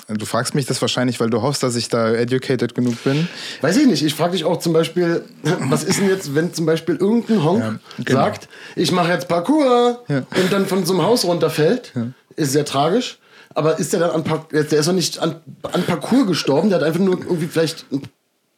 Du 0.07 0.25
fragst 0.25 0.55
mich 0.55 0.65
das 0.65 0.81
wahrscheinlich, 0.81 1.19
weil 1.19 1.29
du 1.29 1.41
hoffst, 1.41 1.61
dass 1.63 1.75
ich 1.75 1.89
da 1.89 2.11
educated 2.13 2.73
genug 2.73 3.03
bin. 3.03 3.27
Weiß 3.61 3.77
ich 3.77 3.85
nicht. 3.85 4.03
Ich 4.03 4.15
frage 4.15 4.31
dich 4.33 4.43
auch 4.43 4.57
zum 4.59 4.73
Beispiel, 4.73 5.23
was 5.43 5.83
ist 5.83 5.99
denn 5.99 6.09
jetzt, 6.09 6.33
wenn 6.35 6.53
zum 6.53 6.65
Beispiel 6.65 6.95
irgendein 6.95 7.43
Honk 7.43 7.59
Ja, 7.63 7.79
genau. 8.03 8.19
sagt, 8.21 8.49
ich 8.75 8.91
mache 8.91 9.11
jetzt 9.11 9.27
Parcours 9.27 9.97
Ja. 10.07 10.17
und 10.19 10.51
dann 10.51 10.65
von 10.65 10.85
so 10.85 10.93
einem 10.93 11.03
Haus 11.03 11.25
runterfällt, 11.25 11.93
ist 12.35 12.51
sehr 12.53 12.65
tragisch. 12.65 13.19
Aber 13.53 13.79
ist 13.79 13.93
der 13.93 14.01
dann 14.01 14.11
an 14.11 14.23
Par 14.23 14.47
der 14.51 14.61
ist 14.71 14.87
doch 14.87 14.93
nicht 14.93 15.19
an, 15.19 15.41
an 15.63 15.83
Parcours 15.83 16.27
gestorben, 16.27 16.69
der 16.69 16.79
hat 16.79 16.85
einfach 16.85 16.99
nur 16.99 17.17
irgendwie 17.19 17.47
vielleicht 17.47 17.85
ein 17.91 18.03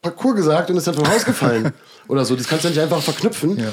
Parcours 0.01 0.35
gesagt 0.35 0.69
und 0.69 0.77
ist 0.77 0.87
dann 0.87 0.95
vom 0.95 1.07
Haus 1.09 1.23
gefallen 1.25 1.71
oder 2.07 2.25
so. 2.25 2.35
Das 2.35 2.47
kannst 2.47 2.65
du 2.65 2.69
ja 2.69 2.73
nicht 2.75 2.83
einfach 2.83 3.01
verknüpfen. 3.01 3.57
Ja. 3.59 3.71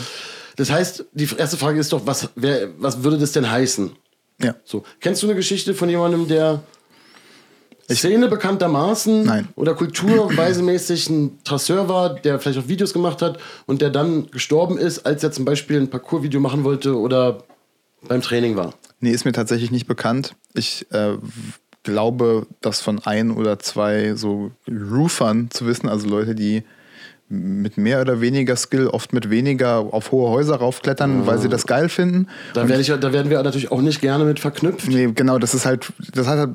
Das 0.57 0.71
heißt, 0.71 1.05
die 1.13 1.29
erste 1.37 1.57
Frage 1.57 1.79
ist 1.81 1.93
doch, 1.93 2.07
was, 2.07 2.29
wer, 2.37 2.69
was 2.79 3.03
würde 3.03 3.19
das 3.19 3.33
denn 3.33 3.51
heißen? 3.51 3.93
Ja. 4.41 4.55
So. 4.65 4.85
Kennst 5.01 5.23
du 5.23 5.27
eine 5.27 5.35
Geschichte 5.37 5.75
von 5.75 5.89
jemandem, 5.89 6.29
der 6.29 6.63
Szene 7.95 8.29
bekanntermaßen 8.29 9.25
Nein. 9.25 9.49
oder 9.55 9.75
kulturweisemäßig 9.75 11.09
ein 11.09 11.39
Trasseur 11.45 11.89
war, 11.89 12.15
der 12.15 12.41
vielleicht 12.41 12.59
auch 12.59 12.69
Videos 12.69 12.93
gemacht 12.93 13.23
hat 13.23 13.39
und 13.67 13.81
der 13.81 13.91
dann 13.91 14.31
gestorben 14.31 14.79
ist, 14.79 15.07
als 15.07 15.23
er 15.23 15.31
zum 15.31 15.45
Beispiel 15.45 15.81
ein 15.81 15.89
Parcours-Video 15.89 16.41
machen 16.41 16.65
wollte 16.65 16.99
oder 16.99 17.45
beim 18.09 18.23
Training 18.23 18.57
war? 18.57 18.75
Nee, 19.01 19.11
ist 19.11 19.25
mir 19.25 19.33
tatsächlich 19.33 19.71
nicht 19.71 19.87
bekannt. 19.87 20.35
Ich 20.55 20.87
äh, 20.91 21.17
glaube, 21.83 22.47
das 22.61 22.81
von 22.81 23.01
ein 23.05 23.31
oder 23.31 23.59
zwei 23.59 24.15
so 24.15 24.51
Roofern 24.69 25.51
zu 25.51 25.67
wissen, 25.67 25.89
also 25.89 26.09
Leute, 26.09 26.35
die 26.35 26.65
mit 27.29 27.77
mehr 27.77 28.01
oder 28.01 28.21
weniger 28.21 28.55
Skill, 28.55 28.87
oft 28.87 29.13
mit 29.13 29.31
weniger 29.31 29.79
auf 29.79 30.13
hohe 30.13 30.31
Häuser 30.31 30.57
raufklettern, 30.57 31.27
weil 31.27 31.39
sie 31.39 31.49
das 31.49 31.67
geil 31.67 31.89
finden. 31.89 32.29
Da, 32.55 32.69
werde 32.69 32.81
ich, 32.81 32.87
da 32.89 33.13
werden 33.13 33.31
wir 33.31 33.43
natürlich 33.43 33.73
auch 33.73 33.81
nicht 33.81 34.01
gerne 34.01 34.25
mit 34.25 34.39
verknüpft. 34.39 34.89
Nee, 34.89 35.11
genau, 35.13 35.39
das 35.39 35.53
ist 35.53 35.67
halt, 35.67 35.93
das 36.13 36.29
hat 36.29 36.39
halt, 36.39 36.51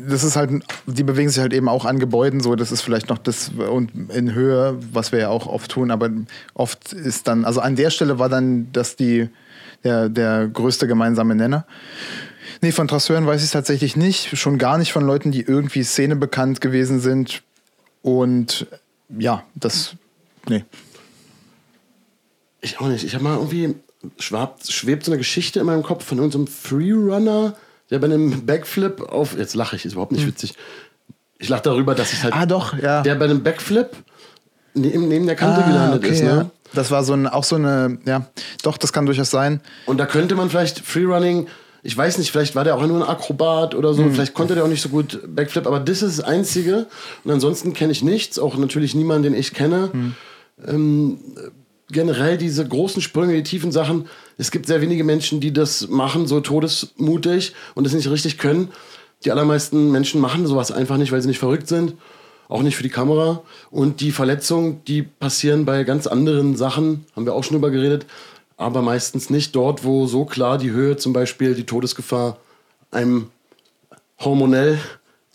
das 0.00 0.24
ist 0.24 0.36
halt, 0.36 0.50
die 0.86 1.02
bewegen 1.02 1.28
sich 1.28 1.40
halt 1.40 1.52
eben 1.52 1.68
auch 1.68 1.84
an 1.84 1.98
Gebäuden 1.98 2.40
so, 2.40 2.54
das 2.56 2.72
ist 2.72 2.82
vielleicht 2.82 3.08
noch 3.08 3.18
das 3.18 3.50
und 3.50 4.10
in 4.10 4.34
Höhe, 4.34 4.78
was 4.92 5.12
wir 5.12 5.18
ja 5.20 5.28
auch 5.28 5.46
oft 5.46 5.70
tun, 5.70 5.90
aber 5.90 6.10
oft 6.54 6.92
ist 6.92 7.28
dann, 7.28 7.44
also 7.44 7.60
an 7.60 7.76
der 7.76 7.90
Stelle 7.90 8.18
war 8.18 8.28
dann 8.28 8.72
das 8.72 8.96
die, 8.96 9.28
der, 9.84 10.08
der 10.08 10.48
größte 10.48 10.86
gemeinsame 10.86 11.34
Nenner. 11.34 11.66
Nee, 12.60 12.72
von 12.72 12.88
Trasseuren 12.88 13.26
weiß 13.26 13.40
ich 13.40 13.46
es 13.46 13.52
tatsächlich 13.52 13.96
nicht, 13.96 14.36
schon 14.38 14.58
gar 14.58 14.78
nicht 14.78 14.92
von 14.92 15.04
Leuten, 15.04 15.32
die 15.32 15.42
irgendwie 15.42 15.82
Szene 15.82 16.16
bekannt 16.16 16.60
gewesen 16.60 17.00
sind 17.00 17.42
und 18.02 18.66
ja, 19.18 19.44
das, 19.54 19.96
nee. 20.48 20.64
Ich 22.60 22.80
auch 22.80 22.86
nicht. 22.86 23.04
Ich 23.04 23.14
habe 23.14 23.24
mal 23.24 23.36
irgendwie, 23.36 23.74
schwabt, 24.18 24.70
schwebt 24.70 25.04
so 25.04 25.10
eine 25.10 25.18
Geschichte 25.18 25.60
in 25.60 25.66
meinem 25.66 25.82
Kopf 25.82 26.04
von 26.04 26.18
irgendeinem 26.18 26.46
Freerunner, 26.46 27.56
der 27.92 27.98
bei 27.98 28.06
einem 28.06 28.46
Backflip 28.46 29.02
auf, 29.02 29.36
jetzt 29.38 29.54
lache 29.54 29.76
ich, 29.76 29.84
ist 29.84 29.92
überhaupt 29.92 30.12
nicht 30.12 30.26
witzig. 30.26 30.54
Ich 31.38 31.50
lache 31.50 31.62
darüber, 31.62 31.94
dass 31.94 32.12
ich 32.12 32.22
halt, 32.22 32.34
Hm. 32.34 32.40
Ah, 32.40 32.46
doch, 32.46 32.76
ja. 32.78 33.02
der 33.02 33.14
bei 33.16 33.26
einem 33.26 33.42
Backflip 33.42 33.90
neben, 34.72 35.08
neben 35.08 35.26
der 35.26 35.36
Kante 35.36 35.62
gelandet 35.62 36.02
ist. 36.04 36.22
Ne? 36.22 36.28
ja. 36.28 36.50
Das 36.72 36.90
war 36.90 37.04
so 37.04 37.12
ein, 37.12 37.26
auch 37.26 37.44
so 37.44 37.56
eine, 37.56 37.98
ja, 38.06 38.24
doch, 38.62 38.78
das 38.78 38.94
kann 38.94 39.04
durchaus 39.04 39.30
sein. 39.30 39.60
Und 39.84 39.98
da 39.98 40.06
könnte 40.06 40.34
man 40.34 40.48
vielleicht 40.48 40.80
Freerunning, 40.80 41.48
ich 41.82 41.94
weiß 41.94 42.16
nicht, 42.16 42.32
vielleicht 42.32 42.54
war 42.54 42.64
der 42.64 42.76
auch 42.76 42.86
nur 42.86 43.04
ein 43.04 43.08
Akrobat 43.08 43.74
oder 43.74 43.92
so, 43.92 44.08
vielleicht 44.08 44.32
konnte 44.32 44.54
der 44.54 44.64
auch 44.64 44.68
nicht 44.68 44.80
so 44.80 44.88
gut 44.88 45.20
Backflip, 45.26 45.66
aber 45.66 45.78
das 45.78 46.00
ist 46.00 46.18
das 46.18 46.24
Einzige. 46.24 46.86
Und 47.24 47.30
ansonsten 47.30 47.74
kenne 47.74 47.92
ich 47.92 48.02
nichts, 48.02 48.38
auch 48.38 48.56
natürlich 48.56 48.94
niemanden, 48.94 49.24
den 49.24 49.34
ich 49.34 49.52
kenne. 49.52 49.90
Ähm, 50.66 51.18
generell 51.92 52.38
diese 52.38 52.66
großen 52.66 53.00
Sprünge, 53.02 53.34
die 53.34 53.42
tiefen 53.42 53.70
Sachen, 53.72 54.06
es 54.38 54.50
gibt 54.50 54.66
sehr 54.66 54.80
wenige 54.80 55.04
Menschen, 55.04 55.40
die 55.40 55.52
das 55.52 55.88
machen, 55.88 56.26
so 56.26 56.40
todesmutig 56.40 57.54
und 57.74 57.84
das 57.84 57.92
nicht 57.92 58.10
richtig 58.10 58.38
können. 58.38 58.68
Die 59.24 59.30
allermeisten 59.30 59.92
Menschen 59.92 60.20
machen 60.20 60.46
sowas 60.46 60.72
einfach 60.72 60.96
nicht, 60.96 61.12
weil 61.12 61.22
sie 61.22 61.28
nicht 61.28 61.38
verrückt 61.38 61.68
sind. 61.68 61.94
Auch 62.48 62.62
nicht 62.62 62.76
für 62.76 62.82
die 62.82 62.90
Kamera. 62.90 63.42
Und 63.70 64.00
die 64.00 64.10
Verletzungen, 64.12 64.82
die 64.86 65.02
passieren 65.02 65.64
bei 65.64 65.84
ganz 65.84 66.06
anderen 66.06 66.56
Sachen, 66.56 67.06
haben 67.14 67.24
wir 67.24 67.34
auch 67.34 67.44
schon 67.44 67.54
drüber 67.54 67.70
geredet, 67.70 68.04
aber 68.56 68.82
meistens 68.82 69.30
nicht 69.30 69.54
dort, 69.56 69.84
wo 69.84 70.06
so 70.06 70.24
klar 70.24 70.58
die 70.58 70.70
Höhe, 70.70 70.96
zum 70.96 71.12
Beispiel 71.12 71.54
die 71.54 71.64
Todesgefahr, 71.64 72.38
einem 72.90 73.28
hormonell 74.20 74.78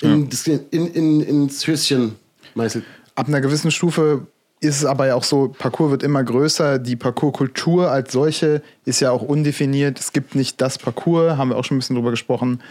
in, 0.02 0.30
das- 0.30 0.48
in, 0.48 0.62
in, 0.70 1.22
ins 1.22 1.66
Höschen 1.66 2.16
meißelt. 2.56 2.86
Ab 3.16 3.28
einer 3.28 3.42
gewissen 3.42 3.72
Stufe 3.72 4.28
ist 4.60 4.78
es 4.78 4.86
aber 4.86 5.08
ja 5.08 5.16
auch 5.16 5.24
so, 5.24 5.50
Parcours 5.50 5.92
wird 5.92 6.04
immer 6.04 6.24
größer. 6.24 6.80
Die 6.80 6.96
Parcours-Kultur 6.96 7.92
als 7.92 8.12
solche 8.12 8.62
ist 8.86 9.00
ja 9.00 9.12
auch 9.12 9.22
undefiniert. 9.22 10.00
Es 10.00 10.14
gibt 10.14 10.36
nicht 10.36 10.60
das 10.62 10.80
Parcours, 10.80 11.38
haben 11.38 11.50
wir 11.50 11.58
auch 11.58 11.64
schon 11.64 11.78
ein 11.78 11.80
bisschen 11.80 11.96
drüber 11.96 12.12
gesprochen. 12.12 12.62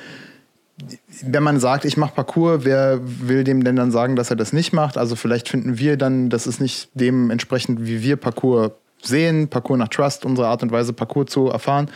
Wenn 1.22 1.42
man 1.42 1.60
sagt, 1.60 1.84
ich 1.84 1.96
mache 1.96 2.14
Parcours, 2.14 2.64
wer 2.64 3.00
will 3.02 3.44
dem 3.44 3.64
denn 3.64 3.76
dann 3.76 3.92
sagen, 3.92 4.16
dass 4.16 4.30
er 4.30 4.36
das 4.36 4.52
nicht 4.52 4.72
macht? 4.72 4.98
Also 4.98 5.16
vielleicht 5.16 5.48
finden 5.48 5.78
wir 5.78 5.96
dann, 5.96 6.28
das 6.28 6.46
ist 6.46 6.60
nicht 6.60 6.90
dementsprechend, 6.94 7.86
wie 7.86 8.02
wir 8.02 8.16
Parcours 8.16 8.72
sehen, 9.02 9.48
Parcours 9.48 9.78
nach 9.78 9.88
Trust, 9.88 10.24
unsere 10.24 10.48
Art 10.48 10.62
und 10.62 10.72
Weise, 10.72 10.92
Parcours 10.92 11.30
zu 11.30 11.48
erfahren. 11.48 11.88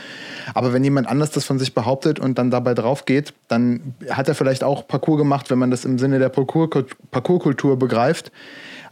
Aber 0.55 0.73
wenn 0.73 0.85
jemand 0.85 1.09
anders 1.09 1.31
das 1.31 1.45
von 1.45 1.59
sich 1.59 1.75
behauptet 1.75 2.21
und 2.21 2.39
dann 2.39 2.51
dabei 2.51 2.75
drauf 2.75 3.05
geht, 3.05 3.35
dann 3.49 3.95
hat 4.09 4.29
er 4.29 4.35
vielleicht 4.35 4.63
auch 4.63 4.87
Parcours 4.87 5.19
gemacht, 5.19 5.51
wenn 5.51 5.59
man 5.59 5.71
das 5.71 5.85
im 5.85 5.99
Sinne 5.99 6.21
der 6.21 6.33
Parcours- 6.33 6.87
Parcours-Kultur 7.11 7.79
begreift. 7.79 8.31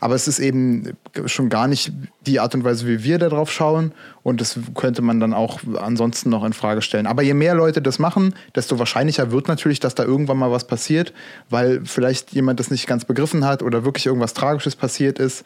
Aber 0.00 0.14
es 0.14 0.28
ist 0.28 0.38
eben 0.38 0.96
schon 1.26 1.48
gar 1.48 1.66
nicht 1.66 1.92
die 2.26 2.40
Art 2.40 2.54
und 2.54 2.64
Weise, 2.64 2.86
wie 2.86 3.02
wir 3.02 3.18
da 3.18 3.28
drauf 3.28 3.50
schauen. 3.50 3.92
Und 4.22 4.40
das 4.40 4.58
könnte 4.74 5.02
man 5.02 5.20
dann 5.20 5.34
auch 5.34 5.60
ansonsten 5.80 6.30
noch 6.30 6.44
in 6.44 6.52
Frage 6.52 6.82
stellen. 6.82 7.06
Aber 7.06 7.22
je 7.22 7.34
mehr 7.34 7.54
Leute 7.54 7.82
das 7.82 7.98
machen, 7.98 8.34
desto 8.54 8.78
wahrscheinlicher 8.78 9.32
wird 9.32 9.48
natürlich, 9.48 9.80
dass 9.80 9.94
da 9.94 10.04
irgendwann 10.04 10.38
mal 10.38 10.50
was 10.50 10.66
passiert, 10.66 11.12
weil 11.50 11.82
vielleicht 11.84 12.32
jemand 12.32 12.60
das 12.60 12.70
nicht 12.70 12.86
ganz 12.86 13.04
begriffen 13.04 13.44
hat 13.44 13.62
oder 13.62 13.84
wirklich 13.84 14.06
irgendwas 14.06 14.34
Tragisches 14.34 14.76
passiert 14.76 15.18
ist. 15.18 15.44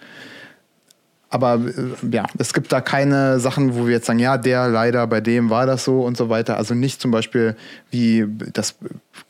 Aber 1.32 1.54
äh, 1.54 2.14
ja, 2.14 2.26
es 2.36 2.52
gibt 2.52 2.70
da 2.72 2.82
keine 2.82 3.40
Sachen, 3.40 3.74
wo 3.74 3.86
wir 3.86 3.92
jetzt 3.94 4.04
sagen, 4.06 4.18
ja, 4.18 4.36
der 4.36 4.68
leider, 4.68 5.06
bei 5.06 5.22
dem 5.22 5.48
war 5.48 5.64
das 5.64 5.82
so 5.82 6.02
und 6.02 6.14
so 6.16 6.28
weiter. 6.28 6.58
Also 6.58 6.74
nicht 6.74 7.00
zum 7.00 7.10
Beispiel, 7.10 7.56
wie 7.90 8.26
das 8.52 8.74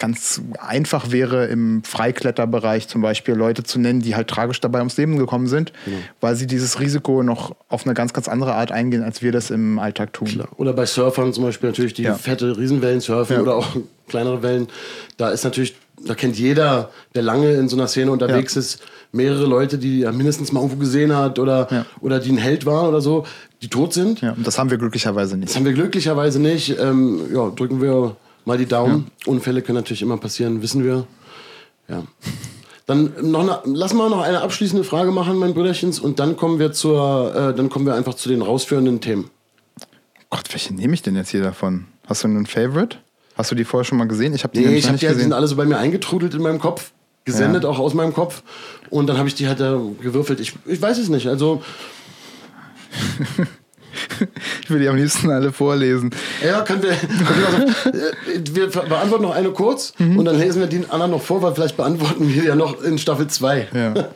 ganz 0.01 0.41
einfach 0.59 1.13
wäre, 1.13 1.47
im 1.47 1.85
Freikletterbereich 1.85 2.89
zum 2.89 3.03
Beispiel 3.03 3.35
Leute 3.35 3.63
zu 3.63 3.79
nennen, 3.79 4.01
die 4.01 4.17
halt 4.17 4.27
tragisch 4.27 4.61
dabei 4.61 4.81
ums 4.81 4.97
Leben 4.97 5.17
gekommen 5.17 5.47
sind, 5.47 5.73
weil 6.21 6.35
sie 6.35 6.49
dieses 6.49 6.81
Risiko 6.81 7.23
noch 7.23 7.55
auf 7.69 7.85
eine 7.87 7.95
ganz, 7.95 8.13
ganz 8.13 8.27
andere 8.29 8.55
Art 8.55 8.73
eingehen, 8.73 9.05
als 9.05 9.23
wir 9.23 9.31
das 9.31 9.51
im 9.51 9.79
Alltag 9.79 10.13
tun. 10.13 10.43
Oder 10.57 10.73
bei 10.73 10.87
Surfern 10.87 11.33
zum 11.33 11.45
Beispiel 11.45 11.69
natürlich 11.71 11.95
die 11.95 12.03
Ja. 12.03 12.15
fette 12.15 12.57
Riesenwellen 12.59 13.01
surfen 13.01 13.37
Ja. 13.37 13.43
oder 13.43 13.55
auch 13.55 13.77
kleinere 14.09 14.43
Wellen. 14.43 14.67
Da 15.19 15.31
ist 15.31 15.45
natürlich, 15.45 15.77
da 16.05 16.15
kennt 16.15 16.39
jeder, 16.39 16.91
der 17.15 17.23
lange 17.23 17.53
in 17.55 17.69
so 17.69 17.77
einer 17.77 17.87
Szene 17.89 18.11
unterwegs 18.11 18.55
Ja. 18.55 18.61
ist, 18.61 18.81
mehrere 19.13 19.45
Leute, 19.47 19.79
die 19.79 20.03
er 20.03 20.13
mindestens 20.13 20.53
mal 20.53 20.61
irgendwo 20.61 20.79
gesehen 20.81 21.15
hat 21.15 21.39
oder, 21.39 21.69
Ja. 21.71 21.87
oder 22.01 22.19
die 22.19 22.31
ein 22.33 22.39
Held 22.39 22.65
waren 22.67 22.89
oder 22.89 23.01
so, 23.01 23.25
die 23.61 23.69
tot 23.69 23.93
sind. 23.93 24.21
Ja, 24.23 24.33
und 24.33 24.47
das 24.47 24.59
haben 24.59 24.71
wir 24.71 24.79
glücklicherweise 24.79 25.33
Das 25.33 25.41
nicht. 25.41 25.57
haben 25.57 25.65
wir 25.65 25.73
glücklicherweise 25.75 26.41
nicht. 26.41 26.79
Ähm, 26.79 27.21
ja, 27.33 27.51
drücken 27.51 27.81
wir 27.83 28.17
mal 28.45 28.57
die 28.59 28.67
Daumen. 28.67 29.09
Unfälle 29.27 29.63
können 29.63 29.77
natürlich 29.77 30.03
immer 30.03 30.17
passieren, 30.17 30.63
wissen 30.63 30.83
wir. 30.85 31.07
Ja. 31.89 32.03
Dann 32.87 33.13
noch 33.23 33.41
eine, 33.41 33.59
lass 33.77 33.95
mal 33.95 34.11
noch 34.11 34.23
eine 34.23 34.41
abschließende 34.41 34.83
Frage 34.85 35.13
machen, 35.13 35.37
mein 35.37 35.55
Brüderchens, 35.55 36.01
und 36.01 36.19
dann 36.19 36.37
kommen 36.37 36.59
wir 36.59 36.73
zur, 36.73 37.33
äh, 37.35 37.55
dann 37.55 37.69
kommen 37.69 37.87
wir 37.87 37.95
einfach 37.95 38.15
zu 38.15 38.29
den 38.29 38.43
rausführenden 38.43 39.01
Themen. 39.01 39.31
Gott, 40.31 40.45
welche 40.53 40.75
nehme 40.75 40.95
ich 40.95 41.03
denn 41.03 41.15
jetzt 41.15 41.29
hier 41.31 41.43
davon? 41.43 41.87
Hast 42.07 42.25
du 42.25 42.29
einen 42.29 42.47
Favorite? 42.47 42.97
Hast 43.37 43.51
du 43.51 43.55
die 43.55 43.65
vorher 43.65 43.85
schon 43.85 43.99
mal 43.99 44.07
gesehen? 44.09 44.35
Ich 44.35 44.45
habe 44.45 44.55
die 44.55 44.61
Nee, 44.67 44.77
ich 44.77 44.91
nicht 44.91 45.03
die, 45.03 45.07
halt- 45.09 45.17
die 45.17 45.23
sind 45.23 45.33
alle 45.33 45.47
so 45.47 45.57
bei 45.57 45.65
mir 45.65 45.79
eingetrudelt 45.79 46.35
in 46.35 46.43
meinem 46.43 46.59
Kopf, 46.59 46.91
gesendet 47.25 47.65
Ja. 47.65 47.69
auch 47.71 47.79
aus 47.79 47.95
meinem 47.95 48.13
Kopf. 48.13 48.43
Und 48.91 49.07
dann 49.07 49.17
habe 49.19 49.29
ich 49.29 49.35
die 49.35 49.49
halt 49.49 49.61
da 49.61 49.81
gewürfelt. 50.01 50.39
Ich, 50.41 50.55
ich 50.67 50.81
weiß 50.83 50.99
es 50.99 51.09
nicht. 51.09 51.27
Also, 51.29 51.63
ich 54.63 54.71
will 54.71 54.81
die 54.81 54.89
am 54.89 54.97
liebsten 54.97 55.31
alle 55.31 55.53
vorlesen. 55.53 56.11
Ja, 56.45 56.61
können 56.63 56.83
wir, 56.83 56.91
können 56.93 57.75
wir, 58.55 58.55
wir 58.55 58.67
beantworten 58.69 59.23
noch 59.23 59.35
eine 59.35 59.51
kurz 59.51 59.95
Mhm. 59.99 60.19
und 60.19 60.25
dann 60.25 60.39
lesen 60.39 60.61
wir 60.61 60.67
die 60.67 60.85
anderen 60.91 61.11
noch 61.13 61.23
vor, 61.23 61.43
weil 61.43 61.55
vielleicht 61.55 61.77
beantworten 61.77 62.33
wir 62.33 62.45
ja 62.45 62.55
noch 62.55 62.83
in 62.83 62.99
Staffel 62.99 63.27
2. 63.29 63.69
Ja. 63.75 63.95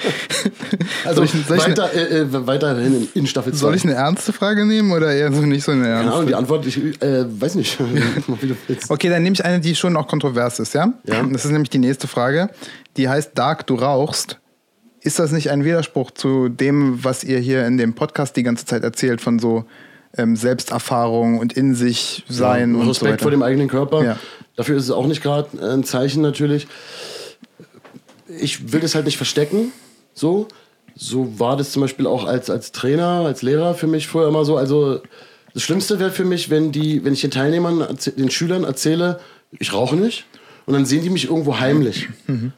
Also 1.04 1.24
Soll 1.24 1.42
ich- 1.42 1.48
weiter, 1.48 1.92
äh, 1.94 2.20
äh, 2.20 2.46
weiterhin 2.46 3.08
in, 3.14 3.26
Staffel 3.26 3.52
2. 3.52 3.58
Soll 3.58 3.74
ich 3.74 3.84
eine 3.84 3.94
ernste 3.94 4.32
Frage 4.32 4.64
nehmen 4.66 4.92
oder 4.92 5.12
eher 5.12 5.32
so 5.32 5.40
nicht 5.42 5.64
so 5.64 5.72
eine 5.72 5.88
ernste? 5.88 6.12
Ahnung, 6.12 6.26
die 6.26 6.34
Antwort, 6.34 6.66
ich 6.66 6.78
äh, 7.02 7.24
weiß 7.28 7.54
nicht. 7.56 7.78
Okay, 8.88 9.08
dann 9.08 9.22
nehme 9.22 9.34
ich 9.34 9.44
eine, 9.44 9.60
die 9.60 9.74
schon 9.74 9.96
auch 9.96 10.06
kontrovers 10.08 10.58
ist, 10.58 10.74
ja? 10.74 10.92
Ja. 11.04 11.22
Das 11.22 11.44
ist 11.44 11.50
nämlich 11.50 11.70
die 11.70 11.78
nächste 11.78 12.06
Frage. 12.06 12.50
Die 12.96 13.08
heißt 13.08 13.32
Dark, 13.34 13.66
du 13.66 13.74
rauchst. 13.74 14.38
Ist 15.02 15.18
das 15.18 15.32
nicht 15.32 15.50
ein 15.50 15.64
Widerspruch 15.64 16.10
zu 16.10 16.48
dem, 16.48 17.02
was 17.02 17.24
ihr 17.24 17.38
hier 17.38 17.66
in 17.66 17.78
dem 17.78 17.94
Podcast 17.94 18.36
die 18.36 18.42
ganze 18.42 18.66
Zeit 18.66 18.82
erzählt, 18.82 19.20
von 19.20 19.38
so 19.38 19.64
ähm, 20.16 20.36
Selbsterfahrung 20.36 21.38
und 21.38 21.52
in 21.54 21.74
sich 21.74 22.24
sein 22.28 22.74
und 22.74 22.82
so 22.82 22.88
Respekt 22.88 23.12
weiter? 23.12 23.22
vor 23.22 23.30
dem 23.30 23.42
eigenen 23.42 23.68
Körper. 23.68 24.04
Ja. 24.04 24.18
Dafür 24.56 24.76
ist 24.76 24.84
es 24.84 24.90
auch 24.90 25.06
nicht 25.06 25.22
gerade 25.22 25.48
ein 25.72 25.84
Zeichen 25.84 26.20
natürlich. 26.20 26.66
Ich 28.28 28.72
will 28.72 28.80
das 28.80 28.94
halt 28.94 29.06
nicht 29.06 29.16
verstecken. 29.16 29.72
So. 30.20 30.48
So 30.96 31.38
war 31.38 31.56
das 31.56 31.72
zum 31.72 31.80
Beispiel 31.82 32.06
auch 32.06 32.24
als, 32.24 32.50
als 32.50 32.72
Trainer, 32.72 33.22
als 33.24 33.40
Lehrer 33.42 33.74
für 33.74 33.86
mich 33.86 34.06
vorher 34.06 34.28
immer 34.28 34.44
so. 34.44 34.56
Also 34.56 35.00
das 35.54 35.62
Schlimmste 35.62 35.98
wäre 35.98 36.10
für 36.10 36.24
mich, 36.24 36.50
wenn, 36.50 36.72
die, 36.72 37.04
wenn 37.04 37.12
ich 37.14 37.22
den 37.22 37.30
Teilnehmern, 37.30 37.96
den 38.18 38.30
Schülern 38.30 38.64
erzähle, 38.64 39.18
ich 39.58 39.72
rauche 39.72 39.96
nicht. 39.96 40.26
Und 40.66 40.74
dann 40.74 40.84
sehen 40.86 41.02
die 41.02 41.10
mich 41.10 41.24
irgendwo 41.28 41.58
heimlich. 41.58 42.08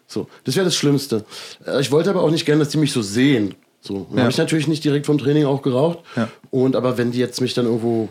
So, 0.06 0.26
das 0.44 0.56
wäre 0.56 0.64
das 0.64 0.74
Schlimmste. 0.76 1.24
Äh, 1.66 1.80
Ich 1.80 1.90
wollte 1.92 2.10
aber 2.10 2.22
auch 2.22 2.30
nicht 2.30 2.44
gerne, 2.44 2.58
dass 2.64 2.68
die 2.70 2.78
mich 2.78 2.92
so 2.92 3.00
sehen. 3.00 3.54
So, 3.80 4.06
Ja. 4.12 4.20
habe 4.22 4.30
ich 4.30 4.36
natürlich 4.38 4.66
nicht 4.68 4.84
direkt 4.84 5.06
vom 5.06 5.18
Training 5.18 5.44
auch 5.46 5.62
geraucht. 5.62 6.00
Ja. 6.16 6.28
Und 6.50 6.74
aber 6.76 6.98
wenn 6.98 7.12
die 7.12 7.18
jetzt 7.18 7.40
mich 7.40 7.54
dann 7.54 7.66
irgendwo 7.66 8.08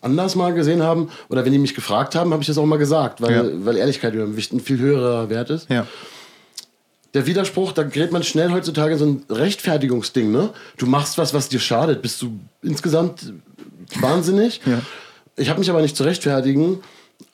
anders 0.00 0.34
mal 0.34 0.52
gesehen 0.54 0.82
haben 0.82 1.10
oder 1.28 1.44
wenn 1.44 1.52
die 1.52 1.58
mich 1.58 1.74
gefragt 1.74 2.14
haben, 2.14 2.32
habe 2.32 2.42
ich 2.42 2.48
das 2.48 2.58
auch 2.58 2.66
mal 2.66 2.78
gesagt, 2.78 3.20
weil, 3.20 3.32
Ja. 3.32 3.44
weil 3.66 3.76
Ehrlichkeit 3.76 4.14
ein 4.14 4.34
viel 4.60 4.78
höherer 4.78 5.28
Wert 5.30 5.50
ist. 5.50 5.70
Ja. 5.70 5.86
Der 7.14 7.26
Widerspruch, 7.26 7.72
da 7.72 7.82
gerät 7.82 8.10
man 8.10 8.22
schnell 8.22 8.52
heutzutage 8.52 8.94
in 8.94 8.98
so 8.98 9.06
ein 9.06 9.24
Rechtfertigungsding, 9.28 10.30
ne? 10.30 10.50
Du 10.78 10.86
machst 10.86 11.18
was, 11.18 11.34
was 11.34 11.48
dir 11.48 11.60
schadet, 11.60 12.00
bist 12.00 12.22
du 12.22 12.40
insgesamt 12.62 13.34
wahnsinnig. 14.00 14.60
Ja. 14.64 14.80
Ich 15.36 15.50
habe 15.50 15.58
mich 15.58 15.68
aber 15.68 15.82
nicht 15.82 15.96
zu 15.96 16.04
rechtfertigen, 16.04 16.80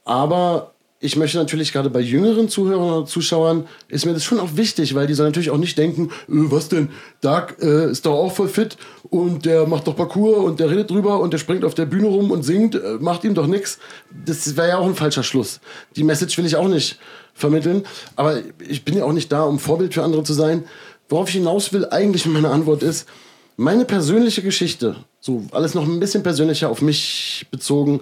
aber 0.05 0.73
ich 1.01 1.17
möchte 1.17 1.39
natürlich 1.39 1.73
gerade 1.73 1.91
bei 1.91 2.01
jüngeren 2.01 2.49
Zuhörern 2.49 2.91
oder 2.91 3.07
Zuschauern 3.07 3.69
ist 3.89 4.05
mir 4.05 4.15
das 4.15 4.25
schon 4.25 4.41
auch 4.41 4.57
wichtig, 4.57 4.97
weil 4.97 5.07
die 5.07 5.15
sollen 5.15 5.29
natürlich 5.29 5.51
auch 5.51 5.59
nicht 5.59 5.79
denken, 5.79 6.11
äh, 6.11 6.11
was 6.29 6.69
denn, 6.69 6.91
Dark 7.21 7.57
äh, 7.61 7.91
ist 7.91 8.05
doch 8.05 8.15
auch 8.15 8.33
voll 8.33 8.49
fit 8.49 8.77
und 9.09 9.45
der 9.45 9.67
macht 9.67 9.87
doch 9.87 9.95
Parcours 9.95 10.45
und 10.45 10.59
der 10.59 10.71
redet 10.71 10.91
drüber 10.91 11.21
und 11.21 11.33
der 11.33 11.39
springt 11.39 11.65
auf 11.65 11.75
der 11.75 11.87
Bühne 11.87 12.09
rum 12.09 12.33
und 12.33 12.43
singt, 12.43 12.75
äh, 12.75 12.97
macht 12.99 13.23
ihm 13.23 13.35
doch 13.35 13.47
nix. 13.47 13.79
Das 14.27 14.57
wäre 14.57 14.69
ja 14.69 14.79
auch 14.79 14.87
ein 14.87 14.97
falscher 14.97 15.23
Schluss. 15.23 15.61
Die 15.95 16.03
Message 16.03 16.37
will 16.37 16.47
ich 16.47 16.57
auch 16.57 16.69
nicht 16.69 16.99
vermitteln, 17.39 17.85
aber 18.17 18.43
ich 18.67 18.85
bin 18.85 18.97
ja 18.97 19.05
auch 19.05 19.13
nicht 19.13 19.33
da, 19.33 19.45
um 19.45 19.59
Vorbild 19.59 19.95
für 19.95 20.03
andere 20.03 20.25
zu 20.25 20.35
sein. 20.35 20.65
Worauf 21.09 21.29
ich 21.29 21.37
hinaus 21.37 21.73
will, 21.73 21.87
eigentlich 21.87 22.27
meine 22.27 22.51
Antwort 22.51 22.83
ist, 22.83 23.09
meine 23.57 23.85
persönliche 23.85 24.43
Geschichte, 24.43 24.97
so 25.21 25.45
alles 25.53 25.75
noch 25.75 25.85
ein 25.85 26.01
bisschen 26.01 26.23
persönlicher 26.23 26.69
auf 26.69 26.83
mich 26.83 27.47
bezogen, 27.51 28.01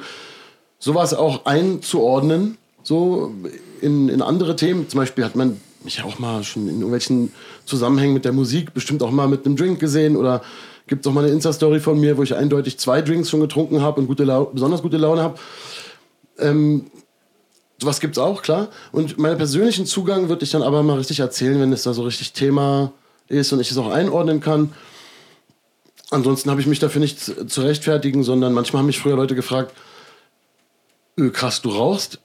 sowas 0.78 1.14
auch 1.14 1.46
einzuordnen, 1.46 2.58
so 2.82 3.32
in, 3.80 4.08
in 4.08 4.22
andere 4.22 4.56
Themen. 4.56 4.88
Zum 4.88 4.98
Beispiel 4.98 5.24
hat 5.24 5.34
man 5.34 5.60
mich 5.82 6.02
auch 6.02 6.18
mal 6.18 6.44
schon 6.44 6.64
in 6.64 6.76
irgendwelchen 6.76 7.32
Zusammenhängen 7.64 8.12
mit 8.12 8.24
der 8.24 8.32
Musik 8.32 8.74
bestimmt 8.74 9.02
auch 9.02 9.10
mal 9.10 9.28
mit 9.28 9.46
einem 9.46 9.56
Drink 9.56 9.78
gesehen 9.80 10.16
oder 10.16 10.42
gibt 10.86 11.04
es 11.04 11.10
auch 11.10 11.14
mal 11.14 11.24
eine 11.24 11.32
Insta-Story 11.32 11.80
von 11.80 11.98
mir, 11.98 12.16
wo 12.16 12.22
ich 12.22 12.34
eindeutig 12.34 12.78
zwei 12.78 13.02
Drinks 13.02 13.30
schon 13.30 13.40
getrunken 13.40 13.80
habe 13.80 14.00
und 14.00 14.06
gute 14.06 14.26
besonders 14.52 14.82
gute 14.82 14.98
Laune 14.98 15.22
habe. 15.22 15.38
Ähm, 16.38 16.86
sowas 17.80 18.00
gibt 18.00 18.16
es 18.16 18.22
auch, 18.22 18.42
klar. 18.42 18.68
Und 18.92 19.18
meinen 19.18 19.36
persönlichen 19.36 19.86
Zugang 19.86 20.28
würde 20.28 20.44
ich 20.44 20.50
dann 20.50 20.62
aber 20.62 20.82
mal 20.82 20.98
richtig 20.98 21.20
erzählen, 21.20 21.60
wenn 21.60 21.72
es 21.72 21.82
da 21.82 21.92
so 21.92 22.02
richtig 22.02 22.32
Thema 22.32 22.92
ist 23.28 23.52
und 23.52 23.60
ich 23.60 23.70
es 23.70 23.78
auch 23.78 23.90
einordnen 23.90 24.40
kann. 24.40 24.72
Ansonsten 26.10 26.50
habe 26.50 26.60
ich 26.60 26.66
mich 26.66 26.78
dafür 26.78 27.00
nicht 27.00 27.20
zu 27.20 27.60
rechtfertigen, 27.62 28.22
sondern 28.22 28.52
manchmal 28.52 28.80
haben 28.80 28.86
mich 28.86 28.98
früher 28.98 29.16
Leute 29.16 29.34
gefragt, 29.34 29.74
"Ö, 31.18 31.30
krass, 31.30 31.62
du 31.62 31.70
rauchst 31.70 32.20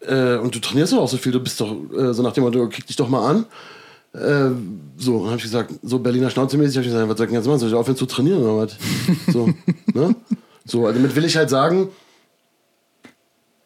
äh, 0.00 0.36
und 0.36 0.54
du 0.54 0.60
trainierst 0.60 0.92
doch 0.92 0.98
auch 0.98 1.08
so 1.08 1.16
viel, 1.16 1.32
du 1.32 1.40
bist 1.40 1.60
doch 1.60 1.74
äh, 1.92 2.14
so 2.14 2.22
nach 2.22 2.32
dem 2.32 2.44
Motto, 2.44 2.68
kick 2.68 2.86
dich 2.86 2.96
doch 2.96 3.08
mal 3.08 3.28
an. 3.28 3.46
Äh, 4.14 4.54
so, 4.96 5.18
dann 5.18 5.26
habe 5.26 5.36
ich 5.36 5.42
gesagt, 5.42 5.72
so 5.82 5.98
Berliner 5.98 6.30
Schnauze-mäßig, 6.30 6.76
habe 6.76 6.86
ich 6.86 6.92
gesagt, 6.92 7.08
was 7.08 7.16
soll 7.18 7.26
ich 7.26 7.30
denn 7.30 7.40
jetzt 7.40 7.46
machen? 7.46 7.58
Soll 7.58 7.68
ich 7.68 7.74
aufhören 7.74 7.96
zu 7.96 8.06
trainieren 8.06 8.42
oder 8.42 8.56
was? 8.56 8.76
So, 9.32 9.46
ne? 9.94 10.14
so, 10.64 10.86
also 10.86 10.98
damit 10.98 11.14
will 11.16 11.24
ich 11.24 11.36
halt 11.36 11.50
sagen, 11.50 11.88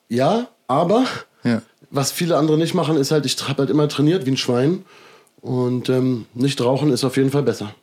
ja, 0.08 0.48
aber 0.72 1.04
Ja. 1.44 1.62
was 1.90 2.12
viele 2.12 2.36
andere 2.36 2.58
nicht 2.58 2.74
machen, 2.74 2.96
ist 2.96 3.10
halt, 3.10 3.26
ich 3.26 3.36
habe 3.48 3.58
halt 3.62 3.70
immer 3.70 3.88
trainiert 3.88 4.26
wie 4.26 4.30
ein 4.30 4.36
Schwein 4.36 4.84
und 5.40 5.88
ähm, 5.88 6.26
nicht 6.34 6.60
rauchen 6.60 6.90
ist 6.92 7.04
auf 7.04 7.16
jeden 7.16 7.30
Fall 7.30 7.42
besser. 7.42 7.74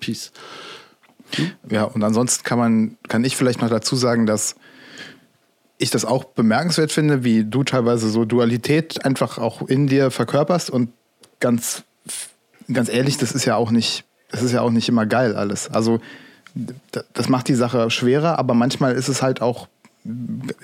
Peace. 0.00 0.32
Ja, 1.68 1.84
und 1.84 2.02
ansonsten 2.02 2.44
kann 2.44 2.58
man, 2.58 2.96
kann 3.08 3.24
ich 3.24 3.36
vielleicht 3.36 3.62
noch 3.62 3.70
dazu 3.70 3.96
sagen, 3.96 4.26
dass 4.26 4.54
ich 5.78 5.90
das 5.90 6.04
auch 6.04 6.24
bemerkenswert 6.24 6.92
finde, 6.92 7.24
wie 7.24 7.44
du 7.44 7.64
teilweise 7.64 8.08
so 8.10 8.24
Dualität 8.24 9.04
einfach 9.04 9.38
auch 9.38 9.62
in 9.62 9.86
dir 9.86 10.10
verkörperst 10.10 10.70
und 10.70 10.90
ganz, 11.40 11.82
ganz 12.72 12.88
ehrlich, 12.88 13.16
das 13.16 13.32
ist 13.32 13.44
ja 13.46 13.56
auch 13.56 13.70
nicht, 13.70 14.04
das 14.30 14.42
ist 14.42 14.52
ja 14.52 14.60
auch 14.60 14.70
nicht 14.70 14.88
immer 14.88 15.06
geil 15.06 15.34
alles. 15.34 15.68
Also 15.70 16.00
das 17.14 17.28
macht 17.28 17.48
die 17.48 17.54
Sache 17.54 17.90
schwerer, 17.90 18.38
aber 18.38 18.54
manchmal 18.54 18.94
ist 18.94 19.08
es 19.08 19.22
halt 19.22 19.40
auch, 19.40 19.68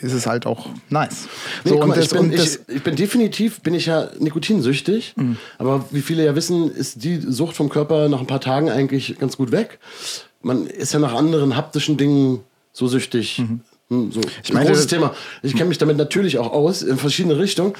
ist 0.01 0.13
es 0.13 0.27
halt 0.27 0.47
auch 0.47 0.69
nice. 0.91 1.29
Nee, 1.65 1.71
so, 1.71 1.79
mal, 1.87 1.95
das, 1.95 2.07
ich, 2.13 2.19
bin, 2.19 2.33
ich, 2.33 2.59
ich 2.69 2.83
bin 2.83 2.97
definitiv, 2.97 3.61
bin 3.61 3.75
ich 3.75 3.87
ja 3.87 4.09
nikotinsüchtig, 4.19 5.15
Mhm. 5.17 5.37
aber 5.59 5.85
wie 5.91 6.01
viele 6.03 6.25
ja 6.25 6.35
wissen, 6.35 6.71
ist 6.75 7.05
die 7.05 7.21
Sucht 7.21 7.55
vom 7.57 7.69
Körper 7.69 8.09
nach 8.09 8.21
ein 8.21 8.27
paar 8.27 8.41
Tagen 8.41 8.69
eigentlich 8.71 9.17
ganz 9.19 9.37
gut 9.37 9.53
weg. 9.53 9.79
Man 10.43 10.67
ist 10.67 10.93
ja 10.93 10.99
nach 10.99 11.15
anderen 11.15 11.57
haptischen 11.57 11.97
Dingen 11.97 12.41
so 12.73 12.87
süchtig. 12.89 13.37
Hm, 13.39 13.61
So. 14.13 14.21
Ich 14.43 14.53
meine- 14.53 14.65
meine, 14.65 14.67
großes 14.71 14.87
Thema. 14.89 15.15
Ich 15.43 15.55
kenne 15.55 15.69
mich 15.71 15.79
damit 15.79 15.97
natürlich 15.97 16.37
auch 16.39 16.53
aus, 16.53 16.83
in 16.83 16.99
verschiedene 16.99 17.39
Richtungen. 17.39 17.73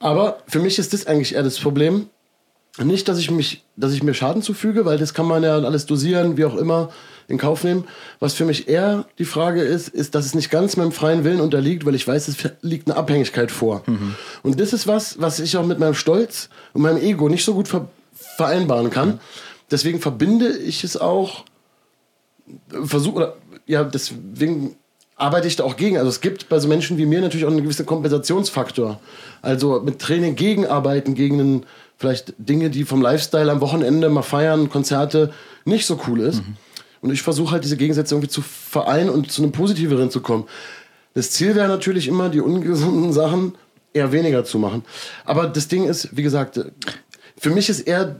Aber 0.00 0.38
für 0.46 0.60
mich 0.60 0.78
ist 0.78 0.92
das 0.92 1.06
eigentlich 1.06 1.34
eher 1.34 1.42
das 1.42 1.58
Problem. 1.58 2.06
Nicht, 2.82 3.08
dass 3.08 3.18
ich, 3.18 3.30
mich, 3.30 3.64
dass 3.76 3.92
ich 3.92 4.02
mir 4.02 4.14
Schaden 4.14 4.42
zufüge, 4.42 4.84
weil 4.84 4.98
das 4.98 5.12
kann 5.14 5.26
man 5.26 5.42
ja 5.42 5.56
alles 5.56 5.86
dosieren, 5.86 6.36
wie 6.36 6.44
auch 6.44 6.56
immer, 6.56 6.90
in 7.28 7.38
Kauf 7.38 7.64
nehmen. 7.64 7.84
Was 8.20 8.34
für 8.34 8.44
mich 8.44 8.68
eher 8.68 9.06
die 9.18 9.24
Frage 9.24 9.62
ist, 9.62 9.88
ist, 9.88 10.14
dass 10.14 10.26
es 10.26 10.34
nicht 10.34 10.50
ganz 10.50 10.76
meinem 10.76 10.92
freien 10.92 11.24
Willen 11.24 11.40
unterliegt, 11.40 11.84
weil 11.86 11.94
ich 11.94 12.06
weiß, 12.06 12.28
es 12.28 12.36
liegt 12.62 12.88
eine 12.88 12.96
Abhängigkeit 12.96 13.50
vor. 13.50 13.82
Und 14.42 14.60
das 14.60 14.72
ist 14.72 14.86
was, 14.86 15.20
was 15.20 15.40
ich 15.40 15.56
auch 15.56 15.66
mit 15.66 15.78
meinem 15.78 15.94
Stolz 15.94 16.48
und 16.72 16.82
meinem 16.82 17.02
Ego 17.02 17.28
nicht 17.28 17.44
so 17.44 17.54
gut 17.54 17.68
ver 17.68 17.88
vereinbaren 18.36 18.90
kann. 18.90 19.20
Deswegen 19.70 20.00
verbinde 20.00 20.56
ich 20.56 20.84
es 20.84 20.96
auch, 20.96 21.44
versuche, 22.70 23.16
oder 23.16 23.36
ja, 23.66 23.84
deswegen 23.84 24.76
arbeite 25.16 25.46
ich 25.48 25.56
da 25.56 25.64
auch 25.64 25.76
gegen. 25.76 25.96
Also 25.96 26.08
es 26.10 26.20
gibt 26.20 26.48
bei 26.48 26.58
so 26.58 26.68
Menschen 26.68 26.98
wie 26.98 27.06
mir 27.06 27.20
natürlich 27.20 27.44
auch 27.44 27.50
einen 27.50 27.62
gewissen 27.62 27.86
Kompensationsfaktor. 27.86 29.00
Also 29.42 29.80
mit 29.80 29.98
Training 30.00 30.36
gegenarbeiten, 30.36 31.14
gegen 31.14 31.40
einen, 31.40 31.66
vielleicht 31.96 32.34
Dinge, 32.38 32.70
die 32.70 32.84
vom 32.84 33.00
Lifestyle 33.02 33.50
am 33.50 33.60
Wochenende 33.60 34.08
mal 34.08 34.22
feiern, 34.22 34.68
Konzerte, 34.70 35.32
nicht 35.64 35.86
so 35.86 36.00
cool 36.06 36.20
ist. 36.20 36.42
Und 37.04 37.10
ich 37.12 37.20
versuche 37.20 37.52
halt 37.52 37.64
diese 37.64 37.76
Gegensätze 37.76 38.14
irgendwie 38.14 38.30
zu 38.30 38.40
vereinen 38.40 39.10
und 39.10 39.30
zu 39.30 39.42
einem 39.42 39.52
positiveren 39.52 40.10
zu 40.10 40.22
kommen. 40.22 40.44
Das 41.12 41.30
Ziel 41.30 41.54
wäre 41.54 41.68
natürlich 41.68 42.08
immer, 42.08 42.30
die 42.30 42.40
ungesunden 42.40 43.12
Sachen 43.12 43.56
eher 43.92 44.10
weniger 44.10 44.42
zu 44.42 44.58
machen. 44.58 44.84
Aber 45.26 45.46
das 45.46 45.68
Ding 45.68 45.86
ist, 45.86 46.16
wie 46.16 46.22
gesagt, 46.22 46.58
für 47.36 47.50
mich 47.50 47.68
ist 47.68 47.80
eher 47.80 48.16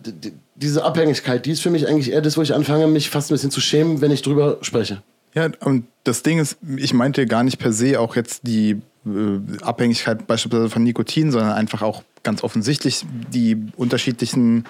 diese 0.54 0.84
Abhängigkeit, 0.84 1.46
die 1.46 1.52
ist 1.52 1.62
für 1.62 1.70
mich 1.70 1.88
eigentlich 1.88 2.12
eher 2.12 2.20
das, 2.20 2.36
wo 2.36 2.42
ich 2.42 2.52
anfange, 2.52 2.86
mich 2.86 3.08
fast 3.08 3.30
ein 3.30 3.34
bisschen 3.34 3.50
zu 3.50 3.62
schämen, 3.62 4.02
wenn 4.02 4.10
ich 4.10 4.20
drüber 4.20 4.58
spreche. 4.60 5.02
Ja, 5.34 5.48
und 5.60 5.86
das 6.04 6.22
Ding 6.22 6.38
ist, 6.38 6.58
ich 6.76 6.92
meinte 6.92 7.26
gar 7.26 7.42
nicht 7.42 7.58
per 7.58 7.72
se 7.72 7.98
auch 7.98 8.16
jetzt 8.16 8.46
die 8.46 8.82
äh, 9.06 9.62
Abhängigkeit 9.62 10.26
beispielsweise 10.26 10.68
von 10.68 10.82
Nikotin, 10.82 11.32
sondern 11.32 11.52
einfach 11.52 11.80
auch 11.80 12.02
ganz 12.22 12.44
offensichtlich 12.44 13.06
die 13.32 13.56
unterschiedlichen 13.78 14.66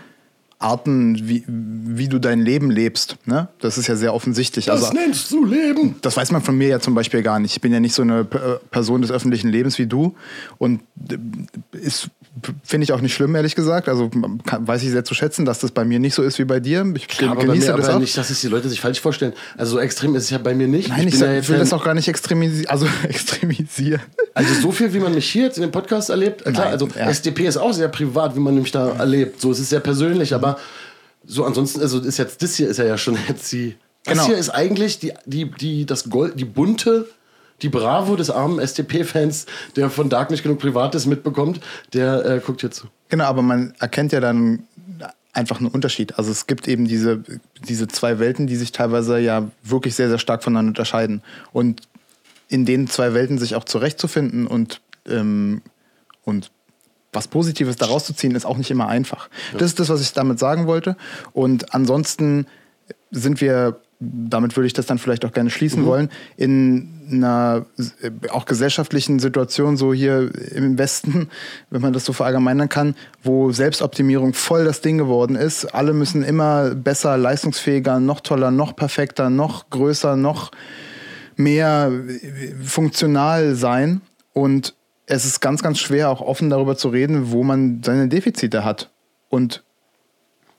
Arten, 0.64 1.28
wie, 1.28 1.44
wie 1.46 2.08
du 2.08 2.18
dein 2.18 2.40
Leben 2.40 2.70
lebst. 2.70 3.16
Ne? 3.26 3.48
Das 3.60 3.76
ist 3.76 3.86
ja 3.86 3.96
sehr 3.96 4.14
offensichtlich. 4.14 4.64
Das 4.64 4.84
also, 4.84 4.94
nennst 4.94 5.30
du 5.30 5.44
Leben. 5.44 5.96
das 6.00 6.16
weiß 6.16 6.32
man 6.32 6.42
von 6.42 6.56
mir 6.56 6.68
ja 6.68 6.80
zum 6.80 6.94
Beispiel 6.94 7.22
gar 7.22 7.38
nicht. 7.38 7.52
Ich 7.52 7.60
bin 7.60 7.72
ja 7.72 7.80
nicht 7.80 7.94
so 7.94 8.02
eine 8.02 8.20
äh, 8.20 8.24
Person 8.70 9.02
des 9.02 9.10
öffentlichen 9.10 9.48
Lebens 9.48 9.78
wie 9.78 9.86
du. 9.86 10.14
Und 10.56 10.80
äh, 11.10 11.18
ist, 11.76 12.08
finde 12.64 12.84
ich 12.84 12.92
auch 12.92 13.02
nicht 13.02 13.12
schlimm, 13.12 13.34
ehrlich 13.34 13.54
gesagt. 13.54 13.88
Also 13.88 14.10
kann, 14.46 14.66
weiß 14.66 14.82
ich 14.82 14.90
sehr 14.90 15.04
zu 15.04 15.12
schätzen, 15.12 15.44
dass 15.44 15.58
das 15.58 15.70
bei 15.70 15.84
mir 15.84 15.98
nicht 15.98 16.14
so 16.14 16.22
ist 16.22 16.38
wie 16.38 16.44
bei 16.44 16.60
dir. 16.60 16.84
Ich 16.96 17.20
Ja, 17.20 17.32
aber 17.32 17.40
bei 17.40 17.46
genieße 17.46 17.70
mir 17.70 17.76
das 17.76 17.86
aber 17.86 17.96
auch. 17.96 18.00
nicht, 18.00 18.16
dass 18.16 18.30
es 18.30 18.40
die 18.40 18.48
Leute 18.48 18.70
sich 18.70 18.80
falsch 18.80 19.00
vorstellen. 19.00 19.34
Also 19.58 19.72
so 19.72 19.78
extrem 19.80 20.14
ist 20.14 20.24
es 20.24 20.30
ja 20.30 20.38
bei 20.38 20.54
mir 20.54 20.66
nicht. 20.66 20.88
Nein, 20.88 21.08
ich, 21.08 21.18
sag, 21.18 21.28
ja 21.28 21.38
ich 21.40 21.48
will 21.50 21.58
das 21.58 21.74
auch 21.74 21.84
gar 21.84 21.94
nicht 21.94 22.08
extremisieren. 22.08 22.68
Also 22.68 22.86
extremisieren. 23.08 24.00
Also 24.32 24.54
so 24.54 24.72
viel, 24.72 24.94
wie 24.94 24.98
man 24.98 25.14
mich 25.14 25.30
hier 25.30 25.44
jetzt 25.44 25.58
in 25.58 25.62
dem 25.62 25.70
Podcast 25.70 26.08
erlebt, 26.08 26.42
klar, 26.42 26.54
Nein, 26.54 26.66
also 26.68 26.88
ja. 26.98 27.08
SDP 27.08 27.46
ist 27.46 27.58
auch 27.58 27.72
sehr 27.72 27.88
privat, 27.88 28.34
wie 28.34 28.40
man 28.40 28.54
mich 28.54 28.72
da 28.72 28.92
erlebt. 28.94 29.40
So, 29.40 29.52
es 29.52 29.60
ist 29.60 29.68
sehr 29.68 29.80
persönlich, 29.80 30.34
aber 30.34 30.53
so 31.26 31.44
ansonsten, 31.44 31.80
also 31.80 32.00
ist 32.00 32.18
jetzt 32.18 32.42
das 32.42 32.54
hier 32.56 32.68
ist 32.68 32.78
ja, 32.78 32.84
ja 32.84 32.98
schon 32.98 33.16
jetzt 33.28 33.50
die 33.52 33.76
Das 34.04 34.14
Genau. 34.14 34.26
hier 34.26 34.36
ist 34.36 34.50
eigentlich 34.50 34.98
die, 34.98 35.12
die, 35.24 35.50
die, 35.50 35.86
das 35.86 36.10
Gold, 36.10 36.38
die 36.38 36.44
bunte, 36.44 37.08
die 37.62 37.68
Bravo 37.68 38.16
des 38.16 38.30
armen 38.30 38.64
STP-Fans, 38.64 39.46
der 39.76 39.88
von 39.88 40.10
Dark 40.10 40.30
nicht 40.30 40.42
genug 40.42 40.58
Privates 40.58 41.06
mitbekommt, 41.06 41.60
der 41.92 42.24
äh, 42.24 42.40
guckt 42.44 42.60
hier 42.60 42.70
zu. 42.70 42.88
Genau, 43.08 43.24
aber 43.24 43.42
man 43.42 43.74
erkennt 43.78 44.12
ja 44.12 44.20
dann 44.20 44.64
einfach 45.32 45.58
einen 45.58 45.68
Unterschied. 45.68 46.18
Also 46.18 46.30
es 46.30 46.46
gibt 46.46 46.68
eben 46.68 46.86
diese, 46.86 47.22
diese 47.66 47.88
zwei 47.88 48.18
Welten, 48.18 48.46
die 48.46 48.56
sich 48.56 48.72
teilweise 48.72 49.18
ja 49.18 49.48
wirklich 49.62 49.94
sehr, 49.94 50.08
sehr 50.08 50.18
stark 50.18 50.44
voneinander 50.44 50.70
unterscheiden. 50.70 51.22
Und 51.52 51.82
in 52.48 52.64
den 52.64 52.86
zwei 52.86 53.14
Welten 53.14 53.38
sich 53.38 53.56
auch 53.56 53.64
zurechtzufinden 53.64 54.46
und, 54.46 54.80
ähm, 55.08 55.62
und 56.24 56.50
was 57.14 57.28
Positives 57.28 57.76
daraus 57.76 58.04
zu 58.04 58.14
ziehen, 58.14 58.34
ist 58.34 58.46
auch 58.46 58.56
nicht 58.56 58.70
immer 58.70 58.88
einfach. 58.88 59.28
Das 59.52 59.62
ist 59.62 59.80
das, 59.80 59.88
was 59.88 60.00
ich 60.00 60.12
damit 60.12 60.38
sagen 60.38 60.66
wollte. 60.66 60.96
Und 61.32 61.74
ansonsten 61.74 62.46
sind 63.10 63.40
wir, 63.40 63.80
damit 64.00 64.56
würde 64.56 64.66
ich 64.66 64.72
das 64.72 64.86
dann 64.86 64.98
vielleicht 64.98 65.24
auch 65.24 65.32
gerne 65.32 65.50
schließen 65.50 65.84
wollen, 65.86 66.10
in 66.36 66.94
einer 67.10 67.66
äh, 68.02 68.10
auch 68.30 68.44
gesellschaftlichen 68.46 69.18
Situation, 69.18 69.76
so 69.76 69.92
hier 69.92 70.30
im 70.52 70.78
Westen, 70.78 71.28
wenn 71.70 71.82
man 71.82 71.92
das 71.92 72.04
so 72.04 72.12
verallgemeinern 72.12 72.68
kann, 72.68 72.94
wo 73.22 73.52
Selbstoptimierung 73.52 74.34
voll 74.34 74.64
das 74.64 74.80
Ding 74.80 74.98
geworden 74.98 75.36
ist. 75.36 75.66
Alle 75.66 75.92
müssen 75.92 76.22
immer 76.22 76.74
besser, 76.74 77.16
leistungsfähiger, 77.16 78.00
noch 78.00 78.20
toller, 78.20 78.50
noch 78.50 78.74
perfekter, 78.74 79.30
noch 79.30 79.70
größer, 79.70 80.16
noch 80.16 80.50
mehr 81.36 81.90
äh, 81.92 82.54
funktional 82.62 83.54
sein. 83.54 84.00
Und 84.32 84.74
es 85.06 85.24
ist 85.24 85.40
ganz, 85.40 85.62
ganz 85.62 85.78
schwer, 85.78 86.08
auch 86.10 86.20
offen 86.20 86.50
darüber 86.50 86.76
zu 86.76 86.88
reden, 86.88 87.30
wo 87.30 87.42
man 87.42 87.82
seine 87.84 88.08
Defizite 88.08 88.64
hat. 88.64 88.90
Und 89.28 89.62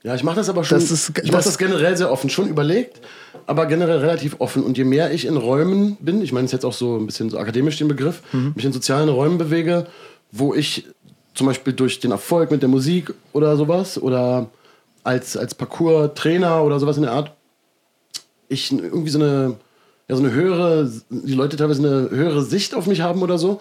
Ja, 0.03 0.13
ich 0.13 0.23
mache 0.23 0.35
das 0.35 0.49
aber 0.49 0.63
schon. 0.63 0.79
Das 0.79 0.91
ist- 0.91 1.17
ich 1.23 1.31
mache 1.31 1.43
das- 1.43 1.57
generell 1.57 1.97
sehr 1.97 2.11
offen, 2.11 2.29
schon 2.29 2.47
überlegt, 2.47 3.01
aber 3.47 3.65
generell 3.65 3.97
relativ 3.99 4.35
offen. 4.39 4.63
Und 4.63 4.77
je 4.77 4.83
mehr 4.83 5.11
ich 5.11 5.25
in 5.25 5.35
Räumen 5.35 5.97
bin, 5.99 6.21
ich 6.21 6.31
meine, 6.31 6.45
ist 6.45 6.51
jetzt 6.51 6.63
auch 6.65 6.73
so 6.73 6.97
ein 6.97 7.07
bisschen 7.07 7.31
so 7.31 7.39
akademisch 7.39 7.77
den 7.79 7.87
Begriff, 7.87 8.21
Mhm. 8.31 8.53
mich 8.55 8.65
in 8.65 8.71
sozialen 8.73 9.09
Räumen 9.09 9.39
bewege, 9.39 9.87
wo 10.31 10.53
ich 10.53 10.85
zum 11.33 11.47
Beispiel 11.47 11.73
durch 11.73 11.99
den 11.99 12.11
Erfolg 12.11 12.51
mit 12.51 12.61
der 12.61 12.69
Musik 12.69 13.13
oder 13.33 13.57
sowas 13.57 13.97
oder 13.99 14.47
als, 15.03 15.35
als 15.35 15.55
Parcours-Trainer 15.55 16.63
oder 16.63 16.79
sowas 16.79 16.97
in 16.97 17.03
der 17.03 17.11
Art, 17.11 17.31
ich 18.47 18.71
irgendwie 18.71 19.09
so 19.09 19.19
eine, 19.19 19.55
ja, 20.07 20.15
so 20.15 20.21
eine 20.23 20.31
höhere, 20.33 20.89
die 21.09 21.33
Leute 21.33 21.57
teilweise 21.57 21.79
eine 21.81 22.09
höhere 22.15 22.43
Sicht 22.43 22.75
auf 22.75 22.85
mich 22.85 23.01
haben 23.01 23.21
oder 23.23 23.37
so. 23.39 23.59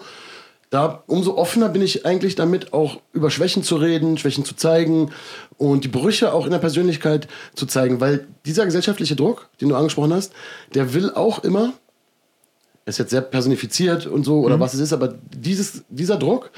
Da 0.69 1.03
umso 1.07 1.37
offener 1.37 1.69
bin 1.69 1.81
ich 1.81 2.05
eigentlich 2.05 2.35
damit, 2.35 2.73
auch 2.73 2.99
über 3.13 3.29
Schwächen 3.29 3.63
zu 3.63 3.75
reden, 3.75 4.17
Schwächen 4.17 4.45
zu 4.45 4.55
zeigen 4.55 5.11
und 5.57 5.83
die 5.83 5.89
Brüche 5.89 6.33
auch 6.33 6.45
in 6.45 6.51
der 6.51 6.59
Persönlichkeit 6.59 7.27
zu 7.53 7.65
zeigen, 7.65 8.01
weil 8.01 8.27
dieser 8.45 8.65
gesellschaftliche 8.65 9.15
Druck, 9.15 9.49
den 9.61 9.69
du 9.69 9.75
angesprochen 9.75 10.13
hast, 10.13 10.33
der 10.73 10.93
will 10.93 11.11
auch 11.13 11.43
immer, 11.43 11.73
ist 12.85 12.99
jetzt 12.99 13.11
sehr 13.11 13.21
personifiziert 13.21 14.05
und 14.05 14.23
so 14.23 14.41
oder 14.41 14.59
was 14.59 14.73
es 14.73 14.79
ist, 14.79 14.93
aber 14.93 15.15
dieses, 15.35 15.83
dieser 15.89 16.17
Druck, 16.17 16.51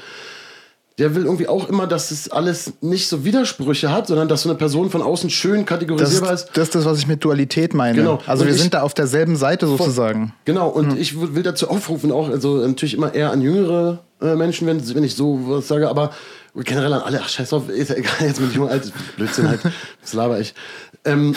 der 0.98 1.14
will 1.14 1.24
irgendwie 1.24 1.46
auch 1.48 1.68
immer, 1.68 1.86
dass 1.86 2.10
es 2.10 2.28
alles 2.30 2.72
nicht 2.80 3.08
so 3.08 3.24
Widersprüche 3.24 3.90
hat, 3.92 4.08
sondern 4.08 4.28
dass 4.28 4.42
so 4.42 4.48
eine 4.48 4.58
Person 4.58 4.90
von 4.90 5.00
außen 5.02 5.30
schön 5.30 5.60
das, 5.60 5.66
kategorisierbar 5.66 6.32
ist. 6.34 6.48
das 6.54 6.64
ist 6.64 6.74
das, 6.74 6.84
was 6.84 6.98
ich 6.98 7.06
mit 7.06 7.22
Dualität 7.24 7.72
meine. 7.74 7.96
Genau. 7.98 8.18
Also 8.26 8.42
Und 8.42 8.48
wir 8.48 8.54
ich- 8.56 8.60
sind 8.60 8.74
da 8.74 8.82
auf 8.82 8.94
derselben 8.94 9.36
Seite 9.36 9.66
sozusagen. 9.66 10.32
Genau, 10.44 10.68
und 10.68 10.98
ich 10.98 11.20
w- 11.20 11.34
will 11.34 11.42
dazu 11.42 11.68
aufrufen, 11.70 12.10
auch, 12.12 12.28
also 12.28 12.56
natürlich 12.66 12.94
immer 12.94 13.14
eher 13.14 13.30
an 13.30 13.40
jüngere 13.40 14.00
äh, 14.20 14.34
Menschen, 14.34 14.66
wenn, 14.66 14.94
wenn 14.94 15.04
ich 15.04 15.14
so 15.14 15.38
was 15.46 15.68
sage, 15.68 15.88
aber 15.88 16.10
generell 16.54 16.92
an 16.92 17.02
alle, 17.02 17.20
ach 17.22 17.28
scheiß 17.28 17.50
drauf, 17.50 17.68
ist 17.68 17.90
ja 17.90 17.96
egal, 17.96 18.12
jetzt 18.20 18.40
bin 18.40 18.48
ich 18.48 18.56
jung, 18.56 18.68
alt, 18.68 18.92
Blödsinn 19.16 19.48
halt, 19.48 19.60
das 20.02 20.12
laber 20.14 20.40
ich. 20.40 20.54
Ähm, 21.04 21.36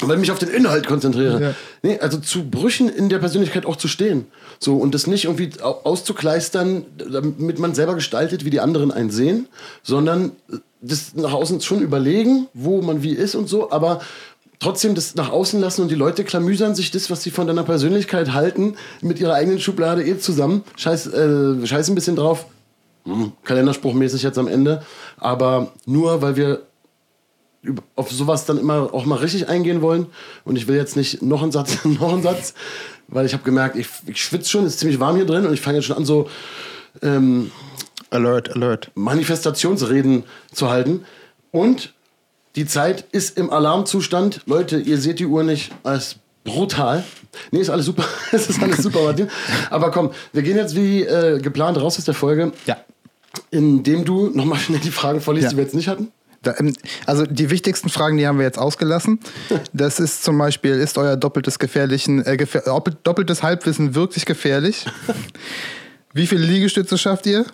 weil 0.00 0.14
ich 0.16 0.20
mich 0.20 0.30
auf 0.32 0.38
den 0.38 0.48
Inhalt 0.48 0.86
konzentriere. 0.86 1.40
Ja. 1.42 1.54
Nee, 1.82 1.98
also 2.00 2.18
zu 2.18 2.48
Brüchen 2.48 2.88
in 2.88 3.10
der 3.10 3.18
Persönlichkeit 3.18 3.66
auch 3.66 3.76
zu 3.76 3.86
stehen. 3.86 4.24
So, 4.58 4.76
und 4.76 4.94
das 4.94 5.06
nicht 5.06 5.24
irgendwie 5.24 5.50
au- 5.62 5.80
auszukleistern, 5.84 6.84
damit 6.96 7.58
man 7.58 7.74
selber 7.74 7.94
gestaltet, 7.94 8.44
wie 8.44 8.50
die 8.50 8.60
anderen 8.60 8.90
einen 8.90 9.10
sehen, 9.10 9.46
sondern 9.82 10.32
das 10.80 11.14
nach 11.14 11.32
außen 11.32 11.60
schon 11.60 11.80
überlegen, 11.80 12.48
wo 12.54 12.82
man 12.82 13.02
wie 13.02 13.12
ist 13.12 13.34
und 13.34 13.48
so, 13.48 13.70
aber 13.70 14.00
trotzdem 14.60 14.94
das 14.94 15.14
nach 15.14 15.30
außen 15.30 15.60
lassen 15.60 15.82
und 15.82 15.90
die 15.90 15.94
Leute 15.96 16.24
klamüsern 16.24 16.74
sich 16.74 16.90
das, 16.90 17.10
was 17.10 17.22
sie 17.22 17.30
von 17.30 17.46
deiner 17.46 17.62
Persönlichkeit 17.62 18.32
halten, 18.32 18.74
mit 19.00 19.20
ihrer 19.20 19.34
eigenen 19.34 19.60
Schublade 19.60 20.04
eh 20.04 20.18
zusammen. 20.18 20.64
Scheiß, 20.76 21.06
äh, 21.08 21.66
scheiß 21.66 21.88
ein 21.88 21.94
bisschen 21.94 22.16
drauf. 22.16 22.46
Hm, 23.04 23.32
Kalenderspruchmäßig 23.44 24.22
jetzt 24.22 24.38
am 24.38 24.48
Ende. 24.48 24.82
Aber 25.16 25.72
nur 25.86 26.20
weil 26.22 26.36
wir 26.36 26.62
auf 27.96 28.10
sowas 28.12 28.46
dann 28.46 28.58
immer 28.58 28.94
auch 28.94 29.04
mal 29.04 29.16
richtig 29.16 29.48
eingehen 29.48 29.82
wollen. 29.82 30.06
Und 30.44 30.56
ich 30.56 30.68
will 30.68 30.76
jetzt 30.76 30.96
nicht 30.96 31.22
noch 31.22 31.42
einen 31.42 31.52
Satz, 31.52 31.78
noch 31.84 32.12
einen 32.12 32.22
Satz, 32.22 32.54
weil 33.08 33.26
ich 33.26 33.32
habe 33.32 33.42
gemerkt, 33.42 33.76
ich, 33.76 33.88
ich 34.06 34.22
schwitze 34.22 34.48
schon, 34.50 34.64
es 34.64 34.74
ist 34.74 34.80
ziemlich 34.80 35.00
warm 35.00 35.16
hier 35.16 35.26
drin 35.26 35.46
und 35.46 35.52
ich 35.54 35.60
fange 35.60 35.78
jetzt 35.78 35.86
schon 35.86 35.96
an, 35.96 36.04
so 36.04 36.28
ähm, 37.02 37.50
Alert, 38.10 38.54
alert. 38.56 38.90
Manifestationsreden 38.94 40.24
zu 40.52 40.70
halten. 40.70 41.04
Und 41.50 41.92
die 42.56 42.66
Zeit 42.66 43.04
ist 43.12 43.36
im 43.36 43.50
Alarmzustand. 43.50 44.40
Leute, 44.46 44.78
ihr 44.78 44.98
seht 44.98 45.18
die 45.18 45.26
Uhr 45.26 45.42
nicht. 45.42 45.70
Es 45.84 46.16
brutal. 46.44 47.04
Nee, 47.50 47.60
ist 47.60 47.68
alles 47.70 47.84
super. 47.86 48.04
es 48.32 48.48
ist 48.48 48.62
alles 48.62 48.78
super, 48.78 49.02
Martin. 49.02 49.28
Aber 49.70 49.90
komm, 49.90 50.10
wir 50.32 50.42
gehen 50.42 50.56
jetzt 50.56 50.74
wie 50.74 51.02
äh, 51.02 51.38
geplant 51.40 51.78
raus 51.78 51.98
aus 51.98 52.04
der 52.06 52.14
Folge, 52.14 52.52
Ja. 52.66 52.78
indem 53.50 54.04
du 54.06 54.30
nochmal 54.30 54.58
schnell 54.58 54.80
die 54.80 54.90
Fragen 54.90 55.20
vorliest, 55.20 55.44
Ja. 55.44 55.50
die 55.50 55.56
wir 55.58 55.64
jetzt 55.64 55.74
nicht 55.74 55.88
hatten. 55.88 56.10
Da, 56.42 56.54
ähm, 56.58 56.74
also 57.06 57.24
die 57.26 57.50
wichtigsten 57.50 57.88
Fragen, 57.88 58.16
die 58.16 58.26
haben 58.26 58.38
wir 58.38 58.44
jetzt 58.46 58.58
ausgelassen. 58.58 59.18
Das 59.72 59.98
ist 59.98 60.22
zum 60.24 60.38
Beispiel, 60.38 60.72
ist 60.74 60.96
euer 60.98 61.16
doppeltes 61.16 61.58
gefährlichen, 61.58 62.24
äh, 62.24 62.36
gefähr, 62.36 62.62
doppel- 62.64 62.96
doppeltes 63.02 63.42
Halbwissen 63.42 63.94
wirklich 63.94 64.24
gefährlich? 64.24 64.86
Wie 66.14 66.26
viele 66.26 66.44
Liegestütze 66.46 66.96
schafft 66.96 67.26
ihr? 67.26 67.44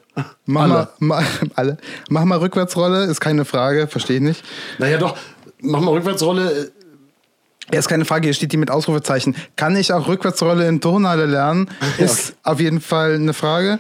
Mach 0.47 0.63
Alle. 0.63 0.89
Mal, 1.01 1.23
ma, 1.23 1.23
alle. 1.55 1.77
Mach 2.09 2.25
mal 2.25 2.39
Rückwärtsrolle, 2.39 3.05
ist 3.05 3.21
keine 3.21 3.45
Frage, 3.45 3.89
verstehe 3.89 4.17
ich 4.17 4.23
nicht. 4.23 4.45
Naja, 4.79 4.99
doch. 4.99 5.17
Mach 5.61 5.81
mal 5.81 5.91
Rückwärtsrolle. 5.93 6.71
Ja, 7.73 7.79
ist 7.79 7.89
keine 7.89 8.05
Frage, 8.05 8.27
hier 8.27 8.35
steht 8.35 8.53
die 8.53 8.59
mit 8.59 8.71
Ausrufezeichen. 8.71 9.35
Kann 9.57 9.75
ich 9.77 9.93
auch 9.93 10.07
Rückwärtsrolle 10.07 10.69
in 10.69 10.83
Turnhalle 10.83 11.25
lernen? 11.25 11.71
Ist 11.99 12.37
auf 12.43 12.61
jeden 12.61 12.83
Fall 12.83 13.15
eine 13.15 13.33
Frage. 13.33 13.79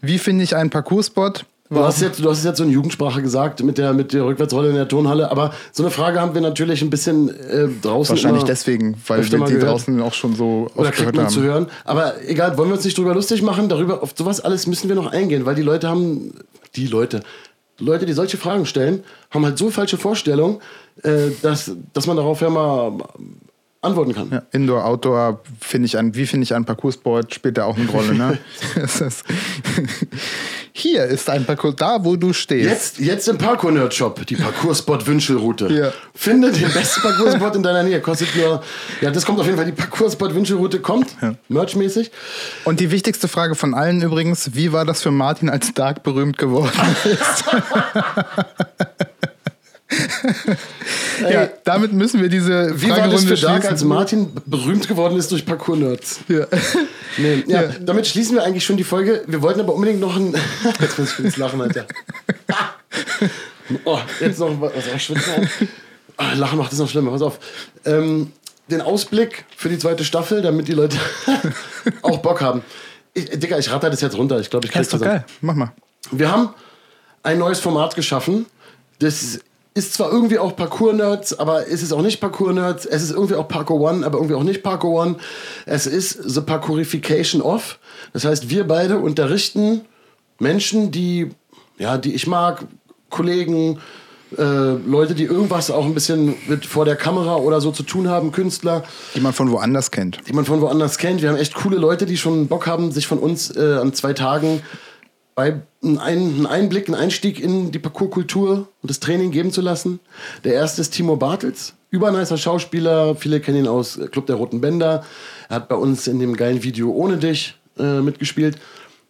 Wie 0.00 0.18
finde 0.18 0.42
ich 0.42 0.56
einen 0.56 0.70
Parcours-Spot? 0.70 1.32
Du 1.74 1.80
hast, 1.80 2.00
jetzt, 2.00 2.22
du 2.22 2.30
hast 2.30 2.44
jetzt 2.44 2.58
so 2.58 2.64
in 2.64 2.70
Jugendsprache 2.70 3.22
gesagt, 3.22 3.62
mit 3.62 3.78
der, 3.78 3.92
mit 3.92 4.12
der 4.12 4.24
Rückwärtsrolle 4.24 4.68
in 4.68 4.74
der 4.74 4.88
Turnhalle. 4.88 5.30
Aber 5.30 5.52
so 5.72 5.82
eine 5.82 5.90
Frage 5.90 6.20
haben 6.20 6.34
wir 6.34 6.40
natürlich 6.40 6.82
ein 6.82 6.90
bisschen 6.90 7.28
äh, 7.28 7.68
draußen. 7.80 8.14
Wahrscheinlich 8.14 8.44
deswegen, 8.44 8.96
weil 9.06 9.18
wir 9.30 9.38
die 9.38 9.52
gehört. 9.54 9.70
draußen 9.70 10.00
auch 10.02 10.12
schon 10.14 10.34
so 10.34 10.70
Oder 10.74 10.88
oft 10.88 10.98
gehört 10.98 11.16
man 11.16 11.28
zu 11.28 11.40
haben. 11.40 11.46
hören. 11.46 11.66
Aber 11.84 12.14
egal, 12.26 12.56
wollen 12.58 12.68
wir 12.68 12.74
uns 12.74 12.84
nicht 12.84 12.98
drüber 12.98 13.14
lustig 13.14 13.42
machen? 13.42 13.68
Darüber, 13.68 14.02
auf 14.02 14.12
sowas 14.16 14.40
alles 14.40 14.66
müssen 14.66 14.88
wir 14.88 14.96
noch 14.96 15.10
eingehen, 15.10 15.46
weil 15.46 15.54
die 15.54 15.62
Leute 15.62 15.88
haben, 15.88 16.34
die 16.76 16.86
Leute, 16.86 17.22
Leute, 17.78 18.06
die 18.06 18.12
solche 18.12 18.36
Fragen 18.36 18.66
stellen, 18.66 19.02
haben 19.30 19.44
halt 19.44 19.58
so 19.58 19.70
falsche 19.70 19.96
Vorstellungen, 19.96 20.58
äh, 21.02 21.30
dass, 21.40 21.72
dass 21.92 22.06
man 22.06 22.16
darauf 22.16 22.40
ja 22.40 22.50
mal 22.50 22.92
antworten 23.82 24.14
kann. 24.14 24.30
Ja, 24.30 24.42
Indoor, 24.52 24.84
Outdoor, 24.84 25.40
finde 25.60 25.86
ich 25.86 25.98
ein, 25.98 26.14
wie 26.14 26.24
finde 26.26 26.44
ich 26.44 26.54
einen 26.54 26.64
Parcoursboard, 26.64 27.34
spielt 27.34 27.58
da 27.58 27.64
auch 27.64 27.76
eine 27.76 27.88
Rolle, 27.90 28.14
ne? 28.14 28.38
Ist- 28.82 29.24
Hier 30.74 31.04
ist 31.04 31.28
ein 31.28 31.44
Parcours, 31.44 31.74
da 31.76 32.02
wo 32.02 32.16
du 32.16 32.32
stehst. 32.32 32.70
Jetzt, 32.70 32.98
jetzt 32.98 33.28
im 33.28 33.36
Parkour-Nerd-Shop, 33.36 34.24
die 34.26 34.36
Parcours-Spot-Wünschelroute. 34.36 35.68
Ja. 35.70 35.92
Finde 36.14 36.50
den 36.50 36.72
besten 36.72 37.02
Parcours-Spot 37.02 37.48
in 37.56 37.62
deiner 37.62 37.82
Nähe. 37.82 38.00
Kostet 38.00 38.34
nur, 38.36 38.62
ja, 39.02 39.10
das 39.10 39.26
kommt 39.26 39.38
auf 39.38 39.44
jeden 39.44 39.58
Fall, 39.58 39.66
die 39.66 39.72
Parcours-Spot-Wünschelroute 39.72 40.80
kommt, 40.80 41.08
merchmäßig. 41.48 42.10
Und 42.64 42.80
die 42.80 42.90
wichtigste 42.90 43.28
Frage 43.28 43.54
von 43.54 43.74
allen 43.74 44.00
übrigens, 44.00 44.54
wie 44.54 44.72
war 44.72 44.84
das 44.86 45.02
für 45.02 45.10
Martin, 45.10 45.50
als 45.50 45.74
Dark 45.74 46.02
berühmt 46.04 46.38
geworden 46.38 46.70
ist? 47.04 47.44
ja, 51.20 51.48
damit 51.64 51.92
müssen 51.92 52.20
wir 52.22 52.28
diese 52.28 52.72
Wie 52.80 52.90
war 52.90 53.08
das 53.08 53.24
für 53.24 53.34
Dark, 53.36 53.62
schließen. 53.62 53.70
als 53.70 53.84
Martin 53.84 54.28
berühmt 54.46 54.86
geworden 54.88 55.16
ist 55.16 55.30
durch 55.32 55.44
Parkour-Nerds? 55.46 56.20
Ja. 56.28 56.46
Nee, 57.18 57.44
ja, 57.46 57.62
Ja. 57.62 57.68
damit 57.80 58.06
schließen 58.06 58.36
wir 58.36 58.42
eigentlich 58.44 58.64
schon 58.64 58.76
die 58.76 58.84
Folge. 58.84 59.22
Wir 59.26 59.42
wollten 59.42 59.60
aber 59.60 59.74
unbedingt 59.74 60.00
noch 60.00 60.16
ein. 60.16 60.34
Jetzt 60.80 60.98
muss 60.98 61.12
ich 61.18 61.24
ins 61.24 61.36
Lachen, 61.36 61.60
Alter. 61.60 61.86
Oh, 63.84 63.98
jetzt 64.20 64.38
noch 64.38 64.60
was. 64.60 64.72
Oh, 66.18 66.22
Lachen 66.36 66.58
macht 66.58 66.72
es 66.72 66.78
noch 66.78 66.88
schlimmer, 66.88 67.10
pass 67.12 67.22
auf. 67.22 67.38
Ähm, 67.84 68.32
den 68.70 68.80
Ausblick 68.80 69.44
für 69.56 69.68
die 69.68 69.78
zweite 69.78 70.04
Staffel, 70.04 70.42
damit 70.42 70.68
die 70.68 70.72
Leute 70.72 70.96
auch 72.02 72.18
Bock 72.18 72.40
haben. 72.40 72.62
Ich, 73.14 73.26
Digga, 73.30 73.58
ich 73.58 73.70
ratter 73.70 73.90
das 73.90 74.00
jetzt 74.00 74.16
runter. 74.16 74.38
Ich 74.40 74.50
glaube, 74.50 74.66
ich 74.66 74.72
krieg's 74.72 74.86
ist 74.86 74.94
doch 74.94 75.00
geil. 75.00 75.24
Mach 75.40 75.54
mal. 75.54 75.72
Wir 76.10 76.30
haben 76.30 76.50
ein 77.22 77.38
neues 77.38 77.60
Format 77.60 77.94
geschaffen. 77.94 78.46
Das 78.98 79.40
ist 79.74 79.94
zwar 79.94 80.12
irgendwie 80.12 80.38
auch 80.38 80.54
Parkour-Nerds, 80.54 81.38
aber 81.38 81.66
es 81.68 81.82
ist 81.82 81.92
auch 81.92 82.02
nicht 82.02 82.20
Parkour-Nerds. 82.20 82.84
Es 82.86 83.02
ist 83.02 83.10
irgendwie 83.12 83.36
auch 83.36 83.48
Parkour 83.48 83.80
One, 83.80 84.04
aber 84.04 84.18
irgendwie 84.18 84.34
auch 84.34 84.42
nicht 84.42 84.62
Parkour 84.62 85.00
One. 85.02 85.16
Es 85.64 85.86
ist 85.86 86.18
The 86.24 86.42
Parkourification 86.42 87.40
of. 87.40 87.78
Das 88.12 88.24
heißt, 88.24 88.50
wir 88.50 88.66
beide 88.66 88.98
unterrichten 88.98 89.82
Menschen, 90.38 90.90
die, 90.90 91.30
ja, 91.78 91.96
die 91.96 92.14
ich 92.14 92.26
mag, 92.26 92.66
Kollegen, 93.08 93.78
äh, 94.36 94.42
Leute, 94.42 95.14
die 95.14 95.24
irgendwas 95.24 95.70
auch 95.70 95.84
ein 95.84 95.94
bisschen 95.94 96.34
mit 96.48 96.66
vor 96.66 96.84
der 96.84 96.96
Kamera 96.96 97.36
oder 97.36 97.60
so 97.60 97.70
zu 97.70 97.82
tun 97.82 98.08
haben, 98.08 98.32
Künstler, 98.32 98.82
Die 99.14 99.20
man 99.20 99.32
von 99.32 99.50
woanders 99.50 99.90
kennt. 99.90 100.20
die 100.26 100.32
man 100.32 100.44
von 100.44 100.60
woanders 100.60 100.98
kennt. 100.98 101.22
Wir 101.22 101.28
haben 101.30 101.36
echt 101.36 101.54
coole 101.54 101.76
Leute, 101.76 102.06
die 102.06 102.16
schon 102.16 102.48
Bock 102.48 102.66
haben, 102.66 102.92
sich 102.92 103.06
von 103.06 103.18
uns 103.18 103.54
äh, 103.54 103.74
an 103.80 103.92
zwei 103.94 104.12
Tagen 104.14 104.62
bei 105.34 105.60
einen, 105.82 106.46
Einblick, 106.46 106.88
einen 106.88 106.94
Einstieg 106.94 107.40
in 107.40 107.72
die 107.72 107.78
Parkourkultur 107.78 108.68
und 108.82 108.90
das 108.90 109.00
Training 109.00 109.30
geben 109.30 109.50
zu 109.50 109.60
lassen. 109.60 110.00
Der 110.44 110.54
erste 110.54 110.80
ist 110.80 110.90
Timo 110.90 111.16
Bartels, 111.16 111.74
übernicer 111.90 112.36
Schauspieler. 112.36 113.16
Viele 113.16 113.40
kennen 113.40 113.58
ihn 113.58 113.68
aus 113.68 113.98
Club 114.10 114.26
der 114.26 114.36
Roten 114.36 114.60
Bänder. 114.60 115.04
Er 115.48 115.56
hat 115.56 115.68
bei 115.68 115.74
uns 115.74 116.06
in 116.06 116.18
dem 116.18 116.36
geilen 116.36 116.62
Video 116.62 116.90
Ohne 116.90 117.16
dich 117.16 117.56
äh, 117.78 118.00
mitgespielt. 118.00 118.56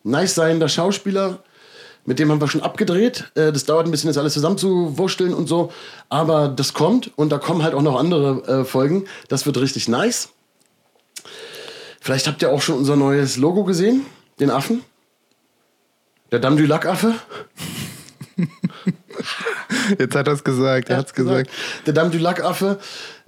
Nice 0.05 0.35
seiender 0.35 0.68
Schauspieler. 0.68 1.43
Mit 2.05 2.18
dem 2.18 2.31
haben 2.31 2.41
wir 2.41 2.49
schon 2.49 2.62
abgedreht. 2.62 3.31
Äh, 3.35 3.53
Das 3.53 3.64
dauert 3.64 3.87
ein 3.87 3.91
bisschen, 3.91 4.09
das 4.09 4.18
alles 4.18 4.33
zusammenzuwursteln 4.33 5.35
und 5.35 5.49
so. 5.49 5.73
Aber 6.09 6.49
das 6.49 6.73
kommt 6.73 7.11
und 7.16 7.31
da 7.31 7.39
kommen 7.39 7.62
halt 7.62 7.75
auch 7.75 7.83
noch 7.83 7.99
andere 7.99 8.61
äh, 8.61 8.64
Folgen. 8.64 9.05
Das 9.29 9.47
wird 9.47 9.59
richtig 9.59 9.89
nice. 9.89 10.31
Vielleicht 12.01 12.27
habt 12.27 12.43
ihr 12.43 12.51
auch 12.51 12.62
schon 12.62 12.79
unser 12.79 12.97
neues 12.97 13.37
Logo 13.37 13.62
gesehen, 13.62 14.07
den 14.41 14.51
Affen. 14.51 14.83
Der 16.33 16.41
Dame 16.41 16.57
du 16.57 16.66
Lac 16.66 16.87
Affe. 16.87 17.14
Jetzt 19.99 20.14
hat 20.14 20.26
er 20.26 20.33
es 20.35 20.45
gesagt, 20.45 20.89
er 20.91 20.97
hat 20.99 21.07
es 21.07 21.14
gesagt. 21.14 21.51
Der 21.87 21.93
Dame 21.93 22.11
du 22.11 22.18
Lac 22.18 22.43
Affe. 22.45 22.78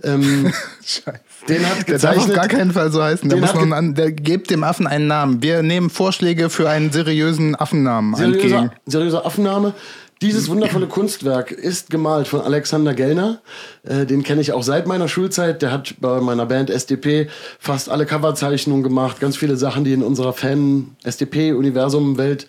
Ähm, 0.03 0.53
Scheiße. 0.85 1.13
den 1.49 1.69
hat 1.69 1.89
Der 1.89 1.99
darf 1.99 2.17
auf 2.17 2.27
gezeichnet. 2.27 2.37
gar 2.37 2.49
keinen 2.49 2.73
Fall 2.73 2.91
so 2.91 3.03
heißen. 3.03 3.29
Der, 3.29 3.39
muss 3.39 3.55
einen, 3.55 3.73
an- 3.73 3.95
der 3.95 4.13
gebt 4.13 4.51
dem 4.51 4.65
Affen 4.65 4.87
einen 4.87 5.07
Namen. 5.07 5.43
Wir 5.43 5.63
nehmen 5.63 5.91
Vorschläge 5.91 6.51
für 6.51 6.69
einen 6.69 6.91
seriösen 6.93 7.55
Affennamen 7.55 8.15
seriöser, 8.15 8.57
entgegen. 8.57 8.71
seriöser 8.87 9.27
Affenname. 9.27 9.75
Dieses 10.23 10.49
wundervolle 10.49 10.87
Kunstwerk 10.87 11.51
ist 11.51 11.91
gemalt 11.91 12.29
von 12.29 12.41
Alexander 12.41 12.95
Gellner. 12.95 13.41
Äh, 13.83 14.07
den 14.07 14.23
kenne 14.23 14.41
ich 14.41 14.53
auch 14.53 14.63
seit 14.63 14.87
meiner 14.87 15.09
Schulzeit. 15.09 15.61
Der 15.61 15.71
hat 15.71 15.95
bei 16.01 16.21
meiner 16.21 16.47
Band 16.47 16.71
SDP 16.71 17.29
fast 17.59 17.91
alle 17.91 18.07
Coverzeichnungen 18.07 18.83
gemacht. 18.83 19.21
Ganz 19.21 19.37
viele 19.37 19.57
Sachen, 19.57 19.85
die 19.85 19.93
in 19.93 20.03
unserer 20.03 20.33
Fan-SDP-Universum-Welt 20.33 22.47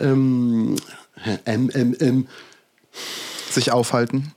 ähm, 0.00 0.76
MMM, 1.44 2.26
Sich 3.50 3.72
aufhalten. 3.72 4.32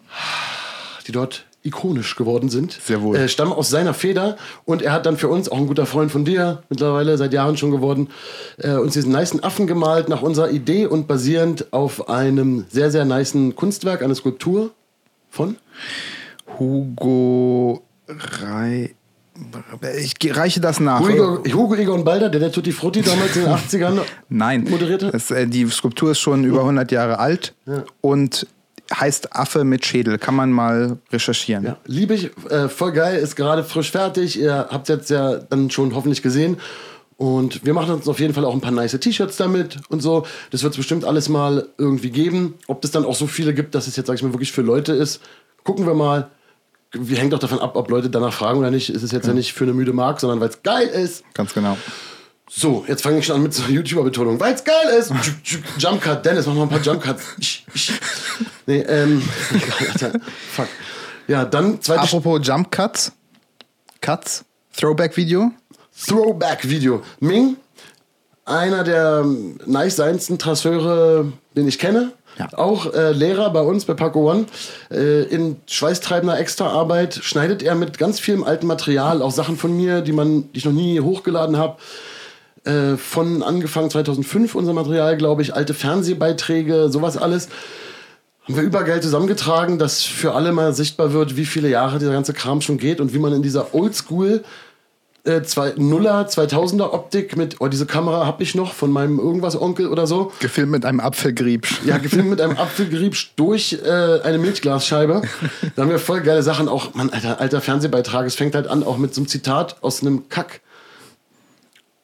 die 1.07 1.11
dort 1.11 1.45
ikonisch 1.63 2.15
geworden 2.15 2.49
sind, 2.49 2.79
Sehr 2.81 3.01
wohl. 3.01 3.17
Äh, 3.17 3.27
stammen 3.27 3.51
aus 3.51 3.69
seiner 3.69 3.93
Feder 3.93 4.37
und 4.65 4.81
er 4.81 4.93
hat 4.93 5.05
dann 5.05 5.17
für 5.17 5.27
uns, 5.27 5.49
auch 5.49 5.57
ein 5.57 5.67
guter 5.67 5.85
Freund 5.85 6.11
von 6.11 6.23
dir, 6.23 6.63
mittlerweile 6.69 7.17
seit 7.17 7.33
Jahren 7.33 7.57
schon 7.57 7.71
geworden, 7.71 8.09
äh, 8.57 8.75
uns 8.75 8.93
diesen 8.93 9.11
niceen 9.11 9.43
Affen 9.43 9.67
gemalt 9.67 10.07
nach 10.07 10.21
unserer 10.21 10.51
Idee 10.51 10.85
und 10.85 11.07
basierend 11.07 11.73
auf 11.73 12.07
einem 12.09 12.65
sehr, 12.69 12.91
sehr 12.91 13.05
niceen 13.05 13.55
Kunstwerk, 13.55 14.01
eine 14.01 14.15
Skulptur 14.15 14.71
von 15.29 15.57
Hugo 16.57 17.83
Rei. 18.07 18.95
Ich 19.97 20.15
reiche 20.35 20.59
das 20.59 20.79
nach. 20.79 20.99
Hugo, 20.99 21.43
Hugo 21.45 21.75
Egon 21.75 22.03
Balder, 22.03 22.29
der 22.29 22.39
der 22.39 22.51
Tutti 22.51 22.71
Frutti 22.71 23.01
damals 23.01 23.35
in 23.35 23.43
den 23.43 23.53
80ern 23.53 23.99
Nein. 24.29 24.65
moderiert 24.69 25.03
hat. 25.03 25.13
Das, 25.13 25.31
äh, 25.31 25.47
die 25.47 25.67
Skulptur 25.69 26.11
ist 26.11 26.19
schon 26.19 26.43
über 26.43 26.59
100 26.59 26.91
Jahre 26.91 27.19
alt 27.19 27.53
und 28.01 28.47
heißt 28.93 29.35
Affe 29.35 29.63
mit 29.63 29.85
Schädel. 29.85 30.17
Kann 30.17 30.35
man 30.35 30.51
mal 30.51 30.97
recherchieren. 31.11 31.63
Ja, 31.63 31.77
liebe 31.85 32.13
ich, 32.13 32.31
äh, 32.49 32.69
voll 32.69 32.91
geil, 32.91 33.19
ist 33.19 33.35
gerade 33.35 33.63
frisch 33.63 33.91
fertig. 33.91 34.39
Ihr 34.39 34.67
habt 34.69 34.89
jetzt 34.89 35.09
ja 35.09 35.35
dann 35.37 35.69
schon 35.69 35.95
hoffentlich 35.95 36.21
gesehen. 36.21 36.57
Und 37.17 37.65
wir 37.65 37.73
machen 37.73 37.93
uns 37.93 38.07
auf 38.07 38.19
jeden 38.21 38.33
Fall 38.33 38.45
auch 38.45 38.53
ein 38.53 38.61
paar 38.61 38.71
nice 38.71 38.97
T-Shirts 38.97 39.35
damit 39.35 39.77
und 39.89 40.01
so. 40.01 40.25
Das 40.51 40.63
wird 40.63 40.73
es 40.73 40.77
bestimmt 40.77 41.03
alles 41.03 41.27
mal 41.27 41.67
irgendwie 41.77 42.11
geben. 42.11 42.53
Ob 42.67 42.81
das 42.81 42.91
dann 42.91 43.03
auch 43.03 43.15
so 43.15 43.27
viele 43.27 43.53
gibt, 43.53 43.75
dass 43.75 43.87
es 43.87 43.97
jetzt, 43.97 44.07
sag 44.07 44.13
ich 44.15 44.23
mal, 44.23 44.33
wirklich 44.33 44.53
für 44.53 44.61
Leute 44.61 44.93
ist, 44.93 45.19
gucken 45.65 45.85
wir 45.85 45.93
mal. 45.93 46.29
Wir 46.91 47.17
hängt 47.17 47.33
auch 47.33 47.39
davon 47.39 47.59
ab, 47.59 47.75
ob 47.75 47.89
Leute 47.91 48.09
danach 48.09 48.33
fragen 48.33 48.59
oder 48.59 48.71
nicht. 48.71 48.89
Es 48.89 49.03
ist 49.03 49.13
jetzt 49.13 49.27
ja 49.27 49.33
nicht 49.33 49.53
für 49.53 49.63
eine 49.63 49.73
müde 49.73 49.93
Mark, 49.93 50.19
sondern 50.19 50.39
weil 50.39 50.49
es 50.49 50.63
geil 50.63 50.87
ist. 50.87 51.23
Ganz 51.33 51.53
genau. 51.53 51.77
So, 52.49 52.83
jetzt 52.87 53.03
fange 53.03 53.19
ich 53.19 53.27
schon 53.27 53.35
an 53.35 53.43
mit 53.43 53.53
so 53.53 53.63
einer 53.63 53.73
YouTuber-Betonung. 53.73 54.39
Weil 54.39 54.55
es 54.55 54.63
geil 54.63 54.87
ist. 54.97 55.13
Jump 55.77 56.01
Cut, 56.01 56.25
Dennis, 56.25 56.47
mach 56.47 56.55
mal 56.55 56.63
ein 56.63 56.69
paar 56.69 56.81
Jump 56.81 57.03
Cuts. 57.03 57.23
Nee, 58.65 58.79
ähm. 58.79 59.21
Alter, 59.93 60.19
fuck. 60.51 60.67
Ja, 61.27 61.45
dann 61.45 61.79
zweite 61.79 62.01
Apropos 62.01 62.39
Jump 62.43 62.71
Cuts. 62.71 63.11
Cuts. 64.01 64.43
Throwback-Video. 64.75 65.51
Throwback-Video. 66.07 67.03
Ming, 67.19 67.57
einer 68.45 68.83
der 68.83 69.21
ähm, 69.23 69.59
nice 69.67 69.97
seinsten 69.97 70.39
Trasseure, 70.39 71.31
den 71.55 71.67
ich 71.67 71.77
kenne. 71.77 72.13
Ja. 72.39 72.47
Auch 72.57 72.93
äh, 72.93 73.11
Lehrer 73.11 73.51
bei 73.51 73.61
uns 73.61 73.83
bei 73.83 73.93
Paco 73.93 74.31
One. 74.31 74.45
Äh, 74.89 75.23
in 75.23 75.57
schweißtreibender 75.67 76.39
Extraarbeit 76.39 77.15
schneidet 77.15 77.61
er 77.61 77.75
mit 77.75 77.97
ganz 77.97 78.19
vielem 78.21 78.45
altem 78.45 78.69
Material, 78.69 79.21
auch 79.21 79.31
Sachen 79.31 79.57
von 79.57 79.75
mir, 79.75 80.01
die, 80.01 80.13
man, 80.13 80.51
die 80.53 80.59
ich 80.59 80.65
noch 80.65 80.71
nie 80.71 81.01
hochgeladen 81.01 81.57
habe. 81.57 81.77
Äh, 82.63 82.95
von 82.95 83.43
angefangen 83.43 83.89
2005 83.89 84.55
unser 84.55 84.73
Material, 84.73 85.17
glaube 85.17 85.41
ich, 85.41 85.53
alte 85.53 85.73
Fernsehbeiträge, 85.73 86.89
sowas 86.89 87.17
alles. 87.17 87.49
Haben 88.43 88.55
wir 88.55 88.63
übergeil 88.63 89.01
zusammengetragen, 89.01 89.77
dass 89.77 90.03
für 90.03 90.33
alle 90.33 90.53
mal 90.53 90.73
sichtbar 90.73 91.11
wird, 91.11 91.35
wie 91.35 91.45
viele 91.45 91.69
Jahre 91.69 91.99
dieser 91.99 92.13
ganze 92.13 92.33
Kram 92.33 92.61
schon 92.61 92.77
geht 92.77 93.01
und 93.01 93.13
wie 93.13 93.19
man 93.19 93.33
in 93.33 93.41
dieser 93.41 93.75
Oldschool 93.75 94.43
äh, 95.23 95.41
zwei, 95.43 95.73
Nuller, 95.75 96.27
2000er 96.27 96.93
Optik 96.93 97.35
mit, 97.35 97.57
oh, 97.59 97.67
diese 97.67 97.85
Kamera 97.85 98.25
habe 98.25 98.41
ich 98.43 98.55
noch 98.55 98.73
von 98.73 98.91
meinem 98.91 99.19
irgendwas 99.19 99.59
Onkel 99.59 99.87
oder 99.87 100.07
so. 100.07 100.31
Gefilmt 100.39 100.71
mit 100.71 100.85
einem 100.85 100.99
Apfelgriebsch. 100.99 101.81
Ja, 101.85 101.97
gefilmt 101.97 102.29
mit 102.29 102.41
einem 102.41 102.57
Apfelgeriebsch 102.57 103.33
durch 103.35 103.79
äh, 103.83 104.21
eine 104.21 104.37
Milchglasscheibe. 104.37 105.21
Da 105.75 105.81
haben 105.81 105.89
wir 105.89 105.99
voll 105.99 106.21
geile 106.21 106.43
Sachen. 106.43 106.67
Auch, 106.69 106.93
Mann, 106.93 107.09
alter, 107.09 107.39
alter 107.39 107.61
Fernsehbeitrag. 107.61 108.25
Es 108.25 108.35
fängt 108.35 108.55
halt 108.55 108.67
an, 108.67 108.83
auch 108.83 108.97
mit 108.97 109.13
so 109.13 109.21
einem 109.21 109.27
Zitat 109.27 109.77
aus 109.81 110.01
einem 110.01 110.29
Kack. 110.29 110.61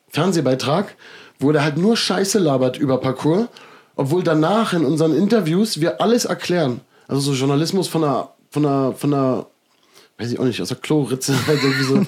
Fernsehbeitrag, 0.10 0.96
wo 1.40 1.52
der 1.52 1.64
halt 1.64 1.78
nur 1.78 1.98
Scheiße 1.98 2.40
labert 2.40 2.78
über 2.78 3.00
Parcours, 3.00 3.48
obwohl 3.96 4.24
danach 4.24 4.74
in 4.74 4.86
unseren 4.86 5.16
Interviews 5.16 5.82
wir 5.82 6.02
alles 6.02 6.26
erklären. 6.26 6.82
Also 7.08 7.22
so 7.22 7.34
Journalismus 7.34 7.88
von 7.88 8.04
einer, 8.04 8.30
von 8.50 8.66
einer, 8.66 8.94
von 8.94 9.14
einer, 9.14 9.46
weiß 10.18 10.32
ich 10.32 10.40
auch 10.40 10.46
nicht, 10.46 10.62
aus 10.62 10.70
der 10.70 10.78
Kloritze, 10.78 11.36
halt 11.48 11.62
irgendwie 11.64 11.84
so. 11.84 12.06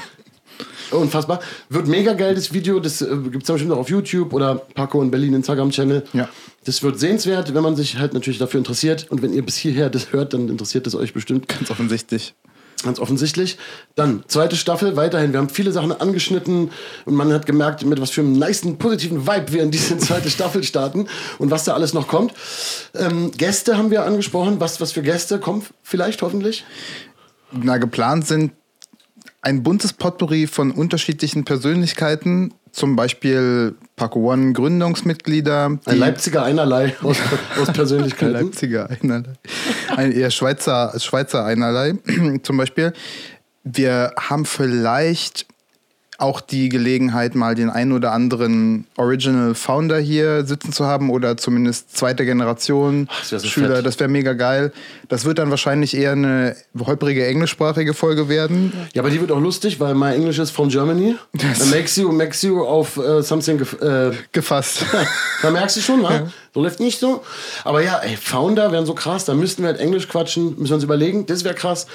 Unfassbar. 0.91 1.39
Wird 1.69 1.87
mega 1.87 2.13
geil, 2.13 2.35
das 2.35 2.53
Video. 2.53 2.79
Das 2.79 3.01
äh, 3.01 3.07
gibt 3.29 3.43
es 3.43 3.51
bestimmt 3.51 3.71
auch 3.71 3.77
auf 3.77 3.89
YouTube 3.89 4.33
oder 4.33 4.55
Paco 4.55 5.01
in 5.01 5.11
Berlin 5.11 5.33
Instagram-Channel. 5.33 6.03
Ja. 6.13 6.29
Das 6.65 6.83
wird 6.83 6.99
sehenswert, 6.99 7.53
wenn 7.53 7.63
man 7.63 7.75
sich 7.75 7.97
halt 7.97 8.13
natürlich 8.13 8.39
dafür 8.39 8.59
interessiert. 8.59 9.07
Und 9.09 9.21
wenn 9.21 9.33
ihr 9.33 9.45
bis 9.45 9.55
hierher 9.57 9.89
das 9.89 10.11
hört, 10.11 10.33
dann 10.33 10.49
interessiert 10.49 10.85
das 10.85 10.95
euch 10.95 11.13
bestimmt. 11.13 11.47
Ganz 11.47 11.69
offensichtlich. 11.69 12.35
Ganz 12.83 12.99
offensichtlich. 12.99 13.57
Dann, 13.95 14.23
zweite 14.27 14.55
Staffel, 14.55 14.95
weiterhin. 14.95 15.31
Wir 15.31 15.39
haben 15.39 15.49
viele 15.49 15.71
Sachen 15.71 15.91
angeschnitten 15.91 16.69
und 17.05 17.15
man 17.15 17.33
hat 17.33 17.47
gemerkt, 17.47 17.83
mit 17.83 17.99
was 17.99 18.11
für 18.11 18.21
einem 18.21 18.33
niceen, 18.33 18.77
positiven 18.77 19.25
Vibe 19.25 19.51
wir 19.51 19.63
in 19.63 19.71
diese 19.71 19.97
zweite 19.97 20.29
Staffel 20.29 20.63
starten 20.63 21.07
und 21.39 21.49
was 21.49 21.63
da 21.63 21.73
alles 21.73 21.93
noch 21.93 22.07
kommt. 22.07 22.33
Ähm, 22.93 23.31
Gäste 23.31 23.77
haben 23.77 23.89
wir 23.89 24.03
angesprochen. 24.03 24.59
Was, 24.59 24.79
was 24.79 24.91
für 24.91 25.01
Gäste 25.01 25.39
kommen 25.39 25.65
vielleicht, 25.81 26.21
hoffentlich? 26.21 26.65
Na, 27.51 27.77
geplant 27.77 28.27
sind 28.27 28.51
ein 29.41 29.63
buntes 29.63 29.93
Potpourri 29.93 30.47
von 30.47 30.71
unterschiedlichen 30.71 31.45
Persönlichkeiten, 31.45 32.53
zum 32.71 32.95
Beispiel 32.95 33.75
Paco 33.95 34.31
One 34.31 34.53
Gründungsmitglieder, 34.53 35.79
Ein 35.85 35.97
Leipziger 35.97 36.43
einerlei 36.43 36.95
aus, 37.01 37.17
aus 37.59 37.71
Persönlichkeiten. 37.71 38.33
Leipziger 38.33 38.89
einerlei, 38.89 39.33
ein 39.95 40.11
eher 40.11 40.31
Schweizer, 40.31 40.93
Schweizer 40.99 41.45
einerlei 41.45 41.95
zum 42.43 42.57
Beispiel. 42.57 42.93
Wir 43.63 44.13
haben 44.17 44.45
vielleicht 44.45 45.45
auch 46.17 46.41
die 46.41 46.69
Gelegenheit, 46.69 47.35
mal 47.35 47.53
den 47.55 47.69
einen 47.69 47.91
oder 47.91 48.11
anderen 48.11 48.87
Original 48.97 49.53
Founder 49.55 49.99
hier 49.99 50.45
sitzen 50.45 50.71
zu 50.73 50.85
haben 50.85 51.09
oder 51.09 51.37
zumindest 51.37 51.95
zweite 51.95 52.25
Generation 52.25 53.07
das 53.19 53.31
wär 53.31 53.39
so 53.39 53.47
Schüler. 53.47 53.75
fett. 53.77 53.85
Das 53.85 53.99
wäre 53.99 54.09
mega 54.09 54.33
geil. 54.33 54.71
Das 55.09 55.25
wird 55.25 55.37
dann 55.39 55.49
wahrscheinlich 55.49 55.95
eher 55.95 56.13
eine 56.13 56.55
holprige 56.79 57.25
englischsprachige 57.25 57.93
Folge 57.93 58.29
werden. 58.29 58.73
Ja, 58.93 59.01
aber 59.01 59.09
die 59.11 59.21
wird 59.21 59.31
auch 59.31 59.39
lustig, 59.39 59.79
weil 59.79 59.93
my 59.95 60.13
English 60.13 60.39
is 60.39 60.49
from 60.51 60.69
Germany. 60.69 61.15
Das- 61.33 61.69
makes 61.71 61.95
you, 61.97 62.11
makes 62.11 62.41
you 62.41 62.61
auf 62.63 62.97
äh, 62.97 63.21
something 63.21 63.59
gef- 63.59 63.81
äh, 64.11 64.13
Gefasst. 64.31 64.85
da 65.41 65.51
merkst 65.51 65.77
du 65.77 65.81
schon, 65.81 66.01
wa? 66.03 66.29
So 66.57 66.63
läuft 66.63 66.79
nicht 66.79 66.97
so. 66.97 67.21
Aber 67.65 67.83
ja, 67.83 67.99
ey, 67.99 68.17
Founder 68.17 68.71
wären 68.71 68.87
so 68.87 68.95
krass, 68.95 69.25
da 69.25 69.35
müssten 69.35 69.61
wir 69.61 69.67
halt 69.67 69.79
Englisch 69.79 70.07
quatschen, 70.07 70.55
müssen 70.57 70.69
wir 70.69 70.75
uns 70.75 70.83
überlegen, 70.83 71.27
das 71.27 71.43
wäre 71.43 71.53
krass. 71.53 71.85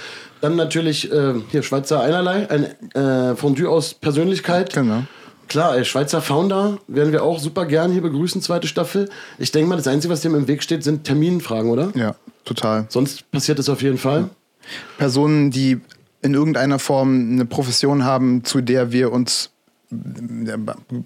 Dann 0.40 0.54
natürlich 0.54 1.10
äh, 1.10 1.34
hier 1.50 1.64
Schweizer 1.64 2.00
einerlei, 2.00 2.48
ein 2.48 2.92
äh, 2.94 3.34
Fondue 3.34 3.68
aus 3.68 3.94
Persönlichkeit. 3.94 4.72
Genau. 4.72 5.02
Klar, 5.48 5.76
ey, 5.76 5.84
Schweizer 5.84 6.22
Founder 6.22 6.78
werden 6.86 7.12
wir 7.12 7.24
auch 7.24 7.40
super 7.40 7.66
gern 7.66 7.90
hier 7.90 8.02
begrüßen, 8.02 8.40
zweite 8.40 8.68
Staffel. 8.68 9.10
Ich 9.36 9.50
denke 9.50 9.68
mal, 9.68 9.74
das 9.74 9.88
Einzige, 9.88 10.12
was 10.12 10.20
dem 10.20 10.36
im 10.36 10.46
Weg 10.46 10.62
steht, 10.62 10.84
sind 10.84 11.02
Terminfragen, 11.02 11.68
oder? 11.68 11.90
Ja, 11.96 12.14
total. 12.44 12.86
Sonst 12.88 13.28
passiert 13.32 13.58
das 13.58 13.68
auf 13.68 13.82
jeden 13.82 13.98
Fall. 13.98 14.30
Personen, 14.96 15.50
die 15.50 15.80
in 16.20 16.34
irgendeiner 16.34 16.78
Form 16.78 17.32
eine 17.32 17.46
Profession 17.46 18.04
haben, 18.04 18.44
zu 18.44 18.60
der 18.60 18.92
wir 18.92 19.10
uns 19.10 19.50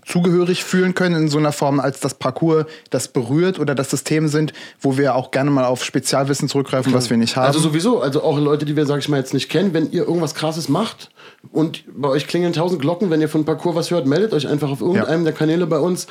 zugehörig 0.05 0.65
fühlen 0.65 0.95
können 0.95 1.17
in 1.17 1.29
so 1.29 1.39
einer 1.39 1.53
Form, 1.53 1.81
als 1.81 2.01
das 2.01 2.15
Parcours 2.15 2.67
das 2.91 3.09
berührt 3.09 3.59
oder 3.59 3.75
das 3.75 3.91
System 3.91 4.29
sind, 4.29 4.53
wo 4.81 4.97
wir 4.97 5.15
auch 5.15 5.31
gerne 5.31 5.51
mal 5.51 5.65
auf 5.65 5.85
Spezialwissen 5.85 6.49
zurückgreifen, 6.49 6.93
was 6.93 7.11
wir 7.11 7.17
nicht 7.17 7.37
haben. 7.37 7.47
Also 7.47 7.59
sowieso, 7.59 8.01
also 8.01 8.23
auch 8.23 8.39
Leute, 8.39 8.65
die 8.65 8.77
wir, 8.77 8.87
sag 8.87 8.99
ich 9.01 9.09
mal, 9.09 9.19
jetzt 9.19 9.35
nicht 9.35 9.49
kennen, 9.49 9.75
wenn 9.75 9.91
ihr 9.91 10.07
irgendwas 10.07 10.35
krasses 10.35 10.69
macht 10.69 11.11
und 11.53 11.85
bei 11.89 12.09
euch 12.09 12.27
klingeln 12.27 12.53
tausend 12.53 12.81
Glocken, 12.81 13.11
wenn 13.11 13.21
ihr 13.21 13.29
von 13.29 13.45
Parcours 13.45 13.77
was 13.77 13.91
hört, 13.91 14.07
meldet 14.07 14.33
euch 14.33 14.47
einfach 14.47 14.71
auf 14.71 14.81
irgendeinem 14.81 15.25
der 15.25 15.33
Kanäle 15.33 15.67
bei 15.67 15.79
uns. 15.79 16.07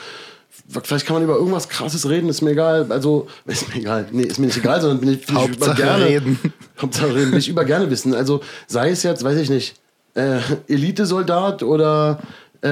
Vielleicht 0.84 1.05
kann 1.05 1.15
man 1.15 1.23
über 1.23 1.36
irgendwas 1.36 1.69
krasses 1.69 2.09
reden, 2.09 2.30
ist 2.30 2.41
mir 2.41 2.51
egal. 2.51 2.88
Also, 2.89 3.28
ist 3.45 3.67
mir 3.69 3.82
egal. 3.82 4.07
Nee, 4.11 4.23
ist 4.23 4.39
mir 4.39 4.47
nicht 4.47 4.57
egal, 4.57 4.82
sondern 4.82 4.99
bin 4.99 5.09
ich, 5.09 5.26
bin 5.26 5.36
ich 5.36 5.43
über 5.43 5.67
Hauptsache 5.67 5.82
gerne. 5.82 6.05
reden. 6.05 6.39
Hauptsache 6.82 7.13
reden, 7.13 7.32
will 7.32 7.39
ich 7.39 7.49
über 7.49 7.65
gerne 7.65 7.89
wissen. 7.89 8.13
Also, 8.15 8.41
sei 8.67 8.89
es 8.89 9.03
jetzt, 9.03 9.23
weiß 9.23 9.38
ich 9.38 9.49
nicht, 9.49 9.76
äh, 10.15 10.39
Elitesoldat 10.67 11.61
oder 11.61 12.19
äh, 12.66 12.70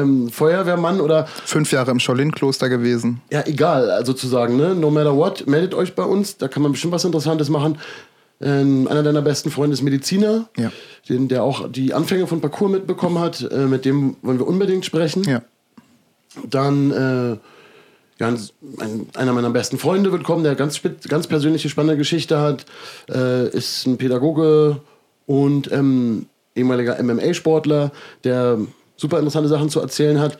ähm, 0.00 0.28
Feuerwehrmann 0.30 1.00
oder 1.00 1.26
Fünf 1.44 1.72
Jahre 1.72 1.90
im 1.90 1.98
Scholin-Kloster 2.00 2.68
gewesen. 2.68 3.20
ja, 3.32 3.42
egal, 3.46 3.90
also 3.90 4.12
zu 4.12 4.28
sagen, 4.28 4.56
ne? 4.56 4.74
No 4.74 4.90
matter 4.90 5.16
what, 5.16 5.46
meldet 5.46 5.74
euch 5.74 5.94
bei 5.94 6.04
uns, 6.04 6.36
da 6.36 6.46
kann 6.48 6.62
man 6.62 6.72
bestimmt 6.72 6.92
was 6.92 7.04
Interessantes 7.04 7.48
machen. 7.48 7.78
Ähm, 8.42 8.88
einer 8.88 9.02
deiner 9.02 9.20
besten 9.22 9.50
Freunde 9.50 9.74
ist 9.74 9.82
Mediziner, 9.82 10.48
Ja. 10.56 10.70
den, 11.08 11.28
der 11.28 11.42
auch 11.42 11.68
die 11.70 11.92
Anfänge 11.92 12.26
von 12.26 12.40
Parcours 12.40 12.70
mitbekommen 12.72 13.18
hat. 13.18 13.42
Äh, 13.50 13.66
mit 13.66 13.84
dem 13.84 14.16
wollen 14.22 14.38
wir 14.38 14.46
unbedingt 14.46 14.84
sprechen. 14.86 15.24
Ja. 15.24 15.42
Dann 16.48 16.90
äh, 16.90 17.36
ja, 18.18 18.28
ein, 18.28 19.06
einer 19.14 19.32
meiner 19.32 19.50
besten 19.50 19.78
Freunde 19.78 20.12
wird 20.12 20.24
kommen, 20.24 20.44
der 20.44 20.54
ganz, 20.54 20.80
ganz 21.08 21.26
persönliche, 21.26 21.68
spannende 21.68 21.96
Geschichte 21.96 22.38
hat, 22.40 22.66
äh, 23.10 23.48
ist 23.48 23.86
ein 23.86 23.96
Pädagoge 23.98 24.80
und 25.26 25.70
ähm, 25.72 26.26
ehemaliger 26.54 27.02
MMA-Sportler, 27.02 27.92
der 28.24 28.58
super 29.00 29.18
interessante 29.18 29.48
Sachen 29.48 29.68
zu 29.70 29.80
erzählen 29.80 30.20
hat. 30.20 30.38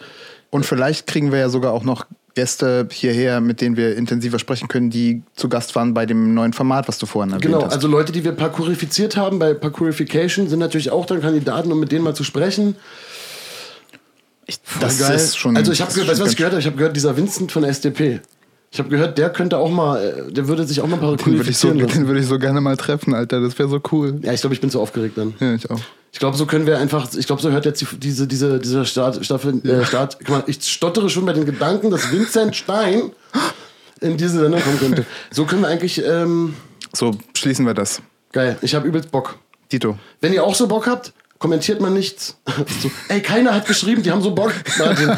Und 0.50 0.66
vielleicht 0.66 1.06
kriegen 1.06 1.32
wir 1.32 1.38
ja 1.38 1.48
sogar 1.48 1.72
auch 1.72 1.84
noch 1.84 2.06
Gäste 2.34 2.86
hierher, 2.92 3.40
mit 3.40 3.60
denen 3.60 3.76
wir 3.76 3.96
intensiver 3.96 4.38
sprechen 4.38 4.68
können, 4.68 4.90
die 4.90 5.22
zu 5.34 5.48
Gast 5.48 5.74
waren 5.74 5.94
bei 5.94 6.06
dem 6.06 6.34
neuen 6.34 6.52
Format, 6.52 6.86
was 6.86 6.98
du 6.98 7.06
vorhin 7.06 7.30
erwähnt 7.32 7.44
Genau, 7.46 7.64
hast. 7.64 7.72
also 7.72 7.88
Leute, 7.88 8.12
die 8.12 8.22
wir 8.24 8.32
parkourifiziert 8.32 9.16
haben 9.16 9.38
bei 9.38 9.54
Parkourification, 9.54 10.48
sind 10.48 10.58
natürlich 10.60 10.90
auch 10.90 11.06
dann 11.06 11.20
Kandidaten, 11.20 11.72
um 11.72 11.80
mit 11.80 11.90
denen 11.90 12.04
mal 12.04 12.14
zu 12.14 12.22
sprechen. 12.24 12.76
Voll 14.62 14.80
das 14.80 15.00
ist 15.00 15.36
schon. 15.38 15.56
Also 15.56 15.70
ich 15.72 15.80
habe 15.80 15.92
gehört, 15.92 16.06
ist 16.08 16.12
weißt 16.12 16.20
du, 16.20 16.24
was 16.24 16.30
ich 16.32 16.36
ganz- 16.36 16.36
gehört 16.38 16.52
habe? 16.52 16.60
Ich 16.60 16.66
habe 16.66 16.76
gehört, 16.76 16.96
dieser 16.96 17.16
Vincent 17.16 17.52
von 17.52 17.62
SDP. 17.64 18.20
Ich 18.72 18.78
habe 18.78 18.88
gehört, 18.88 19.18
der 19.18 19.30
könnte 19.30 19.58
auch 19.58 19.70
mal, 19.70 20.00
äh, 20.28 20.32
der 20.32 20.46
würde 20.46 20.64
sich 20.64 20.80
auch 20.80 20.86
mal 20.86 20.96
Den 21.16 21.26
würde 21.38 21.50
ich, 21.50 21.58
so, 21.58 21.72
den 21.72 22.06
würde 22.06 22.20
ich 22.20 22.26
so 22.26 22.38
gerne 22.38 22.60
mal 22.60 22.76
treffen, 22.76 23.14
Alter. 23.14 23.40
Das 23.40 23.58
wäre 23.58 23.68
so 23.68 23.80
cool. 23.90 24.20
Ja, 24.22 24.32
ich 24.32 24.40
glaube, 24.40 24.54
ich 24.54 24.60
bin 24.60 24.70
zu 24.70 24.80
aufgeregt 24.80 25.18
dann. 25.18 25.34
Ja, 25.40 25.54
ich 25.54 25.68
auch. 25.70 25.80
Ich 26.12 26.18
glaube, 26.18 26.36
so 26.36 26.46
können 26.46 26.66
wir 26.66 26.78
einfach, 26.78 27.08
ich 27.16 27.26
glaube, 27.26 27.42
so 27.42 27.50
hört 27.50 27.64
jetzt 27.64 27.80
die, 27.80 27.86
diese, 27.98 28.26
diese, 28.28 28.58
dieser 28.60 28.84
Start, 28.84 29.24
Staffel, 29.24 29.64
äh, 29.66 29.84
Start. 29.84 30.18
Guck 30.20 30.28
mal, 30.28 30.42
ich 30.46 30.62
stottere 30.62 31.08
schon 31.10 31.24
bei 31.26 31.32
den 31.32 31.46
Gedanken, 31.46 31.90
dass 31.90 32.12
Vincent 32.12 32.54
Stein 32.54 33.10
in 34.00 34.16
diese 34.16 34.38
Sendung 34.40 34.60
kommen 34.60 34.78
könnte. 34.78 35.04
So 35.30 35.44
können 35.46 35.62
wir 35.62 35.68
eigentlich, 35.68 36.02
ähm, 36.04 36.54
So, 36.94 37.12
schließen 37.34 37.66
wir 37.66 37.74
das. 37.74 38.00
geil, 38.32 38.56
ich 38.62 38.74
habe 38.74 38.86
übelst 38.86 39.10
Bock. 39.10 39.36
Dito. 39.72 39.98
Wenn 40.20 40.32
ihr 40.32 40.42
auch 40.44 40.54
so 40.54 40.66
Bock 40.66 40.86
habt, 40.88 41.12
kommentiert 41.40 41.80
mal 41.80 41.90
nichts. 41.90 42.36
So, 42.80 42.90
ey, 43.08 43.20
keiner 43.20 43.52
hat 43.52 43.66
geschrieben, 43.66 44.02
die 44.04 44.12
haben 44.12 44.22
so 44.22 44.32
Bock. 44.32 44.52
Martin. 44.78 45.10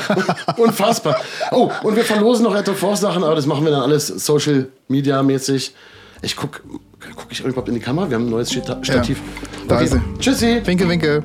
Unfassbar. 0.57 1.20
Oh, 1.51 1.70
und 1.83 1.97
wir 1.97 2.05
verlosen 2.05 2.45
noch 2.45 2.55
Etto 2.55 2.73
Force 2.73 3.01
Sachen, 3.01 3.23
aber 3.23 3.35
das 3.35 3.45
machen 3.45 3.64
wir 3.64 3.73
dann 3.73 3.83
alles 3.83 4.07
Social 4.07 4.68
Media 4.89 5.23
mäßig. 5.23 5.75
Ich 6.23 6.37
guck, 6.37 6.62
guck 7.16 7.27
ich 7.31 7.41
überhaupt 7.41 7.68
in 7.68 7.75
die 7.75 7.81
Kamera? 7.81 8.09
Wir 8.09 8.16
haben 8.16 8.27
ein 8.27 8.31
neues 8.31 8.53
Stativ. 8.53 9.20
da 9.68 9.81
ist 9.81 9.93
sie. 9.93 10.01
Tschüssi. 10.18 10.62
Winke, 10.64 10.89
winke. 10.89 11.25